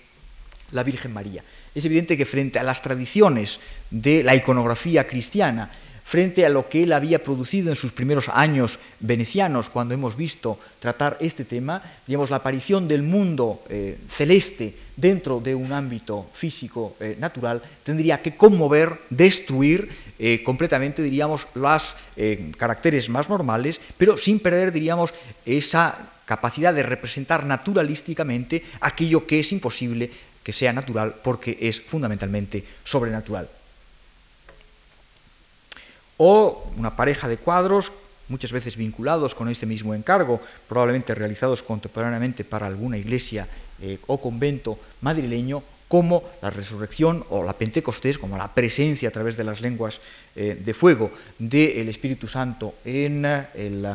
la 0.72 0.82
Virgen 0.82 1.14
María. 1.14 1.42
Es 1.74 1.82
evidente 1.86 2.18
que 2.18 2.26
frente 2.26 2.58
a 2.58 2.62
las 2.62 2.82
tradiciones 2.82 3.58
de 3.90 4.22
la 4.22 4.34
iconografía 4.34 5.06
cristiana, 5.06 5.70
frente 6.10 6.44
a 6.44 6.48
lo 6.48 6.68
que 6.68 6.82
él 6.82 6.92
había 6.92 7.22
producido 7.22 7.70
en 7.70 7.76
sus 7.76 7.92
primeros 7.92 8.28
años 8.28 8.80
venecianos, 8.98 9.70
cuando 9.70 9.94
hemos 9.94 10.16
visto 10.16 10.58
tratar 10.80 11.16
este 11.20 11.44
tema, 11.44 11.80
digamos, 12.04 12.30
la 12.30 12.42
aparición 12.42 12.88
del 12.88 13.04
mundo 13.04 13.62
eh, 13.68 13.96
celeste 14.10 14.74
dentro 14.96 15.38
de 15.38 15.54
un 15.54 15.70
ámbito 15.70 16.26
físico 16.34 16.96
eh, 16.98 17.14
natural, 17.20 17.62
tendría 17.84 18.20
que 18.20 18.34
conmover, 18.34 18.98
destruir 19.08 19.88
eh, 20.18 20.42
completamente, 20.42 21.00
diríamos, 21.00 21.46
los 21.54 21.94
caracteres 22.58 23.08
más 23.08 23.28
normales, 23.28 23.80
pero 23.96 24.16
sin 24.16 24.40
perder, 24.40 24.72
diríamos, 24.72 25.14
esa 25.46 25.96
capacidad 26.24 26.74
de 26.74 26.82
representar 26.82 27.46
naturalísticamente 27.46 28.64
aquello 28.80 29.28
que 29.28 29.38
es 29.38 29.52
imposible 29.52 30.10
que 30.42 30.52
sea 30.52 30.72
natural 30.72 31.14
porque 31.22 31.56
es 31.60 31.80
fundamentalmente 31.80 32.64
sobrenatural 32.82 33.59
o 36.22 36.68
una 36.76 36.96
pareja 36.96 37.28
de 37.28 37.38
cuadros, 37.38 37.92
muchas 38.28 38.52
veces 38.52 38.76
vinculados 38.76 39.34
con 39.34 39.48
este 39.48 39.64
mismo 39.64 39.94
encargo, 39.94 40.38
probablemente 40.68 41.14
realizados 41.14 41.62
contemporáneamente 41.62 42.44
para 42.44 42.66
alguna 42.66 42.98
iglesia 42.98 43.48
eh, 43.80 43.96
o 44.06 44.20
convento 44.20 44.76
madrileño, 45.00 45.64
como 45.88 46.22
la 46.42 46.50
resurrección 46.50 47.24
o 47.30 47.42
la 47.42 47.56
Pentecostés, 47.56 48.18
como 48.18 48.36
la 48.36 48.52
presencia 48.52 49.08
a 49.08 49.16
través 49.16 49.34
de 49.38 49.44
las 49.44 49.62
lenguas 49.62 49.98
eh, 50.36 50.60
de 50.60 50.74
fuego 50.74 51.10
del 51.38 51.88
Espíritu 51.88 52.28
Santo 52.28 52.74
en 52.84 53.24
eh, 53.24 53.46
el 53.56 53.88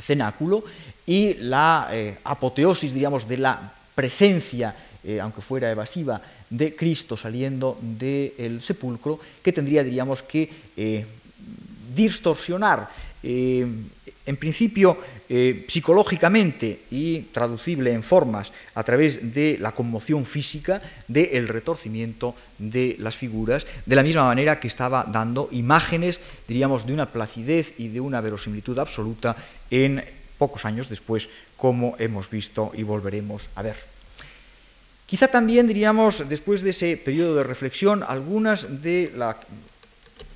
cenáculo 0.00 0.64
y 1.04 1.34
la 1.34 1.88
apoteosis, 2.24 2.92
digamos, 2.92 3.28
de 3.28 3.38
la 3.38 3.72
presencia, 3.94 4.74
aunque 5.22 5.40
fuera 5.40 5.70
evasiva, 5.70 6.20
de 6.50 6.76
Cristo 6.76 7.16
saliendo 7.16 7.78
del 7.80 8.60
sepulcro, 8.60 9.18
que 9.42 9.52
tendría, 9.52 9.82
diríamos, 9.82 10.22
que 10.22 10.50
distorsionar, 11.96 12.88
eh, 13.22 13.66
en 14.26 14.36
principio 14.36 14.98
eh, 15.28 15.64
psicológicamente 15.68 16.82
y 16.90 17.30
traducible 17.32 17.92
en 17.92 18.02
formas 18.02 18.52
a 18.74 18.82
través 18.82 19.34
de 19.34 19.56
la 19.60 19.72
conmoción 19.72 20.26
física, 20.26 20.82
del 21.08 21.48
retorcimiento 21.48 22.34
de 22.58 22.96
las 22.98 23.16
figuras, 23.16 23.66
de 23.86 23.96
la 23.96 24.02
misma 24.02 24.24
manera 24.24 24.60
que 24.60 24.68
estaba 24.68 25.06
dando 25.08 25.48
imágenes, 25.52 26.20
diríamos, 26.46 26.86
de 26.86 26.92
una 26.92 27.06
placidez 27.06 27.72
y 27.78 27.88
de 27.88 28.00
una 28.00 28.20
verosimilitud 28.20 28.78
absoluta 28.78 29.36
en 29.70 30.04
pocos 30.38 30.64
años 30.64 30.88
después, 30.88 31.28
como 31.56 31.96
hemos 31.98 32.28
visto 32.28 32.72
y 32.74 32.82
volveremos 32.82 33.48
a 33.54 33.62
ver. 33.62 33.76
Quizá 35.06 35.28
también, 35.28 35.68
diríamos, 35.68 36.28
después 36.28 36.62
de 36.62 36.70
ese 36.70 36.96
periodo 36.96 37.36
de 37.36 37.44
reflexión, 37.44 38.02
algunas 38.02 38.82
de 38.82 39.12
las 39.14 39.36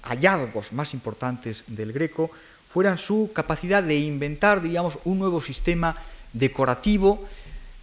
hallazgos 0.03 0.72
más 0.72 0.94
importantes 0.94 1.64
del 1.66 1.92
Greco 1.92 2.30
fueran 2.68 2.98
su 2.98 3.30
capacidad 3.34 3.82
de 3.82 3.98
inventar, 3.98 4.62
un 5.05 5.18
nuevo 5.18 5.40
sistema 5.40 5.96
decorativo 6.32 7.26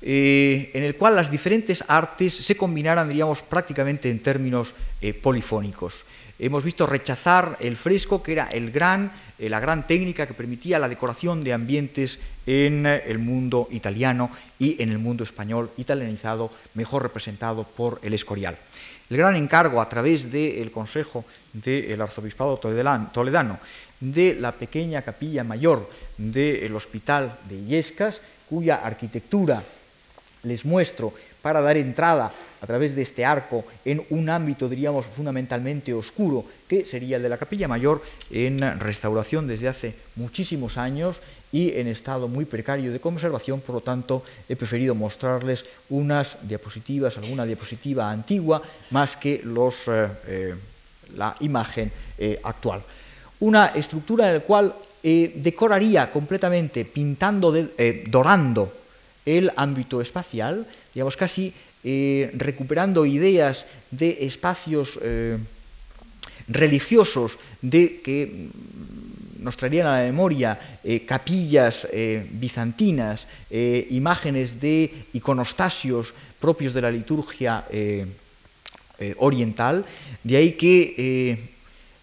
eh, 0.02 0.70
en 0.74 0.84
el 0.84 0.96
cual 0.96 1.16
las 1.16 1.32
diferentes 1.32 1.84
artes 1.88 2.34
se 2.34 2.56
combinaran, 2.56 3.10
diríamos, 3.10 3.42
prácticamente 3.42 4.10
en 4.10 4.20
términos 4.20 4.74
eh, 5.02 5.14
polifónicos. 5.14 6.06
Hemos 6.40 6.64
visto 6.64 6.86
rechazar 6.86 7.58
el 7.60 7.76
fresco, 7.78 8.22
que 8.22 8.34
era 8.34 8.46
el 8.46 8.70
gran, 8.70 9.12
eh, 9.40 9.50
la 9.50 9.60
gran 9.60 9.88
técnica 9.88 10.28
que 10.28 10.36
permitía 10.36 10.78
la 10.78 10.88
decoración 10.88 11.44
de 11.44 11.54
ambientes 11.54 12.20
en 12.46 12.86
el 12.86 13.18
mundo 13.18 13.68
italiano 13.72 14.30
y 14.60 14.82
en 14.82 14.92
el 14.92 15.00
mundo 15.00 15.24
español 15.24 15.72
italianizado, 15.78 16.52
mejor 16.76 17.02
representado 17.02 17.64
por 17.64 18.00
el 18.04 18.14
Escorial. 18.14 18.58
El 19.10 19.18
gran 19.18 19.36
encargo 19.36 19.82
a 19.82 19.88
través 19.88 20.30
del 20.30 20.70
Consejo 20.72 21.24
del 21.54 22.02
Arzobispado 22.02 22.58
Toledano 22.58 23.60
de 24.00 24.36
la 24.36 24.52
pequeña 24.52 25.02
capilla 25.02 25.44
mayor 25.44 25.90
del 26.18 26.76
Hospital 26.76 27.38
de 27.48 27.56
Illescas, 27.56 28.20
cuya 28.50 28.76
arquitectura 28.84 29.64
les 30.44 30.66
muestro 30.66 31.14
para 31.42 31.62
dar 31.62 31.78
entrada 31.78 32.32
a 32.62 32.68
través 32.68 32.96
de 32.96 33.04
este 33.04 33.24
arco 33.24 33.64
en 33.86 34.04
un 34.10 34.30
ámbito, 34.30 34.68
diríamos, 34.68 35.06
fundamentalmente 35.06 35.94
oscuro, 35.94 36.44
que 36.68 36.86
sería 36.86 37.18
el 37.18 37.24
de 37.24 37.30
la 37.30 37.38
capilla 37.38 37.68
mayor, 37.68 38.02
en 38.30 38.60
restauración 38.80 39.48
desde 39.48 39.70
hace 39.70 39.96
muchísimos 40.16 40.78
años 40.78 41.18
y 41.52 41.72
en 41.78 41.88
estado 41.88 42.28
muy 42.28 42.46
precario 42.46 42.92
de 42.92 43.00
conservación, 43.00 43.62
por 43.62 43.76
lo 43.76 43.82
tanto 43.82 44.24
he 44.50 44.56
preferido 44.56 44.96
mostrarles 44.96 45.64
unas 45.90 46.38
diapositivas, 46.44 47.18
alguna 47.18 47.46
diapositiva 47.46 48.12
antigua, 48.12 48.62
más 48.92 49.16
que 49.16 49.42
los, 49.44 49.88
eh, 49.88 50.08
eh, 50.28 50.56
la 51.16 51.36
imagen 51.40 51.92
eh, 52.18 52.40
actual. 52.44 52.84
Una 53.40 53.68
estructura 53.68 54.28
en 54.28 54.34
la 54.36 54.40
cual 54.42 54.74
decoraría 55.04 56.12
completamente, 56.12 56.84
pintando, 56.84 57.54
dorando 58.08 58.74
el 59.26 59.50
ámbito 59.56 60.02
espacial, 60.02 60.66
digamos 60.94 61.16
casi 61.16 61.54
recuperando 62.34 63.06
ideas 63.06 63.66
de 63.92 64.26
espacios 64.26 65.00
religiosos 66.50 67.38
de 67.62 68.02
que 68.02 68.50
nos 69.48 69.56
traerían 69.56 69.88
a 69.88 70.00
la 70.00 70.04
memoria 70.04 70.60
eh, 70.84 71.06
capillas 71.06 71.88
eh, 71.90 72.28
bizantinas, 72.32 73.26
eh, 73.50 73.88
imágenes 73.92 74.60
de 74.60 75.08
iconostasios 75.14 76.14
propios 76.38 76.74
de 76.74 76.82
la 76.82 76.92
liturgia 76.92 77.64
oriental, 79.18 79.86
de 80.24 80.38
ahí 80.38 80.52
que 80.54 81.57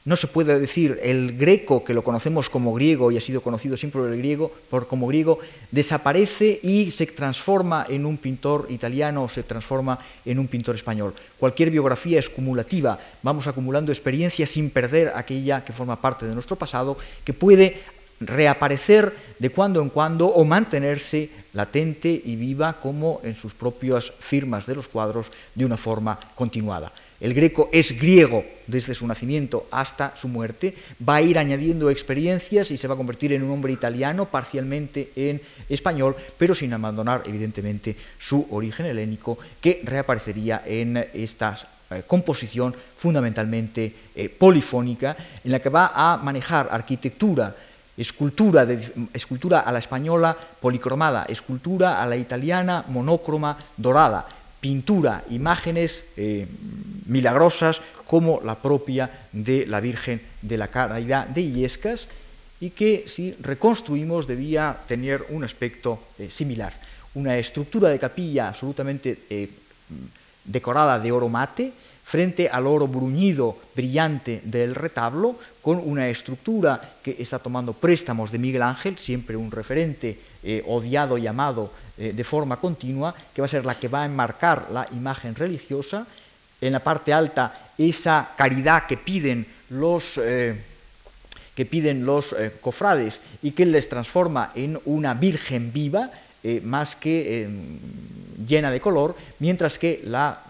no 0.05 0.17
se 0.17 0.27
puede 0.27 0.59
decir 0.59 0.99
el 1.03 1.37
greco, 1.37 1.83
que 1.83 1.95
lo 1.95 2.05
conocemos 2.05 2.51
como 2.51 2.75
griego 2.75 3.11
y 3.11 3.17
ha 3.17 3.23
sido 3.23 3.41
conocido 3.41 3.77
siempre 3.77 4.03
por 4.03 4.13
el 4.13 4.19
griego, 4.19 4.53
por, 4.69 4.87
como 4.87 5.07
griego, 5.07 5.39
desaparece 5.71 6.61
y 6.63 6.91
se 6.91 7.07
transforma 7.07 7.87
en 7.89 8.05
un 8.05 8.19
pintor 8.19 8.67
italiano 8.69 9.25
o 9.25 9.29
se 9.29 9.43
transforma 9.43 9.99
en 10.27 10.39
un 10.39 10.47
pintor 10.47 10.75
español. 10.75 11.15
Cualquier 11.39 11.71
biografía 11.71 12.19
es 12.19 12.29
cumulativa, 12.29 12.99
vamos 13.23 13.47
acumulando 13.47 13.93
experiencias 13.93 14.51
sin 14.51 14.69
perder 14.69 15.13
aquella 15.15 15.65
que 15.65 15.73
forma 15.73 16.01
parte 16.01 16.27
de 16.27 16.35
nuestro 16.35 16.57
pasado, 16.57 16.99
que 17.25 17.33
puede 17.33 17.81
reaparecer 18.21 19.15
de 19.39 19.51
cuando 19.51 19.81
en 19.81 19.89
cuando 19.89 20.27
o 20.27 20.45
mantenerse 20.45 21.31
latente 21.53 22.09
y 22.25 22.37
viva 22.37 22.75
como 22.75 23.21
en 23.25 23.35
sus 23.35 23.55
propias 23.55 24.13
firmas 24.21 24.67
de 24.67 24.75
los 24.75 24.89
cuadros 24.89 25.31
de 25.55 25.65
una 25.65 25.77
forma 25.77 26.19
continuada. 26.35 26.93
El 27.21 27.33
greco 27.33 27.69
es 27.73 27.99
griego 27.99 28.45
desde 28.67 28.95
su 28.95 29.07
nacimiento 29.07 29.67
hasta 29.71 30.17
su 30.17 30.29
muerte, 30.29 30.75
va 31.07 31.17
a 31.17 31.23
ir 31.23 31.39
añadiendo 31.39 31.91
experiencias 31.91 32.71
y 32.71 32.77
se 32.77 32.89
va 32.89 32.95
a 32.95 32.97
convertir 32.97 33.33
en 33.33 33.43
un 33.43 33.53
hombre 33.53 33.73
italiano, 33.73 34.27
parcialmente 34.27 35.11
en 35.17 35.41
español, 35.69 36.17
pero 36.39 36.55
sin 36.55 36.73
abandonar 36.73 37.23
evidentemente 37.27 37.97
su 38.19 38.47
origen 38.51 38.87
helénico, 38.87 39.39
que 39.61 39.81
reaparecería 39.85 40.63
en 40.67 40.97
esta 41.15 41.59
eh, 41.91 42.03
composición 42.07 42.75
fundamentalmente 42.99 43.93
eh, 44.15 44.29
polifónica, 44.29 45.17
en 45.45 45.53
la 45.53 45.61
que 45.61 45.69
va 45.69 45.93
a 45.95 46.17
manejar 46.17 46.69
arquitectura, 46.71 47.55
escultura, 47.97 48.67
escultura 49.13 49.61
a 49.61 49.71
la 49.71 49.79
española 49.79 50.37
policromada, 50.61 51.27
escultura 51.29 52.03
a 52.03 52.07
la 52.07 52.17
italiana 52.17 52.85
monócroma 52.89 53.57
dorada, 53.77 54.27
pintura, 54.65 55.25
imágenes 55.29 56.05
eh, 56.17 56.49
milagrosas 57.05 57.83
como 58.09 58.41
la 58.41 58.55
propia 58.55 59.29
de 59.31 59.67
la 59.67 59.79
Virgen 59.79 60.23
de 60.41 60.57
la 60.57 60.69
Caridad 60.69 61.29
de 61.29 61.43
Illescas 61.43 62.09
y 62.65 62.71
que 62.71 63.05
si 63.07 63.37
reconstruimos 63.45 64.27
debía 64.27 64.75
tener 64.89 65.27
un 65.29 65.45
aspecto 65.45 66.01
eh, 66.19 66.31
similar. 66.33 66.73
Una 67.13 67.37
estructura 67.37 67.91
de 67.91 67.99
capilla 67.99 68.49
absolutamente 68.49 69.29
eh, 69.29 69.51
decorada 70.47 70.99
de 70.99 71.13
oro 71.13 71.29
mate, 71.29 71.71
frente 72.03 72.49
al 72.49 72.67
oro 72.67 72.89
bruñido 72.89 73.59
brillante 73.77 74.41
del 74.45 74.75
retablo, 74.75 75.39
con 75.61 75.77
una 75.77 76.09
estructura 76.09 76.97
que 77.03 77.17
está 77.21 77.39
tomando 77.39 77.75
préstamos 77.75 78.33
de 78.33 78.39
Miguel 78.39 78.63
Ángel, 78.63 78.97
siempre 78.97 79.37
un 79.37 79.51
referente 79.51 80.19
odiado 80.67 81.17
y 81.17 81.27
amado 81.27 81.71
eh, 81.99 82.13
de 82.15 82.25
forma 82.25 82.57
continua, 82.57 83.15
que 83.35 83.43
va 83.43 83.47
a 83.47 83.49
ser 83.49 83.65
la 83.65 83.75
que 83.75 83.89
va 83.89 84.03
a 84.03 84.07
enmarcar 84.07 84.71
la 84.73 84.87
imagen 84.93 85.35
religiosa. 85.35 86.07
En 86.61 86.73
la 86.73 86.81
parte 86.81 87.13
alta, 87.13 87.73
esa 87.77 88.31
caridad 88.37 88.87
que 88.87 88.97
piden 88.97 89.47
los 89.71 90.19
eh, 90.19 90.55
que 91.55 91.67
piden 91.67 92.05
los 92.05 92.35
cofrades 92.61 93.21
y 93.41 93.53
que 93.53 93.65
les 93.65 93.89
transforma 93.89 94.51
en 94.57 94.77
una 94.87 95.15
virgen 95.15 95.73
viva, 95.73 96.11
más 96.65 96.97
que 96.97 97.49
llena 98.45 98.73
de 98.73 98.81
color, 98.81 99.15
mientras 99.39 99.79
que 99.79 100.03
la 100.05 100.43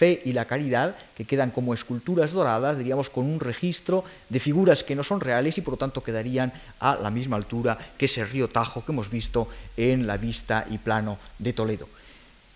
fe 0.00 0.22
y 0.24 0.32
la 0.32 0.46
caridad, 0.46 0.96
que 1.14 1.26
quedan 1.26 1.50
como 1.50 1.74
esculturas 1.74 2.32
doradas, 2.32 2.78
diríamos, 2.78 3.10
con 3.10 3.26
un 3.26 3.38
registro 3.38 4.02
de 4.30 4.40
figuras 4.40 4.82
que 4.82 4.96
no 4.96 5.04
son 5.04 5.20
reales 5.20 5.58
y 5.58 5.60
por 5.60 5.74
lo 5.74 5.76
tanto 5.76 6.02
quedarían 6.02 6.54
a 6.80 6.96
la 6.96 7.10
misma 7.10 7.36
altura 7.36 7.76
que 7.98 8.06
ese 8.06 8.24
río 8.24 8.48
Tajo 8.48 8.82
que 8.82 8.92
hemos 8.92 9.10
visto 9.10 9.48
en 9.76 10.06
la 10.06 10.16
vista 10.16 10.64
y 10.70 10.78
plano 10.78 11.18
de 11.38 11.52
Toledo. 11.52 11.86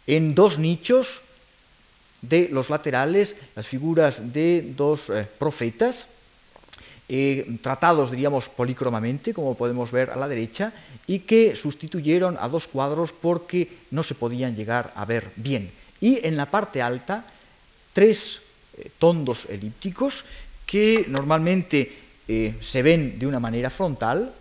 En 0.06 0.34
dos 0.34 0.58
nichos 0.58 1.20
de 2.22 2.48
los 2.48 2.70
laterales, 2.70 3.36
las 3.54 3.66
figuras 3.66 4.32
de 4.32 4.72
dos 4.74 5.10
eh, 5.10 5.28
profetas, 5.38 6.06
eh, 7.10 7.44
tratados, 7.60 8.10
diríamos, 8.10 8.48
polícromamente, 8.48 9.34
como 9.34 9.52
podemos 9.52 9.92
ver 9.92 10.08
a 10.08 10.16
la 10.16 10.28
derecha, 10.28 10.72
y 11.06 11.28
que 11.28 11.56
sustituyeron 11.56 12.38
a 12.40 12.48
dos 12.48 12.66
cuadros 12.66 13.12
porque 13.12 13.68
no 13.90 14.02
se 14.02 14.14
podían 14.14 14.56
llegar 14.56 14.94
a 14.96 15.04
ver 15.04 15.28
bien. 15.36 15.83
Y 16.00 16.26
en 16.26 16.36
la 16.36 16.46
parte 16.46 16.82
alta 16.82 17.24
tres 17.92 18.40
eh, 18.76 18.90
tondos 18.98 19.46
elípticos 19.48 20.24
que 20.66 21.06
normalmente 21.08 21.92
eh, 22.26 22.54
se 22.60 22.82
ven 22.82 23.18
de 23.18 23.26
una 23.26 23.40
manera 23.40 23.70
frontal. 23.70 24.32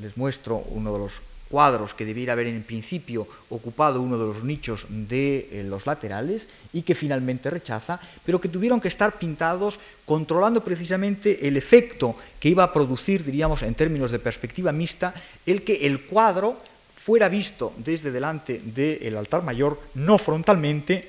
Les 0.00 0.16
muestro 0.16 0.58
uno 0.70 0.92
de 0.92 0.98
los 0.98 1.20
cuadros 1.48 1.94
que 1.94 2.04
debiera 2.04 2.32
haber 2.32 2.48
en 2.48 2.62
principio 2.62 3.26
ocupado 3.50 4.02
uno 4.02 4.18
de 4.18 4.26
los 4.26 4.42
nichos 4.42 4.86
de 4.90 5.48
eh, 5.52 5.62
los 5.62 5.86
laterales 5.86 6.46
y 6.72 6.82
que 6.82 6.94
finalmente 6.94 7.50
rechaza, 7.50 8.00
pero 8.24 8.40
que 8.40 8.48
tuvieron 8.48 8.80
que 8.80 8.88
estar 8.88 9.18
pintados 9.18 9.78
controlando 10.04 10.62
precisamente 10.62 11.46
el 11.46 11.56
efecto 11.56 12.16
que 12.40 12.50
iba 12.50 12.64
a 12.64 12.72
producir, 12.72 13.24
diríamos 13.24 13.62
en 13.62 13.74
términos 13.74 14.10
de 14.10 14.18
perspectiva 14.18 14.72
mixta, 14.72 15.14
el 15.46 15.62
que 15.62 15.86
el 15.86 16.02
cuadro 16.02 16.58
fuera 17.06 17.28
visto 17.28 17.72
desde 17.76 18.10
delante 18.10 18.58
del 18.58 19.16
altar 19.16 19.44
mayor, 19.44 19.78
no 19.94 20.18
frontalmente, 20.18 21.08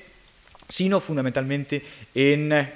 sino 0.68 1.00
fundamentalmente 1.00 1.82
en 2.14 2.52
eh, 2.52 2.72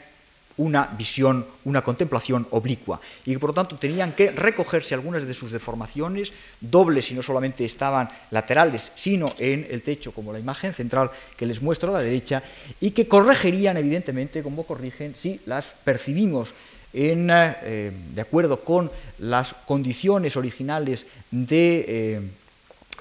una 0.56 0.86
visión, 0.98 1.46
una 1.64 1.82
contemplación 1.82 2.48
oblicua, 2.50 3.00
y 3.24 3.32
que 3.32 3.38
por 3.38 3.50
lo 3.50 3.54
tanto 3.54 3.76
tenían 3.76 4.10
que 4.10 4.32
recogerse 4.32 4.94
algunas 4.94 5.24
de 5.24 5.34
sus 5.34 5.52
deformaciones, 5.52 6.32
dobles 6.60 7.12
y 7.12 7.14
no 7.14 7.22
solamente 7.22 7.64
estaban 7.64 8.08
laterales, 8.32 8.90
sino 8.96 9.26
en 9.38 9.68
el 9.70 9.82
techo, 9.82 10.10
como 10.10 10.32
la 10.32 10.40
imagen 10.40 10.74
central 10.74 11.12
que 11.36 11.46
les 11.46 11.62
muestro 11.62 11.90
a 11.90 11.98
la 11.98 12.04
derecha, 12.04 12.42
y 12.80 12.90
que 12.90 13.06
corregirían 13.06 13.76
evidentemente, 13.76 14.42
como 14.42 14.66
corrigen, 14.66 15.14
si 15.14 15.40
las 15.46 15.66
percibimos 15.84 16.48
en, 16.92 17.30
eh, 17.30 17.92
de 18.16 18.20
acuerdo 18.20 18.64
con 18.64 18.90
las 19.20 19.54
condiciones 19.64 20.36
originales 20.36 21.06
de... 21.30 21.84
Eh, 21.86 22.20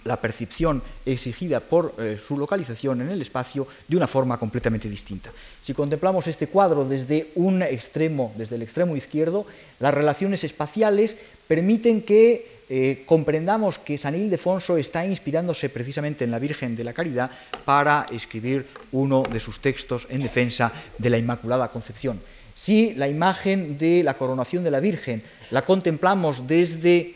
la 0.05 0.17
percepción 0.17 0.81
exigida 1.05 1.59
por 1.59 1.95
eh, 1.97 2.19
su 2.25 2.37
localización 2.37 3.01
en 3.01 3.09
el 3.09 3.21
espacio 3.21 3.67
de 3.87 3.97
una 3.97 4.07
forma 4.07 4.37
completamente 4.37 4.89
distinta. 4.89 5.31
Si 5.63 5.73
contemplamos 5.73 6.27
este 6.27 6.47
cuadro 6.47 6.85
desde 6.85 7.29
un 7.35 7.61
extremo, 7.61 8.33
desde 8.35 8.55
el 8.55 8.63
extremo 8.63 8.95
izquierdo, 8.95 9.45
las 9.79 9.93
relaciones 9.93 10.43
espaciales 10.43 11.15
permiten 11.47 12.01
que 12.01 12.61
eh, 12.69 13.03
comprendamos 13.05 13.77
que 13.77 13.97
San 13.97 14.15
Ildefonso 14.15 14.77
está 14.77 15.05
inspirándose 15.05 15.67
precisamente 15.67 16.23
en 16.23 16.31
la 16.31 16.39
Virgen 16.39 16.75
de 16.77 16.85
la 16.85 16.93
Caridad 16.93 17.29
para 17.65 18.05
escribir 18.11 18.65
uno 18.93 19.23
de 19.29 19.41
sus 19.41 19.59
textos 19.59 20.07
en 20.09 20.23
defensa 20.23 20.71
de 20.97 21.09
la 21.09 21.17
Inmaculada 21.17 21.67
Concepción. 21.67 22.21
Si 22.55 22.93
la 22.93 23.09
imagen 23.09 23.77
de 23.77 24.03
la 24.03 24.13
coronación 24.13 24.63
de 24.63 24.71
la 24.71 24.79
Virgen 24.79 25.21
la 25.49 25.63
contemplamos 25.63 26.47
desde 26.47 27.15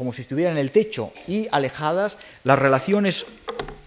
como 0.00 0.14
si 0.14 0.22
estuvieran 0.22 0.54
en 0.54 0.60
el 0.60 0.70
techo 0.70 1.12
y 1.28 1.46
alejadas, 1.52 2.16
las 2.42 2.58
relaciones 2.58 3.26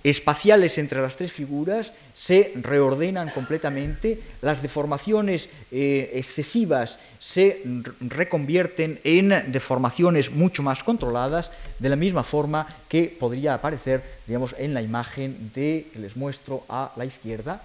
espaciales 0.04 0.78
entre 0.78 1.02
las 1.02 1.18
tres 1.18 1.32
figuras 1.32 1.92
se 2.16 2.52
reordenan 2.54 3.32
completamente, 3.32 4.20
las 4.44 4.62
deformaciones 4.62 5.50
eh, 5.72 6.12
excesivas 6.14 7.00
se 7.20 7.64
reconvierten 8.00 9.00
en 9.04 9.52
deformaciones 9.52 10.30
mucho 10.30 10.62
más 10.62 10.84
controladas, 10.84 11.50
de 11.80 11.90
la 11.90 11.96
misma 11.96 12.22
forma 12.22 12.68
que 12.88 13.06
podría 13.20 13.56
aparecer, 13.56 14.04
digamos, 14.28 14.54
en 14.60 14.76
la 14.76 14.84
imagen 14.84 15.50
de, 15.56 15.88
que 15.92 15.98
les 15.98 16.16
muestro 16.16 16.64
a 16.70 16.92
la 16.96 17.06
izquierda, 17.06 17.60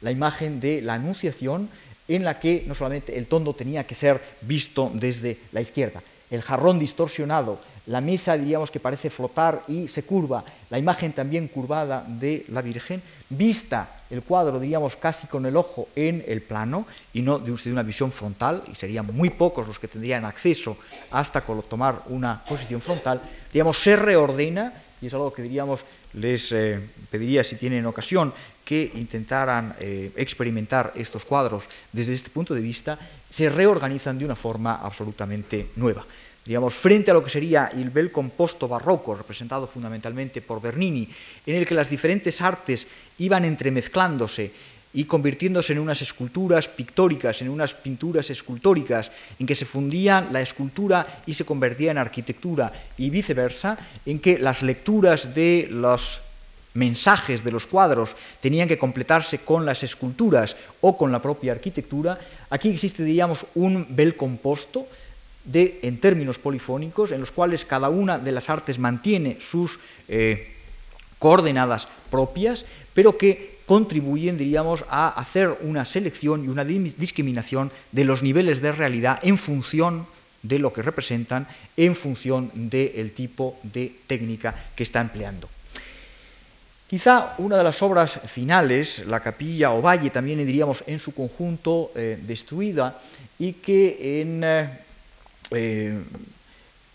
la 0.00 0.10
imagen 0.10 0.58
de 0.58 0.80
la 0.80 0.94
Anunciación, 0.94 1.68
en 2.08 2.24
la 2.24 2.40
que 2.40 2.64
no 2.66 2.74
solamente 2.74 3.18
el 3.18 3.26
tondo 3.26 3.52
tenía 3.52 3.84
que 3.84 3.94
ser 3.94 4.22
visto 4.40 4.90
desde 4.94 5.36
la 5.52 5.60
izquierda, 5.60 6.02
el 6.32 6.42
jarrón 6.42 6.78
distorsionado, 6.78 7.60
la 7.86 8.00
mesa, 8.00 8.38
diríamos, 8.38 8.70
que 8.70 8.80
parece 8.80 9.10
flotar 9.10 9.62
y 9.68 9.86
se 9.86 10.02
curva, 10.02 10.42
la 10.70 10.78
imagen 10.78 11.12
también 11.12 11.48
curvada 11.48 12.04
de 12.08 12.46
la 12.48 12.62
Virgen, 12.62 13.02
vista 13.28 14.02
el 14.08 14.22
cuadro, 14.22 14.58
diríamos, 14.58 14.96
casi 14.96 15.26
con 15.26 15.44
el 15.44 15.56
ojo 15.56 15.88
en 15.94 16.24
el 16.26 16.40
plano 16.40 16.86
y 17.12 17.20
no 17.20 17.38
de 17.38 17.52
una 17.72 17.82
visión 17.82 18.10
frontal, 18.10 18.62
y 18.70 18.74
serían 18.74 19.06
muy 19.14 19.30
pocos 19.30 19.68
los 19.68 19.78
que 19.78 19.88
tendrían 19.88 20.24
acceso 20.24 20.76
hasta 21.10 21.42
tomar 21.42 22.02
una 22.06 22.42
posición 22.44 22.80
frontal, 22.80 23.20
digamos, 23.52 23.78
se 23.78 23.96
reordena, 23.96 24.72
y 25.02 25.08
es 25.08 25.14
algo 25.14 25.32
que 25.32 25.42
diríamos, 25.42 25.80
les 26.14 26.52
eh, 26.52 26.80
pediría 27.10 27.44
si 27.44 27.56
tienen 27.56 27.84
ocasión 27.84 28.32
que 28.64 28.90
intentaran 28.94 29.74
eh, 29.80 30.12
experimentar 30.16 30.92
estos 30.94 31.24
cuadros 31.24 31.64
desde 31.92 32.14
este 32.14 32.30
punto 32.30 32.54
de 32.54 32.62
vista, 32.62 32.98
se 33.28 33.48
reorganizan 33.48 34.18
de 34.18 34.24
una 34.24 34.36
forma 34.36 34.76
absolutamente 34.76 35.68
nueva 35.76 36.04
digamos, 36.44 36.74
frente 36.74 37.10
a 37.10 37.14
lo 37.14 37.22
que 37.22 37.30
sería 37.30 37.70
el 37.72 37.90
bel 37.90 38.10
composto 38.10 38.66
barroco, 38.66 39.14
representado 39.14 39.66
fundamentalmente 39.66 40.42
por 40.42 40.60
Bernini, 40.60 41.08
en 41.46 41.56
el 41.56 41.66
que 41.66 41.74
las 41.74 41.88
diferentes 41.88 42.40
artes 42.40 42.86
iban 43.18 43.44
entremezclándose 43.44 44.50
y 44.94 45.04
convirtiéndose 45.04 45.72
en 45.72 45.78
unas 45.78 46.02
esculturas 46.02 46.68
pictóricas, 46.68 47.40
en 47.40 47.48
unas 47.48 47.74
pinturas 47.74 48.28
escultóricas, 48.28 49.10
en 49.38 49.46
que 49.46 49.54
se 49.54 49.64
fundía 49.64 50.28
la 50.30 50.42
escultura 50.42 51.22
y 51.26 51.34
se 51.34 51.44
convertía 51.44 51.92
en 51.92 51.98
arquitectura, 51.98 52.72
y 52.98 53.08
viceversa, 53.08 53.78
en 54.04 54.18
que 54.18 54.38
las 54.38 54.62
lecturas 54.62 55.34
de 55.34 55.68
los 55.70 56.20
mensajes 56.74 57.44
de 57.44 57.52
los 57.52 57.66
cuadros 57.66 58.16
tenían 58.40 58.68
que 58.68 58.78
completarse 58.78 59.38
con 59.38 59.64
las 59.64 59.82
esculturas 59.82 60.56
o 60.80 60.96
con 60.96 61.12
la 61.12 61.22
propia 61.22 61.52
arquitectura, 61.52 62.18
aquí 62.50 62.70
existe, 62.70 63.02
un 63.54 63.86
bel 63.90 64.16
composto, 64.16 64.86
de, 65.44 65.80
en 65.82 65.98
términos 65.98 66.38
polifónicos, 66.38 67.10
en 67.12 67.20
los 67.20 67.30
cuales 67.30 67.64
cada 67.64 67.88
una 67.88 68.18
de 68.18 68.32
las 68.32 68.48
artes 68.48 68.78
mantiene 68.78 69.38
sus 69.40 69.78
eh, 70.08 70.52
coordenadas 71.18 71.88
propias, 72.10 72.64
pero 72.94 73.16
que 73.16 73.58
contribuyen, 73.66 74.38
diríamos, 74.38 74.84
a 74.88 75.08
hacer 75.08 75.56
una 75.62 75.84
selección 75.84 76.44
y 76.44 76.48
una 76.48 76.64
discriminación 76.64 77.70
de 77.90 78.04
los 78.04 78.22
niveles 78.22 78.60
de 78.60 78.72
realidad 78.72 79.18
en 79.22 79.38
función 79.38 80.06
de 80.42 80.58
lo 80.58 80.72
que 80.72 80.82
representan, 80.82 81.46
en 81.76 81.94
función 81.94 82.50
del 82.54 83.12
tipo 83.12 83.58
de 83.62 83.94
técnica 84.06 84.54
que 84.74 84.82
está 84.82 85.00
empleando. 85.00 85.48
Quizá 86.92 87.34
una 87.38 87.56
de 87.56 87.64
las 87.64 87.80
obras 87.80 88.20
finales, 88.26 89.02
la 89.06 89.20
capilla 89.20 89.72
o 89.72 89.80
valle, 89.80 90.10
también 90.10 90.44
diríamos 90.44 90.84
en 90.86 90.98
su 90.98 91.14
conjunto 91.14 91.90
eh, 91.94 92.18
destruida 92.20 93.00
y 93.38 93.54
que 93.54 94.20
en 94.20 94.44
eh, 94.44 94.68
eh, 95.54 95.98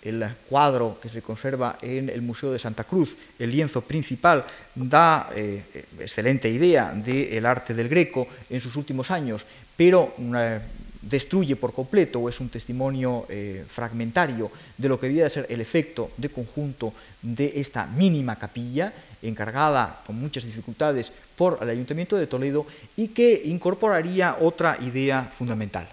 el 0.04 0.26
cuadro 0.48 1.00
que 1.02 1.10
se 1.10 1.22
conserva 1.22 1.78
en 1.82 2.10
el 2.10 2.22
Museo 2.22 2.52
de 2.52 2.60
Santa 2.60 2.86
Cruz, 2.86 3.18
el 3.40 3.52
lienzo 3.52 3.82
principal, 3.82 4.46
da 4.76 5.30
eh, 5.36 5.86
excelente 6.00 6.48
idea 6.48 6.94
del 6.94 7.46
arte 7.46 7.74
del 7.74 7.90
Greco 7.90 8.28
en 8.50 8.62
sus 8.62 8.76
últimos 8.78 9.12
años, 9.12 9.44
pero 9.76 10.16
eh, 10.18 10.60
destruye 11.02 11.56
por 11.58 11.74
completo 11.74 12.20
o 12.20 12.30
es 12.30 12.40
un 12.40 12.50
testimonio 12.50 13.28
fragmentario 13.70 14.52
de 14.78 14.90
lo 14.90 15.00
que 15.00 15.08
debía 15.08 15.30
ser 15.30 15.46
el 15.50 15.62
efecto 15.62 16.12
de 16.18 16.30
conjunto 16.30 16.94
de 17.22 17.54
esta 17.56 17.86
mínima 17.86 18.38
capilla, 18.38 18.94
encargada 19.22 20.02
con 20.06 20.20
muchas 20.20 20.44
dificultades 20.44 21.12
por 21.36 21.60
el 21.62 21.70
Ayuntamiento 21.70 22.18
de 22.18 22.28
Toledo 22.28 22.66
y 22.98 23.10
que 23.10 23.42
incorporaría 23.46 24.38
otra 24.40 24.78
idea 24.82 25.24
fundamental. 25.24 25.88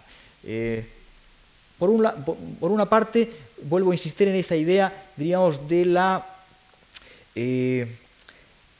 Por, 1.79 1.91
una 1.91 2.87
parte, 2.87 3.33
vuelvo 3.63 3.91
a 3.91 3.95
insistir 3.95 4.29
en 4.29 4.37
esta 4.37 4.55
idea, 4.55 5.07
diríamos, 5.17 5.69
de 5.69 5.85
la 5.85 6.25
eh, 7.35 7.87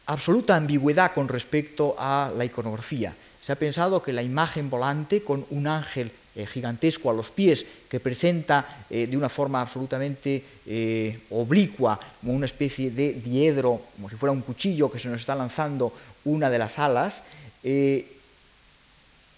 absoluta 0.07 0.55
ambigüedad 0.55 1.13
con 1.13 1.27
respecto 1.27 1.97
a 1.99 2.31
la 2.37 2.45
iconografía. 2.45 3.15
Se 3.45 3.53
ha 3.53 3.57
pensado 3.57 4.01
que 4.01 4.13
la 4.13 4.23
imagen 4.23 4.71
volante 4.71 5.23
con 5.23 5.45
un 5.51 5.67
ángel 5.67 6.13
eh, 6.37 6.47
gigantesco 6.47 7.11
a 7.11 7.15
los 7.15 7.31
pies 7.31 7.67
que 7.91 7.99
presenta 7.99 8.85
eh, 8.89 9.09
de 9.09 9.17
una 9.17 9.29
forma 9.29 9.61
absolutamente 9.61 10.43
oblicua, 11.31 11.99
como 12.21 12.33
una 12.33 12.47
especie 12.47 12.93
de 12.93 13.13
diedro, 13.15 13.83
como 13.97 14.09
si 14.09 14.17
fuera 14.17 14.33
un 14.33 14.43
cuchillo 14.43 14.91
que 14.91 15.01
se 15.01 15.09
nos 15.09 15.21
está 15.21 15.35
lanzando 15.35 15.93
una 16.25 16.49
de 16.49 16.59
las 16.59 16.79
alas, 16.79 17.23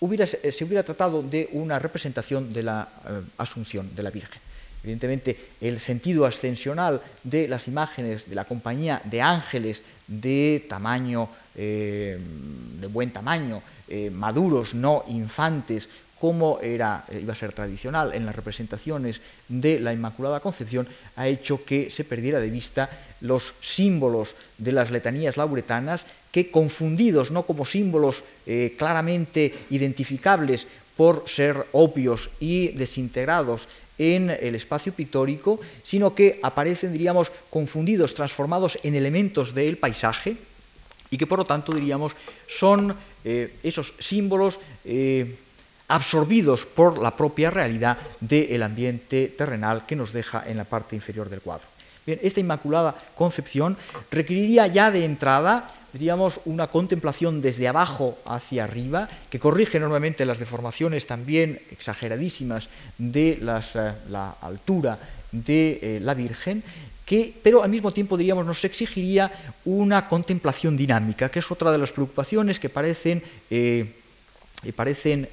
hubiera, 0.00 0.26
se 0.26 0.64
hubiera 0.64 0.82
tratado 0.82 1.22
de 1.22 1.48
una 1.52 1.78
representación 1.78 2.52
de 2.52 2.62
la 2.62 2.88
Asunción 3.38 3.94
de 3.94 4.02
la 4.02 4.10
Virgen. 4.10 4.40
Evidentemente, 4.82 5.36
el 5.60 5.80
sentido 5.80 6.26
ascensional 6.26 7.00
de 7.24 7.48
las 7.48 7.66
imágenes 7.66 8.28
de 8.28 8.34
la 8.36 8.44
compañía 8.44 9.00
de 9.04 9.20
ángeles 9.20 9.82
de 10.06 10.64
tamaño, 10.68 11.28
de 11.54 12.18
buen 12.92 13.10
tamaño, 13.10 13.62
maduros, 14.12 14.74
no 14.74 15.04
infantes, 15.08 15.88
como 16.20 16.60
era, 16.60 17.04
eh, 17.08 17.20
iba 17.20 17.32
a 17.32 17.36
ser 17.36 17.52
tradicional 17.52 18.14
en 18.14 18.24
las 18.24 18.34
representaciones 18.34 19.20
de 19.48 19.78
la 19.80 19.92
Inmaculada 19.92 20.40
Concepción, 20.40 20.88
ha 21.14 21.28
hecho 21.28 21.64
que 21.64 21.90
se 21.90 22.04
perdiera 22.04 22.40
de 22.40 22.50
vista 22.50 22.88
los 23.20 23.52
símbolos 23.60 24.34
de 24.56 24.72
las 24.72 24.90
letanías 24.90 25.36
lauretanas 25.36 26.06
que 26.36 26.52
confundidos 26.52 27.32
no 27.32 27.48
como 27.48 27.64
símbolos 27.64 28.20
eh, 28.44 28.76
claramente 28.76 29.72
identificables 29.72 30.68
por 30.92 31.24
ser 31.24 31.64
obvios 31.72 32.28
y 32.44 32.76
desintegrados 32.76 33.64
en 33.96 34.28
el 34.28 34.52
espacio 34.52 34.92
pictórico, 34.92 35.58
sino 35.80 36.12
que 36.12 36.38
aparecen, 36.42 36.92
diríamos, 36.92 37.32
confundidos, 37.48 38.12
transformados 38.12 38.76
en 38.82 38.96
elementos 38.96 39.56
del 39.56 39.80
paisaje 39.80 40.36
y 41.08 41.16
que 41.16 41.26
por 41.26 41.38
lo 41.38 41.48
tanto, 41.48 41.72
diríamos, 41.72 42.12
son 42.44 42.92
eh, 43.24 43.56
esos 43.62 43.94
símbolos 43.98 44.60
absorbidos 45.88 46.66
por 46.66 47.00
la 47.00 47.16
propia 47.16 47.48
realidad 47.48 47.96
del 48.20 48.62
ambiente 48.62 49.32
terrenal 49.38 49.86
que 49.86 49.96
nos 49.96 50.12
deja 50.12 50.44
en 50.44 50.58
la 50.58 50.68
parte 50.68 50.96
inferior 50.96 51.30
del 51.30 51.40
cuadro. 51.40 51.75
Bien, 52.06 52.20
esta 52.22 52.38
Inmaculada 52.38 52.94
Concepción 53.16 53.76
requeriría 54.12 54.68
ya 54.68 54.92
de 54.92 55.04
entrada, 55.04 55.74
diríamos, 55.92 56.38
una 56.44 56.68
contemplación 56.68 57.42
desde 57.42 57.66
abajo 57.66 58.16
hacia 58.24 58.62
arriba, 58.62 59.08
que 59.28 59.40
corrige 59.40 59.78
enormemente 59.78 60.24
las 60.24 60.38
deformaciones 60.38 61.06
también 61.06 61.60
exageradísimas 61.72 62.68
de 62.96 63.42
eh, 63.42 63.92
la 64.08 64.36
altura 64.40 65.00
de 65.32 65.80
eh, 65.82 66.00
la 66.00 66.14
Virgen, 66.14 66.62
que, 67.04 67.34
pero 67.42 67.64
al 67.64 67.70
mismo 67.70 67.90
tiempo, 67.90 68.16
diríamos, 68.16 68.46
nos 68.46 68.64
exigiría 68.64 69.32
una 69.64 70.06
contemplación 70.06 70.76
dinámica, 70.76 71.28
que 71.28 71.40
es 71.40 71.50
otra 71.50 71.72
de 71.72 71.78
las 71.78 71.90
preocupaciones 71.90 72.60
que 72.60 72.68
parecen 72.68 73.22
eh, 73.50 73.92
parecen 74.74 75.28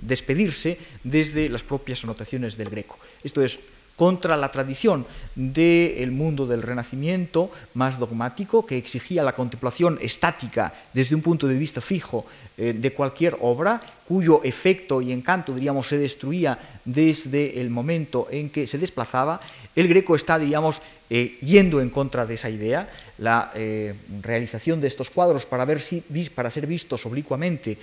despedirse 0.00 0.78
desde 1.04 1.50
las 1.50 1.62
propias 1.62 2.04
anotaciones 2.04 2.56
del 2.56 2.70
Greco. 2.70 2.96
Esto 3.22 3.42
es 3.42 3.58
contra 3.98 4.36
la 4.36 4.48
tradición 4.52 5.04
del 5.34 6.12
mundo 6.12 6.46
del 6.46 6.62
Renacimiento 6.62 7.50
más 7.74 7.98
dogmático, 7.98 8.64
que 8.64 8.78
exigía 8.78 9.24
la 9.24 9.34
contemplación 9.34 9.98
estática 10.00 10.72
desde 10.94 11.16
un 11.16 11.20
punto 11.20 11.48
de 11.48 11.58
vista 11.58 11.80
fijo 11.80 12.24
eh, 12.56 12.72
de 12.78 12.92
cualquier 12.92 13.36
obra, 13.40 13.82
cuyo 14.06 14.40
efecto 14.44 15.02
y 15.02 15.12
encanto, 15.12 15.52
diríamos, 15.52 15.88
se 15.88 15.98
destruía 15.98 16.56
desde 16.84 17.60
el 17.60 17.70
momento 17.70 18.28
en 18.30 18.50
que 18.50 18.68
se 18.68 18.78
desplazaba, 18.78 19.40
el 19.74 19.88
Greco 19.88 20.14
está, 20.14 20.38
diríamos, 20.38 20.80
eh, 21.10 21.36
yendo 21.42 21.80
en 21.80 21.90
contra 21.90 22.24
de 22.24 22.34
esa 22.34 22.50
idea. 22.50 22.88
La 23.18 23.50
eh, 23.56 23.94
realización 24.22 24.80
de 24.80 24.86
estos 24.86 25.10
cuadros 25.10 25.44
para, 25.44 25.64
ver 25.64 25.80
si, 25.80 26.02
para 26.32 26.50
ser 26.50 26.68
vistos 26.68 27.04
oblicuamente 27.04 27.76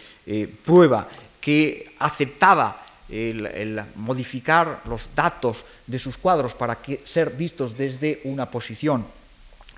prueba 0.64 1.10
que 1.42 1.92
aceptaba 2.00 2.85
el, 3.10 3.82
modificar 3.96 4.82
los 4.86 5.08
datos 5.16 5.64
de 5.86 6.00
sus 6.00 6.18
cuadros 6.18 6.54
para 6.54 6.76
que, 6.76 7.02
ser 7.06 7.32
vistos 7.32 7.78
desde 7.78 8.22
una 8.24 8.50
posición 8.50 9.06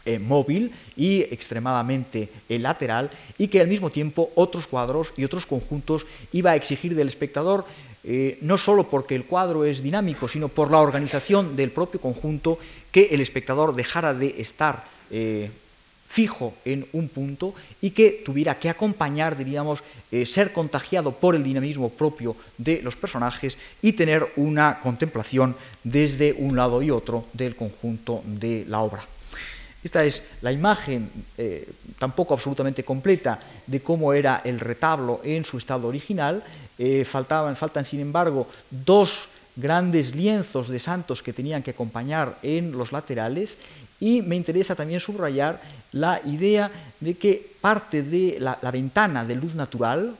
eh, 0.05 0.19
móvil 0.19 0.71
y 0.95 1.21
extremadamente 1.21 2.29
eh, 2.47 2.59
lateral 2.59 3.09
y 3.37 3.49
que 3.49 3.59
al 3.59 3.67
mismo 3.67 3.89
tiempo 3.89 4.31
otros 4.35 4.65
cuadros 4.65 5.11
y 5.17 5.25
otros 5.25 5.45
conjuntos 5.45 6.05
iba 6.31 6.51
a 6.51 6.55
exigir 6.55 6.95
del 6.95 7.09
espectador 7.09 7.65
eh, 8.05 8.37
no 8.41 8.57
solo 8.57 8.85
porque 8.85 9.15
el 9.15 9.25
cuadro 9.25 9.65
es 9.65 9.83
dinámico, 9.83 10.29
sino 10.29 10.47
por 10.47 10.71
la 10.71 10.79
organización 10.79 11.57
del 11.57 11.71
propio 11.71 11.99
conjunto, 11.99 12.57
que 12.89 13.09
el 13.11 13.19
espectador 13.19 13.75
dejara 13.75 14.13
de 14.13 14.35
estar 14.39 14.85
fijo 16.07 16.53
en 16.65 16.87
un 16.93 17.09
punto 17.09 17.53
y 17.81 17.91
que 17.91 18.23
tuviera 18.25 18.57
que 18.57 18.69
acompañar, 18.69 19.37
diríamos, 19.37 19.83
eh, 20.11 20.25
ser 20.25 20.53
contagiado 20.53 21.11
por 21.11 21.35
el 21.35 21.43
dinamismo 21.43 21.89
propio 21.89 22.35
de 22.57 22.81
los 22.81 22.95
personajes 22.95 23.57
y 23.81 23.93
tener 23.93 24.25
una 24.37 24.79
contemplación 24.79 25.55
desde 25.83 26.33
un 26.33 26.55
lado 26.55 26.81
y 26.81 26.91
otro 26.91 27.25
del 27.33 27.55
conjunto 27.55 28.23
de 28.25 28.65
la 28.67 28.79
obra. 28.79 29.03
Esta 29.83 30.03
es 30.03 30.23
la 30.41 30.51
imagen, 30.51 31.09
eh, 31.37 31.67
tampoco 31.99 32.33
absolutamente 32.33 32.83
completa, 32.83 33.39
de 33.67 33.81
cómo 33.81 34.11
era 34.11 34.41
el 34.43 34.59
retablo 34.59 35.21
en 35.23 35.45
su 35.45 35.57
estado 35.57 35.87
original. 35.87 36.43
Eh, 36.77 37.05
faltaban, 37.05 37.55
faltan, 37.55 37.85
sin 37.85 37.99
embargo, 37.99 38.47
dos 38.69 39.29
grandes 39.55 40.15
lienzos 40.15 40.69
de 40.69 40.79
santos 40.79 41.23
que 41.23 41.33
tenían 41.33 41.63
que 41.63 41.71
acompañar 41.71 42.37
en 42.43 42.71
los 42.71 42.91
laterales 42.91 43.57
y 43.99 44.21
me 44.21 44.35
interesa 44.35 44.75
también 44.75 44.99
subrayar 44.99 45.61
la 45.91 46.21
idea 46.25 46.71
de 46.99 47.15
que 47.15 47.51
parte 47.61 48.03
de 48.03 48.37
la, 48.39 48.57
ventana 48.71 49.25
de 49.25 49.35
luz 49.35 49.55
natural 49.55 50.15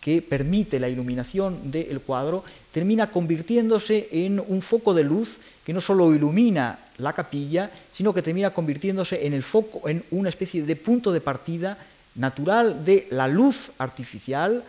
que 0.00 0.20
permite 0.20 0.80
la 0.80 0.88
iluminación 0.88 1.70
del 1.70 2.00
cuadro 2.00 2.44
termina 2.72 3.10
convirtiéndose 3.10 4.08
en 4.10 4.40
un 4.40 4.60
foco 4.60 4.92
de 4.94 5.04
luz 5.04 5.38
que 5.64 5.72
no 5.72 5.80
solo 5.80 6.12
ilumina 6.12 6.78
la 6.98 7.12
capilla, 7.12 7.70
sino 7.92 8.12
que 8.12 8.22
termina 8.22 8.50
convirtiéndose 8.50 9.26
en 9.26 9.32
el 9.32 9.42
foco, 9.42 9.88
en 9.88 10.02
una 10.10 10.28
especie 10.28 10.64
de 10.64 10.76
punto 10.76 11.12
de 11.12 11.20
partida 11.20 11.78
natural 12.16 12.84
de 12.84 13.06
la 13.10 13.28
luz 13.28 13.70
artificial 13.78 14.62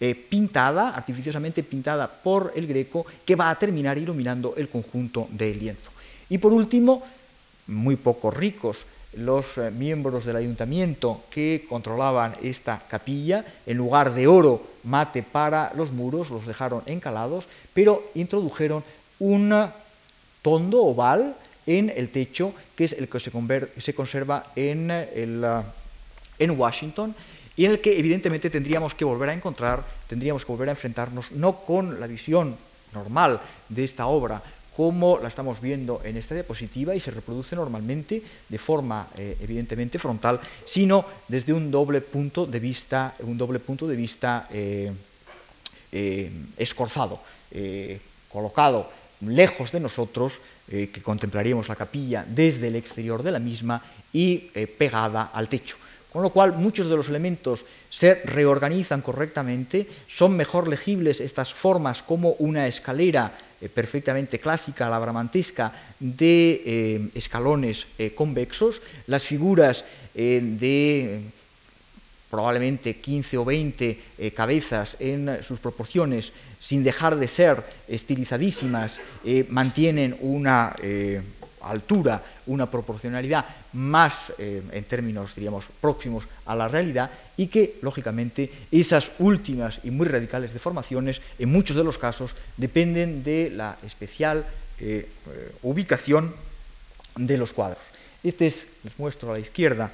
eh, 0.00 0.14
pintada, 0.14 0.90
artificiosamente 0.90 1.62
pintada 1.62 2.08
por 2.08 2.52
el 2.56 2.66
greco, 2.66 3.06
que 3.24 3.36
va 3.36 3.50
a 3.50 3.58
terminar 3.58 3.96
iluminando 3.96 4.54
el 4.56 4.68
conjunto 4.68 5.28
del 5.30 5.58
lienzo. 5.58 5.90
Y 6.28 6.38
por 6.38 6.52
último, 6.52 7.02
muy 7.70 7.96
poco 7.96 8.30
ricos 8.30 8.84
los 9.14 9.58
eh, 9.58 9.70
miembros 9.70 10.24
del 10.24 10.36
ayuntamiento 10.36 11.22
que 11.30 11.66
controlaban 11.68 12.36
esta 12.42 12.82
capilla, 12.88 13.44
en 13.66 13.76
lugar 13.76 14.14
de 14.14 14.26
oro 14.26 14.62
mate 14.84 15.22
para 15.22 15.72
los 15.74 15.90
muros, 15.90 16.30
los 16.30 16.46
dejaron 16.46 16.82
encalados, 16.86 17.46
pero 17.74 18.02
introdujeron 18.14 18.84
un 19.18 19.68
tondo 20.42 20.82
oval 20.84 21.34
en 21.66 21.92
el 21.94 22.10
techo, 22.10 22.54
que 22.76 22.84
es 22.84 22.92
el 22.92 23.08
que 23.08 23.20
se, 23.20 23.94
conserva 23.94 24.46
en, 24.56 24.90
el, 24.90 25.42
eh, 25.44 25.62
en 26.38 26.50
Washington, 26.58 27.14
y 27.56 27.64
en 27.64 27.72
el 27.72 27.80
que 27.80 27.98
evidentemente 27.98 28.48
tendríamos 28.48 28.94
que 28.94 29.04
volver 29.04 29.28
a 29.28 29.34
encontrar, 29.34 29.84
tendríamos 30.08 30.44
que 30.44 30.52
volver 30.52 30.68
a 30.68 30.72
enfrentarnos 30.72 31.32
no 31.32 31.56
con 31.56 32.00
la 32.00 32.06
visión 32.06 32.56
normal 32.94 33.40
de 33.68 33.84
esta 33.84 34.06
obra 34.06 34.42
como 34.80 35.18
la 35.18 35.28
estamos 35.28 35.60
viendo 35.60 36.00
en 36.04 36.16
esta 36.16 36.34
diapositiva 36.34 36.94
y 36.94 37.00
se 37.00 37.10
reproduce 37.10 37.54
normalmente 37.54 38.22
de 38.48 38.56
forma 38.56 39.08
eh, 39.14 39.36
evidentemente 39.42 39.98
frontal, 39.98 40.40
sino 40.64 41.04
desde 41.28 41.52
un 41.52 41.70
doble 41.70 42.00
punto 42.00 42.46
de 42.46 42.58
vista, 42.58 43.12
un 43.20 43.36
doble 43.36 43.58
punto 43.58 43.86
de 43.86 43.94
vista 43.94 44.48
eh, 44.50 44.90
eh, 45.92 46.30
escorzado, 46.56 47.20
colocado 48.30 48.90
lejos 49.20 49.70
de 49.70 49.80
nosotros, 49.80 50.40
que 50.66 51.02
contemplaríamos 51.02 51.68
la 51.68 51.76
capilla 51.76 52.24
desde 52.26 52.68
el 52.68 52.76
exterior 52.76 53.22
de 53.22 53.32
la 53.32 53.38
misma 53.38 53.82
y 54.14 54.48
pegada 54.78 55.28
al 55.34 55.48
techo. 55.48 55.76
Con 56.10 56.22
lo 56.22 56.30
cual 56.30 56.54
muchos 56.54 56.88
de 56.88 56.96
los 56.96 57.10
elementos 57.10 57.66
se 57.90 58.14
reorganizan 58.14 59.02
correctamente, 59.02 59.86
son 60.08 60.38
mejor 60.38 60.68
legibles 60.68 61.20
estas 61.20 61.52
formas 61.52 62.02
como 62.02 62.30
una 62.38 62.66
escalera 62.66 63.49
eh, 63.60 63.68
perfectamente 63.68 64.38
clásica, 64.38 64.88
labramantesca, 64.88 65.72
de 65.98 66.62
eh, 66.64 67.08
escalones 67.14 67.86
eh, 67.98 68.14
convexos, 68.14 68.80
las 69.06 69.22
figuras 69.22 69.84
de 70.14 71.20
probablemente 72.30 72.96
15 72.96 73.38
o 73.38 73.44
20 73.44 74.32
cabezas 74.34 74.96
en 74.98 75.42
sus 75.44 75.60
proporciones, 75.60 76.32
sin 76.58 76.82
dejar 76.82 77.16
de 77.16 77.28
ser 77.28 77.62
estilizadísimas, 77.86 78.98
mantienen 79.48 80.16
una 80.20 80.74
altura, 81.62 82.22
una 82.46 82.70
proporcionalidad 82.70 83.44
más, 83.72 84.32
eh, 84.38 84.62
en 84.72 84.84
términos, 84.84 85.34
diríamos, 85.34 85.66
próximos 85.80 86.24
a 86.46 86.54
la 86.56 86.68
realidad 86.68 87.10
y 87.36 87.46
que, 87.48 87.78
lógicamente, 87.82 88.50
esas 88.70 89.10
últimas 89.18 89.80
y 89.84 89.90
muy 89.90 90.06
radicales 90.06 90.52
deformaciones, 90.52 91.20
en 91.38 91.50
muchos 91.50 91.76
de 91.76 91.84
los 91.84 91.98
casos, 91.98 92.34
dependen 92.56 93.22
de 93.22 93.50
la 93.50 93.76
especial 93.84 94.44
eh, 94.78 95.08
eh, 95.28 95.52
ubicación 95.62 96.34
de 97.16 97.36
los 97.36 97.52
cuadros. 97.52 97.82
Este 98.22 98.46
es, 98.46 98.66
les 98.84 98.98
muestro 98.98 99.30
a 99.30 99.34
la 99.34 99.40
izquierda, 99.40 99.90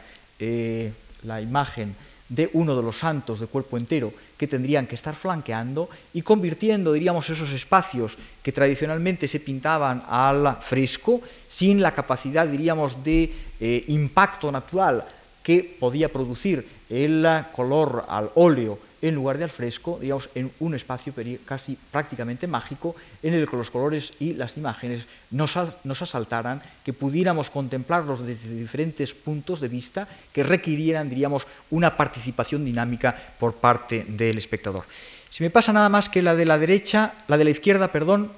la 1.23 1.41
imagen 1.41 1.95
de 2.29 2.51
uno 2.55 2.77
de 2.77 2.83
los 2.83 2.99
santos 2.99 3.41
de 3.41 3.47
cuerpo 3.47 3.77
entero 3.77 4.13
que 4.37 4.47
tendrían 4.47 4.87
que 4.87 4.95
estar 4.95 5.15
flanqueando 5.15 5.89
y 6.13 6.23
convirtiendo, 6.23 6.93
diríamos, 6.93 7.31
esos 7.31 7.53
espacios 7.53 8.17
que 8.43 8.53
tradicionalmente 8.53 9.29
se 9.29 9.41
pintaban 9.41 10.03
al 10.09 10.59
fresco, 10.61 11.21
sin 11.49 11.81
la 11.81 11.93
capacidad, 11.93 12.47
diríamos, 12.47 13.03
de 13.03 13.33
eh, 13.61 13.85
impacto 13.89 14.51
natural 14.51 15.05
que 15.43 15.77
podía 15.79 16.11
producir 16.13 16.67
el 16.91 17.27
color 17.55 18.05
al 18.09 18.31
óleo 18.35 18.79
en 19.09 19.15
lugar 19.15 19.39
de 19.39 19.45
al 19.45 19.51
fresco, 19.51 19.99
digamos, 20.01 20.29
en 20.35 20.51
un 20.61 20.75
espacio 20.75 21.13
casi 21.45 21.77
prácticamente 21.91 22.47
mágico 22.47 22.97
en 23.23 23.35
el 23.35 23.49
que 23.49 23.57
los 23.57 23.71
colores 23.71 24.13
y 24.19 24.35
las 24.35 24.57
imágenes 24.57 25.07
nos, 25.31 25.53
nos, 25.85 26.03
asaltaran, 26.03 26.63
que 26.85 26.93
pudiéramos 26.93 27.51
contemplarlos 27.51 28.27
desde 28.27 28.49
diferentes 28.49 29.15
puntos 29.15 29.61
de 29.61 29.69
vista 29.69 30.09
que 30.33 30.43
requirieran, 30.43 31.09
diríamos, 31.09 31.47
una 31.71 31.97
participación 31.97 32.65
dinámica 32.65 33.17
por 33.39 33.55
parte 33.55 34.05
del 34.09 34.39
espectador. 34.39 34.85
Si 35.31 35.43
me 35.43 35.51
pasa 35.51 35.73
nada 35.73 35.89
más 35.89 36.09
que 36.09 36.23
la 36.23 36.35
de 36.35 36.47
la 36.47 36.59
derecha, 36.59 37.13
la 37.29 37.37
de 37.37 37.45
la 37.45 37.51
izquierda, 37.51 37.93
perdón, 37.93 38.33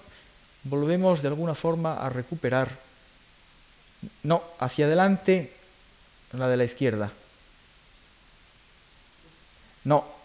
volvemos 0.65 1.23
de 1.23 1.29
alguna 1.29 1.55
forma 1.55 1.95
a 1.95 2.09
recuperar. 2.09 2.69
No, 4.23 4.43
hacia 4.59 4.87
adelante, 4.87 5.53
la 6.33 6.49
de 6.49 6.57
la 6.57 6.65
izquierda. 6.65 7.13
No, 9.85 10.18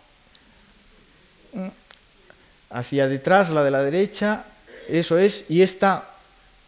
hacia 2.69 3.07
detrás 3.07 3.49
la 3.49 3.63
de 3.63 3.71
la 3.71 3.83
derecha, 3.83 4.45
eso 4.89 5.17
es, 5.17 5.45
y 5.49 5.61
esta, 5.61 6.09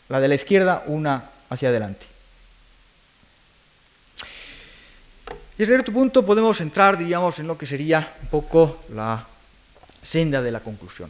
la 0.09 0.19
de 0.19 0.27
la 0.27 0.35
izquierda, 0.35 0.83
una 0.87 1.29
hacia 1.49 1.69
adelante. 1.69 2.05
Y 5.55 5.59
desde 5.59 5.73
cierto 5.73 5.93
punto 5.93 6.25
podemos 6.25 6.59
entrar, 6.59 6.97
diríamos, 6.97 7.39
en 7.39 7.47
lo 7.47 7.57
que 7.57 7.65
sería 7.65 8.13
un 8.23 8.27
poco 8.27 8.83
la 8.93 9.25
senda 10.03 10.41
de 10.41 10.51
la 10.51 10.59
conclusión. 10.59 11.09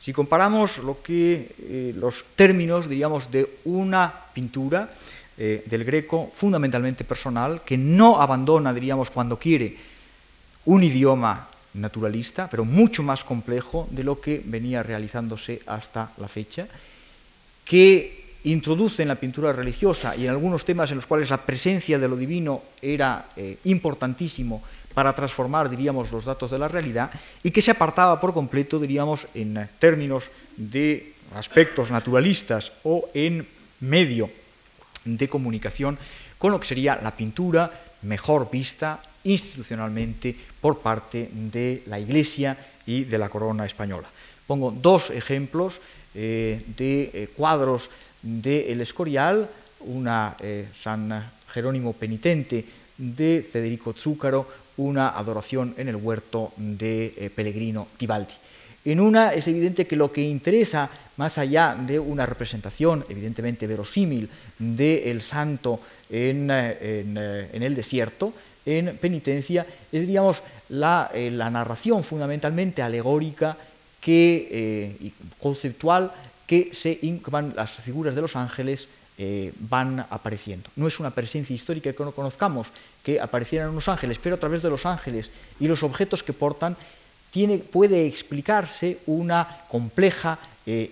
Si 0.00 0.12
comparamos 0.12 0.78
lo 0.78 1.02
que, 1.02 1.54
eh, 1.60 1.94
los 1.94 2.24
términos, 2.34 2.88
diríamos, 2.88 3.30
de 3.30 3.58
una 3.64 4.12
pintura 4.32 4.88
eh, 5.38 5.62
del 5.66 5.84
greco 5.84 6.32
fundamentalmente 6.34 7.04
personal, 7.04 7.62
que 7.62 7.76
no 7.76 8.20
abandona, 8.20 8.72
diríamos, 8.72 9.10
cuando 9.10 9.38
quiere 9.38 9.76
un 10.64 10.82
idioma 10.82 11.48
naturalista, 11.74 12.48
pero 12.50 12.64
mucho 12.64 13.02
más 13.02 13.24
complejo 13.24 13.88
de 13.90 14.04
lo 14.04 14.20
que 14.20 14.42
venía 14.44 14.82
realizándose 14.82 15.62
hasta 15.66 16.12
la 16.18 16.28
fecha, 16.28 16.66
que 17.64 18.22
introduce 18.44 19.02
en 19.02 19.08
la 19.08 19.14
pintura 19.14 19.52
religiosa 19.52 20.16
y 20.16 20.24
en 20.24 20.30
algunos 20.30 20.64
temas 20.64 20.90
en 20.90 20.96
los 20.96 21.06
cuales 21.06 21.30
la 21.30 21.44
presencia 21.44 21.98
de 21.98 22.08
lo 22.08 22.16
divino 22.16 22.62
era 22.80 23.26
eh, 23.36 23.58
importantísimo 23.64 24.62
para 24.94 25.12
transformar, 25.14 25.70
diríamos, 25.70 26.10
los 26.10 26.24
datos 26.24 26.50
de 26.50 26.58
la 26.58 26.68
realidad 26.68 27.10
y 27.42 27.50
que 27.50 27.62
se 27.62 27.70
apartaba 27.70 28.20
por 28.20 28.34
completo, 28.34 28.78
diríamos, 28.78 29.26
en 29.34 29.68
términos 29.78 30.30
de 30.56 31.14
aspectos 31.34 31.90
naturalistas 31.90 32.72
o 32.82 33.08
en 33.14 33.46
medio 33.80 34.30
de 35.04 35.28
comunicación 35.28 35.98
con 36.38 36.52
lo 36.52 36.60
que 36.60 36.66
sería 36.66 36.98
la 37.02 37.16
pintura 37.16 37.70
mejor 38.02 38.50
vista 38.50 39.00
institucionalmente 39.24 40.34
por 40.60 40.78
parte 40.78 41.28
de 41.32 41.82
la 41.86 41.98
Iglesia 41.98 42.56
y 42.86 43.04
de 43.04 43.18
la 43.18 43.28
corona 43.28 43.66
española. 43.66 44.08
Pongo 44.46 44.70
dos 44.70 45.10
ejemplos 45.10 45.80
eh, 46.14 46.62
de 46.76 47.10
eh, 47.14 47.28
cuadros 47.34 47.88
de 48.20 48.70
El 48.72 48.80
Escorial, 48.80 49.48
una 49.80 50.36
eh, 50.40 50.68
San 50.74 51.30
Jerónimo 51.52 51.92
Penitente 51.94 52.64
de 52.98 53.46
Federico 53.50 53.92
Zúcaro, 53.92 54.46
una 54.76 55.10
adoración 55.10 55.74
en 55.76 55.88
el 55.88 55.96
huerto 55.96 56.52
de 56.56 57.30
Pellegrino 57.34 57.88
Tibaldi. 57.96 58.32
En 58.84 59.00
una 59.00 59.32
es 59.32 59.46
evidente 59.46 59.86
que 59.86 59.96
lo 59.96 60.10
que 60.10 60.22
interesa, 60.22 60.90
más 61.16 61.38
allá 61.38 61.76
de 61.78 61.98
una 61.98 62.26
representación 62.26 63.04
evidentemente 63.08 63.66
verosímil 63.66 64.28
del 64.58 65.22
santo 65.22 65.80
en, 66.10 66.50
en 66.50 67.62
el 67.62 67.74
desierto, 67.74 68.32
en 68.64 68.96
penitencia 68.96 69.66
es, 69.90 70.00
diríamos, 70.00 70.42
la, 70.68 71.10
eh, 71.12 71.30
narración 71.30 72.04
fundamentalmente 72.04 72.82
alegórica 72.82 73.56
que, 74.00 74.48
eh, 74.50 75.10
conceptual 75.40 76.12
que 76.46 76.70
se 76.72 76.98
van, 77.26 77.54
las 77.56 77.70
figuras 77.70 78.14
de 78.14 78.20
los 78.20 78.36
ángeles 78.36 78.88
eh, 79.18 79.52
van 79.58 80.00
apareciendo. 80.10 80.70
No 80.76 80.86
es 80.86 80.98
una 80.98 81.10
presencia 81.10 81.54
histórica 81.54 81.92
que 81.92 82.04
no 82.04 82.12
conozcamos 82.12 82.68
que 83.02 83.20
aparecieran 83.20 83.70
unos 83.70 83.88
ángeles, 83.88 84.18
pero 84.22 84.36
a 84.36 84.40
través 84.40 84.62
de 84.62 84.70
los 84.70 84.86
ángeles 84.86 85.30
y 85.60 85.68
los 85.68 85.82
objetos 85.82 86.22
que 86.22 86.32
portan 86.32 86.76
tiene, 87.30 87.58
puede 87.58 88.06
explicarse 88.06 88.98
una 89.06 89.60
compleja 89.68 90.38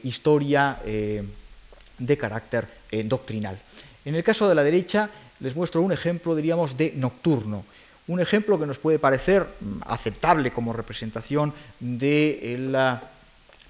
historia 0.03 0.79
de 0.85 2.17
carácter 2.19 2.67
doctrinal. 3.05 3.59
En 4.05 4.15
el 4.15 4.25
caso 4.25 4.49
de 4.49 4.55
la 4.55 4.65
derecha, 4.65 5.11
les 5.41 5.57
muestro 5.57 5.83
un 5.83 5.93
ejemplo, 5.93 6.37
diríamos, 6.37 6.77
de 6.77 6.93
nocturno. 6.97 7.65
Un 8.09 8.21
ejemplo 8.21 8.59
que 8.59 8.67
nos 8.67 8.79
puede 8.79 8.99
parecer 8.99 9.47
mm, 9.61 9.83
aceptable 9.87 10.51
como 10.51 10.73
representación 10.73 11.53
de 11.79 12.57
la, 12.71 13.03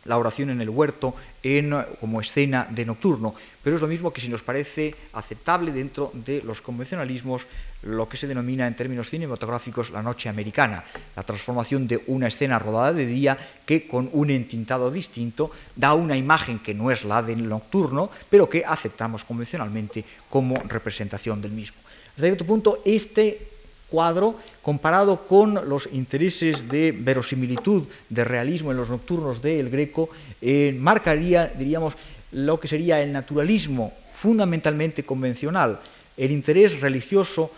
oración 0.09 0.51
en 0.51 0.61
el 0.61 0.71
huerto 0.71 1.15
en, 1.43 1.75
como 2.01 2.21
escena 2.21 2.67
de 2.71 2.85
nocturno, 2.85 3.35
pero 3.63 3.77
es 3.77 3.83
lo 3.83 3.89
mismo 3.89 4.13
que 4.13 4.21
si 4.21 4.29
nos 4.29 4.43
parece 4.43 4.95
aceptable 5.13 5.73
dentro 5.73 6.11
de 6.15 6.43
los 6.43 6.61
convencionalismos 6.61 7.47
lo 7.83 8.09
que 8.09 8.17
se 8.17 8.27
denomina 8.27 8.67
en 8.67 8.77
términos 8.77 9.09
cinematográficos 9.09 9.91
la 9.91 10.03
noche 10.03 10.29
americana, 10.29 10.85
la 11.17 11.23
transformación 11.23 11.87
de 11.87 12.03
una 12.09 12.29
escena 12.29 12.59
rodada 12.59 12.93
de 12.93 13.07
día 13.07 13.39
que 13.65 13.87
con 13.87 14.09
un 14.13 14.31
entintado 14.31 14.91
distinto 14.91 15.51
da 15.77 15.95
una 15.95 16.17
imagen 16.17 16.59
que 16.59 16.75
no 16.75 16.91
es 16.91 17.05
la 17.05 17.23
del 17.23 17.49
nocturno, 17.49 18.11
pero 18.29 18.49
que 18.49 18.65
aceptamos 18.65 19.25
convencionalmente 19.25 20.05
como 20.29 20.57
representación 20.69 21.41
del 21.41 21.53
mismo. 21.53 21.77
Hasta 22.11 22.23
cierto 22.23 22.45
punto, 22.45 22.83
este 22.85 23.50
cuadro, 23.91 24.37
comparado 24.63 25.27
con 25.27 25.69
los 25.69 25.89
intereses 25.93 26.69
de 26.69 26.93
verosimilitud, 26.97 27.85
de 28.09 28.25
realismo 28.25 28.71
en 28.71 28.77
los 28.77 28.89
nocturnos 28.89 29.43
del 29.43 29.69
Greco, 29.69 30.09
eh, 30.41 30.75
marcaría, 30.79 31.47
diríamos, 31.47 31.95
lo 32.33 32.61
que 32.61 32.69
sería 32.69 33.03
el 33.03 33.13
naturalismo 33.13 33.93
fundamentalmente 34.15 35.03
convencional, 35.03 35.81
el 36.17 36.31
interés 36.31 36.81
religioso 36.81 37.51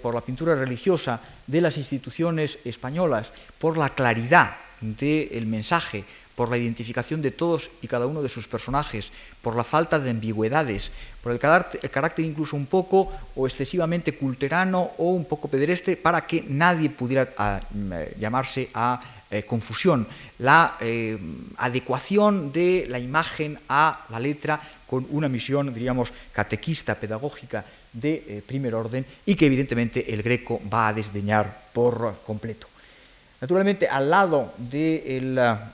por 0.00 0.14
la 0.14 0.22
pintura 0.22 0.54
religiosa 0.54 1.20
de 1.46 1.60
las 1.60 1.76
instituciones 1.76 2.58
españolas, 2.64 3.28
por 3.58 3.76
la 3.76 3.90
claridad 3.90 4.56
del 4.80 5.46
mensaje, 5.46 6.04
por 6.34 6.48
la 6.48 6.56
identificación 6.56 7.20
de 7.20 7.32
todos 7.32 7.70
y 7.82 7.86
cada 7.86 8.06
uno 8.06 8.22
de 8.22 8.30
sus 8.30 8.48
personajes, 8.48 9.12
por 9.42 9.54
la 9.54 9.64
falta 9.64 9.98
de 9.98 10.08
ambigüedades, 10.08 10.90
por 11.22 11.32
el 11.32 11.38
carácter, 11.38 12.24
incluso 12.24 12.56
un 12.56 12.66
poco 12.66 13.12
o 13.36 13.46
excesivamente 13.46 14.14
culterano 14.16 14.92
o 14.98 15.12
un 15.12 15.24
poco 15.24 15.48
pedestre 15.48 15.96
para 15.96 16.26
que 16.26 16.44
nadie 16.48 16.88
pudiera 16.88 17.28
ah, 17.36 17.60
mm, 17.70 18.18
llamarse 18.18 18.70
a 18.72 19.00
eh, 19.30 19.44
confusión, 19.44 20.08
la 20.38 20.76
eh, 20.80 21.16
adecuación 21.58 22.50
de 22.50 22.86
la 22.88 22.98
imagen 22.98 23.58
a 23.68 24.06
la 24.08 24.18
letra 24.18 24.60
con 24.88 25.06
una 25.10 25.28
misión, 25.28 25.72
diríamos, 25.72 26.12
catequista, 26.32 26.96
pedagógica 26.96 27.64
de 27.92 28.24
eh, 28.26 28.42
primer 28.44 28.74
orden 28.74 29.06
y 29.26 29.36
que 29.36 29.46
evidentemente 29.46 30.12
el 30.12 30.22
greco 30.22 30.60
va 30.66 30.88
a 30.88 30.92
desdeñar 30.92 31.68
por 31.72 32.16
completo. 32.26 32.66
Naturalmente, 33.40 33.86
al 33.86 34.10
lado 34.10 34.52
del 34.58 35.38
ah, 35.38 35.72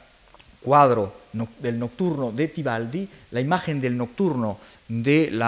cuadro 0.60 1.14
del 1.32 1.78
nocturno 1.78 2.32
de 2.32 2.48
Tibaldi, 2.48 3.08
la 3.30 3.40
imagen 3.40 3.80
del 3.80 3.96
nocturno 3.96 4.58
del 4.88 5.38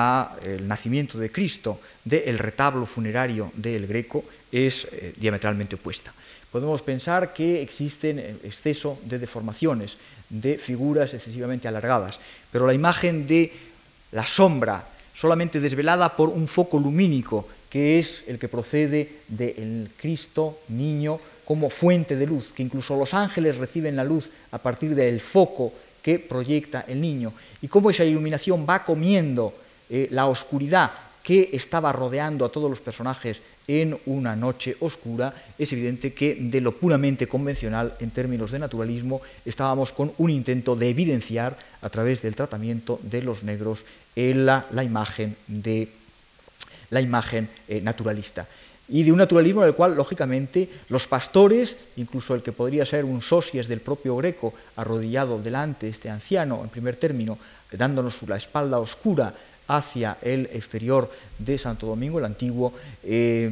nacimiento 0.66 1.19
de 1.19 1.31
Cristo, 1.31 1.81
del 2.05 2.39
retablo 2.39 2.86
funerario 2.86 3.52
del 3.55 3.86
greco, 3.86 4.24
es 4.51 4.86
diametralmente 5.16 5.77
opuesta. 5.77 6.12
Podemos 6.51 6.82
pensar 6.82 7.32
que 7.35 7.60
existen 7.60 8.19
exceso 8.19 8.98
de 9.05 9.19
deformaciones, 9.19 9.97
de 10.28 10.59
figuras 10.59 11.12
excesivamente 11.15 11.69
alargadas, 11.69 12.19
pero 12.51 12.66
la 12.66 12.74
imagen 12.74 13.27
de 13.27 13.52
la 14.12 14.24
sombra 14.24 14.89
solamente 15.15 15.60
desvelada 15.60 16.16
por 16.16 16.31
un 16.31 16.48
foco 16.48 16.78
lumínico, 16.78 17.48
que 17.69 17.98
es 17.98 18.23
el 18.27 18.39
que 18.39 18.48
procede 18.48 19.20
del 19.28 19.90
Cristo 19.97 20.60
niño 20.69 21.20
como 21.44 21.70
fuente 21.70 22.16
de 22.16 22.27
luz, 22.27 22.52
que 22.55 22.62
incluso 22.62 22.97
los 22.97 23.12
ángeles 23.15 23.56
reciben 23.56 23.97
la 23.97 24.05
luz 24.05 24.31
a 24.51 24.59
partir 24.59 24.94
del 24.94 25.20
foco 25.20 25.73
que 26.09 26.18
proyecta 26.18 26.86
el 26.89 27.02
niño, 27.02 27.35
y 27.60 27.68
cómo 27.68 27.90
esa 27.90 28.02
iluminación 28.02 28.64
va 28.66 28.82
comiendo 28.82 29.52
eh, 29.90 30.09
la 30.10 30.24
oscuridad 30.24 30.90
que 31.22 31.51
estaba 31.52 31.93
rodeando 31.93 32.47
a 32.47 32.48
todos 32.48 32.70
los 32.70 32.80
personajes 32.80 33.43
en 33.66 33.98
una 34.06 34.35
noche 34.35 34.74
oscura, 34.80 35.35
es 35.59 35.70
evidente 35.70 36.14
que 36.14 36.35
de 36.40 36.62
lo 36.62 36.72
puramente 36.72 37.26
convencional 37.26 37.93
en 38.01 38.09
términos 38.09 38.52
de 38.52 38.59
naturalismo 38.59 39.20
estábamos 39.44 39.93
con 39.93 40.10
un 40.16 40.30
intento 40.30 40.76
de 40.76 40.89
evidenciar 40.89 41.59
a 41.82 41.90
través 41.90 42.22
del 42.22 42.35
tratamiento 42.35 42.98
de 43.02 43.20
los 43.20 43.43
negros 43.43 43.85
la, 44.16 44.64
imagen, 44.82 45.36
de, 45.47 45.89
la 46.89 47.02
imagen 47.02 47.51
eh, 47.68 47.82
naturalista. 47.82 48.47
Y 48.89 49.02
de 49.02 49.12
un 49.12 49.19
naturalismo 49.19 49.62
en 49.62 49.69
el 49.69 49.74
cual, 49.74 49.94
lógicamente, 49.94 50.69
los 50.89 51.06
pastores, 51.06 51.77
incluso 51.97 52.35
el 52.35 52.43
que 52.43 52.52
podría 52.52 52.86
ser 52.86 53.05
un 53.05 53.20
sosies 53.20 53.69
del 53.69 53.81
propio 53.81 54.16
Greco, 54.16 54.55
arrodillado 54.77 55.40
delante 55.40 55.86
de 55.86 55.93
este 55.93 56.10
anciano, 56.10 56.62
en 56.62 56.70
primer 56.70 56.97
término, 56.97 57.39
dándonos 57.70 58.23
la 58.27 58.36
espalda 58.36 58.78
oscura 58.78 59.35
hacia 59.69 60.16
el 60.23 60.47
exterior 60.52 61.10
de 61.39 61.59
Santo 61.59 61.86
Domingo 61.86 62.19
el 62.19 62.24
Antiguo, 62.24 62.73
eh, 63.05 63.51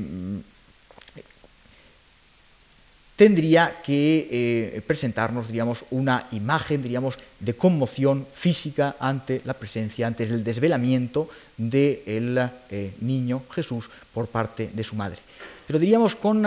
tendría 3.16 3.80
que 3.82 4.28
eh, 4.30 4.82
presentarnos, 4.86 5.48
diríamos, 5.48 5.84
una 5.90 6.28
imagen, 6.32 6.82
diríamos, 6.82 7.18
de 7.40 7.54
conmoción 7.54 8.26
física 8.34 8.96
ante 9.00 9.40
la 9.44 9.54
presencia, 9.54 10.06
ante 10.06 10.24
el 10.24 10.44
desvelamiento 10.44 11.28
del 11.56 12.38
eh, 12.70 12.92
niño 13.00 13.42
Jesús 13.50 13.88
por 14.12 14.28
parte 14.28 14.70
de 14.72 14.84
su 14.84 14.94
madre. 14.94 15.18
Pero 15.66 15.78
diríamos 15.78 16.14
con 16.14 16.46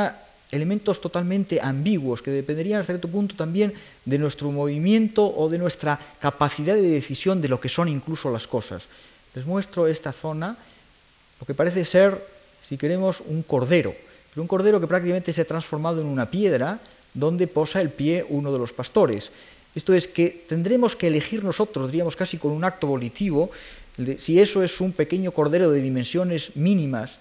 elementos 0.52 1.02
totalmente 1.02 1.60
ambiguos 1.62 2.22
que 2.22 2.32
dependerían 2.32 2.80
hasta 2.80 2.94
cierto 2.94 3.08
punto 3.08 3.36
también 3.36 3.74
de 4.06 4.18
nuestro 4.18 4.52
movimiento 4.52 5.26
o 5.26 5.50
de 5.50 5.58
nuestra 5.58 6.00
capacidad 6.20 6.76
de 6.76 6.82
decisión 6.82 7.42
de 7.42 7.50
lo 7.50 7.60
que 7.60 7.70
son 7.70 7.90
incluso 7.90 8.32
las 8.32 8.48
cosas. 8.48 8.84
Les 9.34 9.46
muestro 9.46 9.88
esta 9.88 10.12
zona, 10.12 10.56
lo 11.40 11.46
que 11.46 11.54
parece 11.54 11.86
ser, 11.86 12.18
si 12.68 12.78
queremos, 12.78 13.22
un 13.26 13.44
cordero, 13.44 13.94
un 14.40 14.48
cordero 14.48 14.80
que 14.80 14.88
prácticamente 14.88 15.34
se 15.34 15.42
ha 15.42 15.46
transformado 15.46 16.02
en 16.02 16.08
una 16.08 16.30
piedra 16.30 16.80
donde 17.14 17.48
posa 17.48 17.82
el 17.82 17.90
pie 17.90 18.26
uno 18.30 18.52
de 18.52 18.60
los 18.60 18.74
pastores. 18.74 19.32
Esto 19.76 19.94
es 19.94 20.08
que 20.08 20.46
tendremos 20.48 20.96
que 20.96 21.08
elegir 21.08 21.44
nosotros, 21.44 21.92
diríamos 21.92 22.16
casi 22.16 22.38
con 22.38 22.52
un 22.52 22.64
acto 22.64 22.88
volitivo, 22.88 23.52
si 24.18 24.40
eso 24.40 24.64
es 24.64 24.80
un 24.82 24.94
pequeño 24.94 25.32
cordero 25.32 25.72
de 25.72 25.82
dimensiones 25.82 26.56
mínimas, 26.56 27.20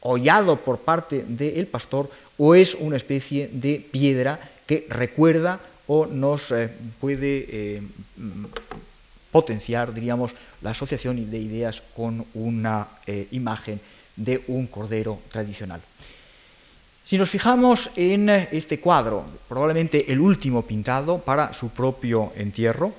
hollado 0.00 0.56
por 0.56 0.78
parte 0.78 1.24
del 1.26 1.66
pastor, 1.66 2.10
o 2.36 2.54
es 2.54 2.74
una 2.74 2.96
especie 2.96 3.48
de 3.52 3.84
piedra 3.90 4.38
que 4.66 4.86
recuerda 4.88 5.60
o 5.88 6.06
nos 6.06 6.52
eh, 6.52 6.70
puede 7.00 7.46
eh, 7.48 7.82
potenciar, 9.32 9.92
diríamos, 9.92 10.32
la 10.62 10.70
asociación 10.70 11.30
de 11.30 11.38
ideas 11.38 11.82
con 11.96 12.24
una 12.34 12.88
eh, 13.06 13.26
imagen 13.32 13.80
de 14.14 14.42
un 14.48 14.66
cordero 14.66 15.18
tradicional. 15.32 15.80
Si 17.08 17.16
nos 17.16 17.30
fijamos 17.30 17.90
en 17.96 18.28
este 18.28 18.80
cuadro, 18.80 19.24
probablemente 19.48 20.12
el 20.12 20.20
último 20.20 20.66
pintado 20.66 21.18
para 21.18 21.54
su 21.54 21.70
propio 21.70 22.32
entierro, 22.36 22.92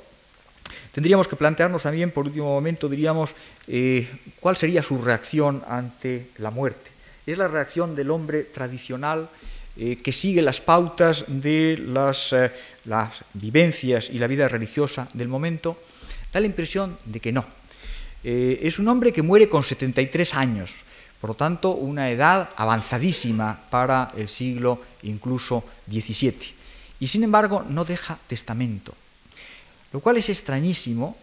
tendríamos 0.91 1.27
que 1.27 1.36
plantearnos 1.36 1.84
también, 1.84 2.10
por 2.10 2.26
último 2.26 2.48
momento, 2.48 2.90
diríamos, 2.90 3.36
cuál 4.40 4.57
sería 4.57 4.81
su 4.81 4.99
reacción 4.99 5.64
ante 5.68 6.30
la 6.40 6.49
muerte 6.49 6.90
es 7.31 7.38
la 7.38 7.48
reacción 7.48 7.95
del 7.95 8.11
hombre 8.11 8.44
tradicional 8.44 9.30
eh, 9.77 9.98
que 9.98 10.11
sigue 10.11 10.41
las 10.41 10.61
pautas 10.61 11.26
de 11.27 11.77
las, 11.86 12.34
eh, 12.34 12.52
vivencias 13.34 14.10
y 14.10 14.18
la 14.18 14.27
vida 14.27 14.48
religiosa 14.48 15.07
del 15.14 15.27
momento, 15.27 15.77
da 16.34 16.40
la 16.40 16.48
impresión 16.48 16.98
de 17.06 17.19
que 17.19 17.31
no. 17.31 17.45
Eh, 18.23 18.60
es 18.64 18.80
un 18.80 18.88
hombre 18.88 19.14
que 19.14 19.22
muere 19.22 19.48
con 19.48 19.64
73 19.64 20.34
años, 20.34 20.72
por 21.19 21.31
lo 21.31 21.35
tanto 21.35 21.71
una 21.71 22.09
edad 22.09 22.49
avanzadísima 22.55 23.59
para 23.69 24.11
el 24.15 24.29
siglo 24.29 24.81
incluso 25.03 25.63
XVII. 25.89 26.55
Y 26.99 27.07
sin 27.07 27.23
embargo 27.23 27.63
no 27.67 27.85
deja 27.85 28.17
testamento, 28.27 28.93
lo 29.91 29.99
cual 29.99 30.17
es 30.17 30.29
extrañísimo, 30.29 31.15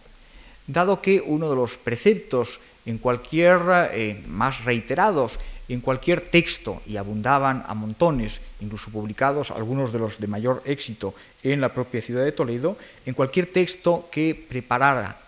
dado 0.67 1.01
que 1.01 1.21
uno 1.21 1.49
de 1.49 1.57
los 1.57 1.77
preceptos 1.77 2.61
en 2.85 2.99
cualquier 2.99 4.23
más 4.27 4.65
reiterados 4.65 5.39
en 5.69 5.81
cualquier 5.81 6.21
texto, 6.21 6.81
y 6.87 6.97
abundaban 6.97 7.65
a 7.67 7.75
montones, 7.75 8.41
incluso 8.61 8.91
publicados 8.91 9.51
algunos 9.51 9.93
de 9.93 9.99
los 9.99 10.21
de 10.21 10.27
mayor 10.27 10.63
éxito 10.65 11.15
en 11.43 11.61
la 11.61 11.73
propia 11.73 12.03
ciudad 12.03 12.25
de 12.25 12.33
Toledo, 12.33 12.79
en 13.05 13.15
cualquier 13.15 13.47
texto 13.47 14.09
que 14.11 14.35
preparara 14.49 15.19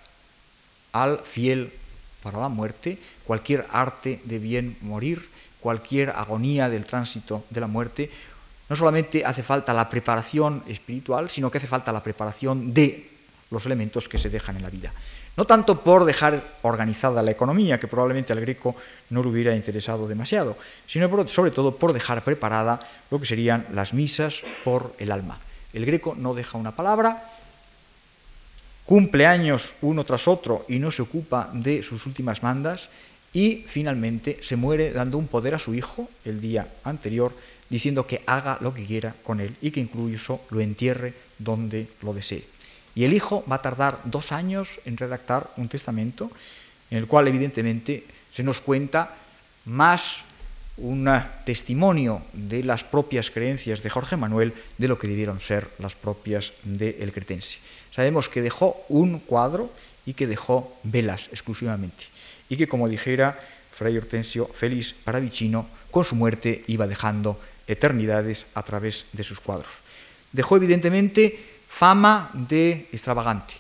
al 0.92 1.18
fiel 1.18 1.72
para 2.30 2.44
la 2.44 2.48
muerte, 2.48 2.98
cualquier 3.24 3.66
arte 3.70 4.20
de 4.24 4.38
bien 4.38 4.76
morir, 4.80 5.28
cualquier 5.60 6.10
agonía 6.10 6.68
del 6.68 6.84
tránsito 6.84 7.44
de 7.50 7.60
la 7.60 7.66
muerte, 7.66 8.10
no 8.68 8.76
solamente 8.76 9.24
hace 9.24 9.42
falta 9.42 9.72
la 9.72 9.88
preparación 9.88 10.62
espiritual, 10.68 11.30
sino 11.30 11.50
que 11.50 11.59
hace 11.59 11.66
falta 11.66 11.92
la 11.92 12.02
preparación 12.02 12.74
de 12.74 13.10
los 13.50 13.64
elementos 13.64 14.09
que 14.09 14.18
se 14.18 14.28
dejan 14.28 14.56
en 14.56 14.62
la 14.62 14.70
vida. 14.70 14.92
No 15.36 15.46
tanto 15.46 15.80
por 15.80 16.05
dejar 16.05 16.42
organizada 16.62 17.22
la 17.22 17.30
economía, 17.30 17.78
que 17.78 17.86
probablemente 17.86 18.32
al 18.32 18.40
greco 18.40 18.74
no 19.10 19.22
le 19.22 19.28
hubiera 19.28 19.55
interesado 19.55 20.09
demasiado, 20.09 20.56
sino 20.86 21.28
sobre 21.28 21.52
todo 21.52 21.76
por 21.76 21.92
dejar 21.92 22.24
preparada 22.24 22.80
lo 23.10 23.20
que 23.20 23.26
serían 23.26 23.64
las 23.72 23.94
misas 23.94 24.42
por 24.64 24.94
el 24.98 25.12
alma. 25.12 25.38
El 25.72 25.86
greco 25.86 26.14
no 26.18 26.34
deja 26.34 26.59
una 26.59 26.74
palabra, 26.74 27.38
cumple 28.89 29.27
años 29.27 29.74
uno 29.82 30.02
tras 30.05 30.27
otro 30.28 30.65
y 30.66 30.78
no 30.78 30.90
se 30.90 31.02
ocupa 31.02 31.51
de 31.52 31.82
sus 31.82 32.06
últimas 32.06 32.43
mandas 32.43 32.89
y 33.35 33.66
finalmente 33.66 34.39
se 34.40 34.56
muere 34.56 34.93
dando 34.93 35.19
un 35.19 35.28
poder 35.28 35.55
a 35.55 35.59
su 35.59 35.74
hijo 35.74 36.09
el 36.24 36.40
día 36.40 36.66
anterior, 36.85 37.36
diciendo 37.69 38.06
que 38.06 38.23
haga 38.24 38.56
lo 38.62 38.73
que 38.73 38.86
quiera 38.86 39.15
con 39.24 39.40
él 39.40 39.55
y 39.60 39.73
que 39.73 39.81
incluso 39.81 40.40
lo 40.48 40.62
entierre 40.62 41.12
donde 41.39 41.86
lo 42.01 42.15
desee. 42.15 42.47
Y 42.94 43.05
el 43.05 43.12
hijo 43.12 43.44
va 43.44 43.56
a 43.56 43.62
tardar 43.62 44.01
dos 44.05 44.32
años 44.32 44.81
en 44.86 44.97
redactar 44.97 45.51
un 45.59 45.69
testamento 45.69 46.31
en 46.90 46.97
el 46.97 47.06
cual 47.06 47.28
evidentemente 47.28 48.05
se 48.32 48.43
nos 48.43 48.62
cuenta 48.62 49.15
más 49.66 50.24
un 50.78 51.10
testimonio 51.44 52.23
de 52.32 52.65
las 52.65 52.85
propias 52.85 53.31
creencias 53.31 53.82
de 53.82 53.90
Jorge 53.90 54.16
Manuel 54.16 54.55
de 54.78 54.89
lo 54.89 54.98
que 54.98 55.09
debieron 55.09 55.40
ser 55.40 55.69
las 55.78 55.94
propias 55.94 56.55
del 56.65 57.12
cretense. 57.12 57.59
Sabemos 57.98 58.28
que 58.28 58.42
dejó 58.42 58.80
un 58.88 59.18
cuadro 59.18 59.72
y 60.06 60.14
que 60.14 60.28
dejó 60.28 60.72
velas 60.84 61.26
exclusivamente, 61.32 62.04
y 62.48 62.56
que 62.56 62.68
como 62.68 62.88
dijera 62.88 63.36
Fray 63.74 63.98
Hortensio 63.98 64.46
Félix 64.46 64.92
Paravicino, 64.92 65.66
con 65.90 66.04
su 66.04 66.14
muerte 66.14 66.62
iba 66.68 66.86
dejando 66.86 67.40
eternidades 67.66 68.46
a 68.54 68.62
través 68.62 69.04
de 69.12 69.24
sus 69.24 69.40
cuadros. 69.40 69.82
Dejó 70.30 70.54
evidentemente 70.54 71.40
fama 71.68 72.30
de 72.34 72.86
extravagante. 72.92 73.54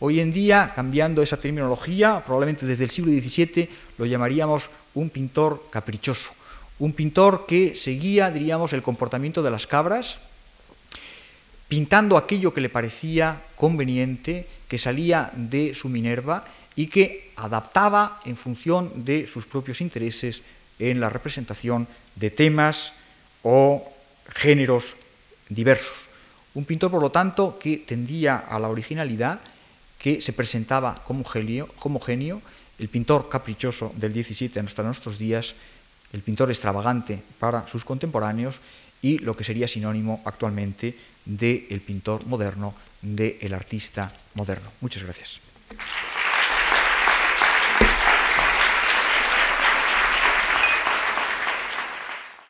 Hoy 0.00 0.18
en 0.18 0.32
día, 0.32 0.72
cambiando 0.74 1.22
esa 1.22 1.36
terminología, 1.36 2.20
probablemente 2.26 2.66
desde 2.66 2.82
el 2.82 2.90
siglo 2.90 3.12
XVII 3.12 3.68
lo 3.98 4.06
llamaríamos 4.06 4.70
un 4.94 5.08
pintor 5.08 5.66
caprichoso, 5.70 6.32
un 6.80 6.94
pintor 6.94 7.46
que 7.46 7.76
seguía, 7.76 8.32
diríamos, 8.32 8.72
el 8.72 8.82
comportamiento 8.82 9.40
de 9.40 9.52
las 9.52 9.68
cabras, 9.68 10.18
pintando 11.68 12.16
aquello 12.16 12.52
que 12.52 12.60
le 12.60 12.68
parecía 12.68 13.40
conveniente, 13.56 14.46
que 14.68 14.78
salía 14.78 15.30
de 15.34 15.74
su 15.74 15.88
Minerva 15.88 16.44
y 16.76 16.88
que 16.88 17.32
adaptaba 17.36 18.20
en 18.24 18.36
función 18.36 19.04
de 19.04 19.26
sus 19.26 19.46
propios 19.46 19.80
intereses 19.80 20.42
en 20.78 21.00
la 21.00 21.10
representación 21.10 21.86
de 22.16 22.30
temas 22.30 22.92
o 23.42 23.84
géneros 24.34 24.96
diversos. 25.48 26.08
Un 26.54 26.64
pintor, 26.64 26.90
por 26.90 27.02
lo 27.02 27.10
tanto, 27.10 27.58
que 27.58 27.78
tendía 27.78 28.36
a 28.36 28.58
la 28.58 28.68
originalidad, 28.68 29.40
que 29.98 30.20
se 30.20 30.32
presentaba 30.32 31.02
como 31.06 31.24
genio, 31.24 31.68
como 31.78 31.98
genio 31.98 32.42
el 32.78 32.88
pintor 32.88 33.28
caprichoso 33.28 33.92
del 33.96 34.12
17 34.12 34.58
hasta 34.58 34.82
nuestros 34.82 35.18
días, 35.18 35.54
el 36.12 36.22
pintor 36.22 36.50
extravagante 36.50 37.22
para 37.38 37.66
sus 37.66 37.84
contemporáneos 37.84 38.60
y 39.04 39.18
lo 39.18 39.36
que 39.36 39.44
sería 39.44 39.68
sinónimo 39.68 40.22
actualmente 40.24 40.96
del 41.26 41.82
pintor 41.84 42.24
moderno, 42.24 42.72
del 43.02 43.52
artista 43.52 44.10
moderno. 44.32 44.72
Muchas 44.80 45.02
gracias. 45.02 45.43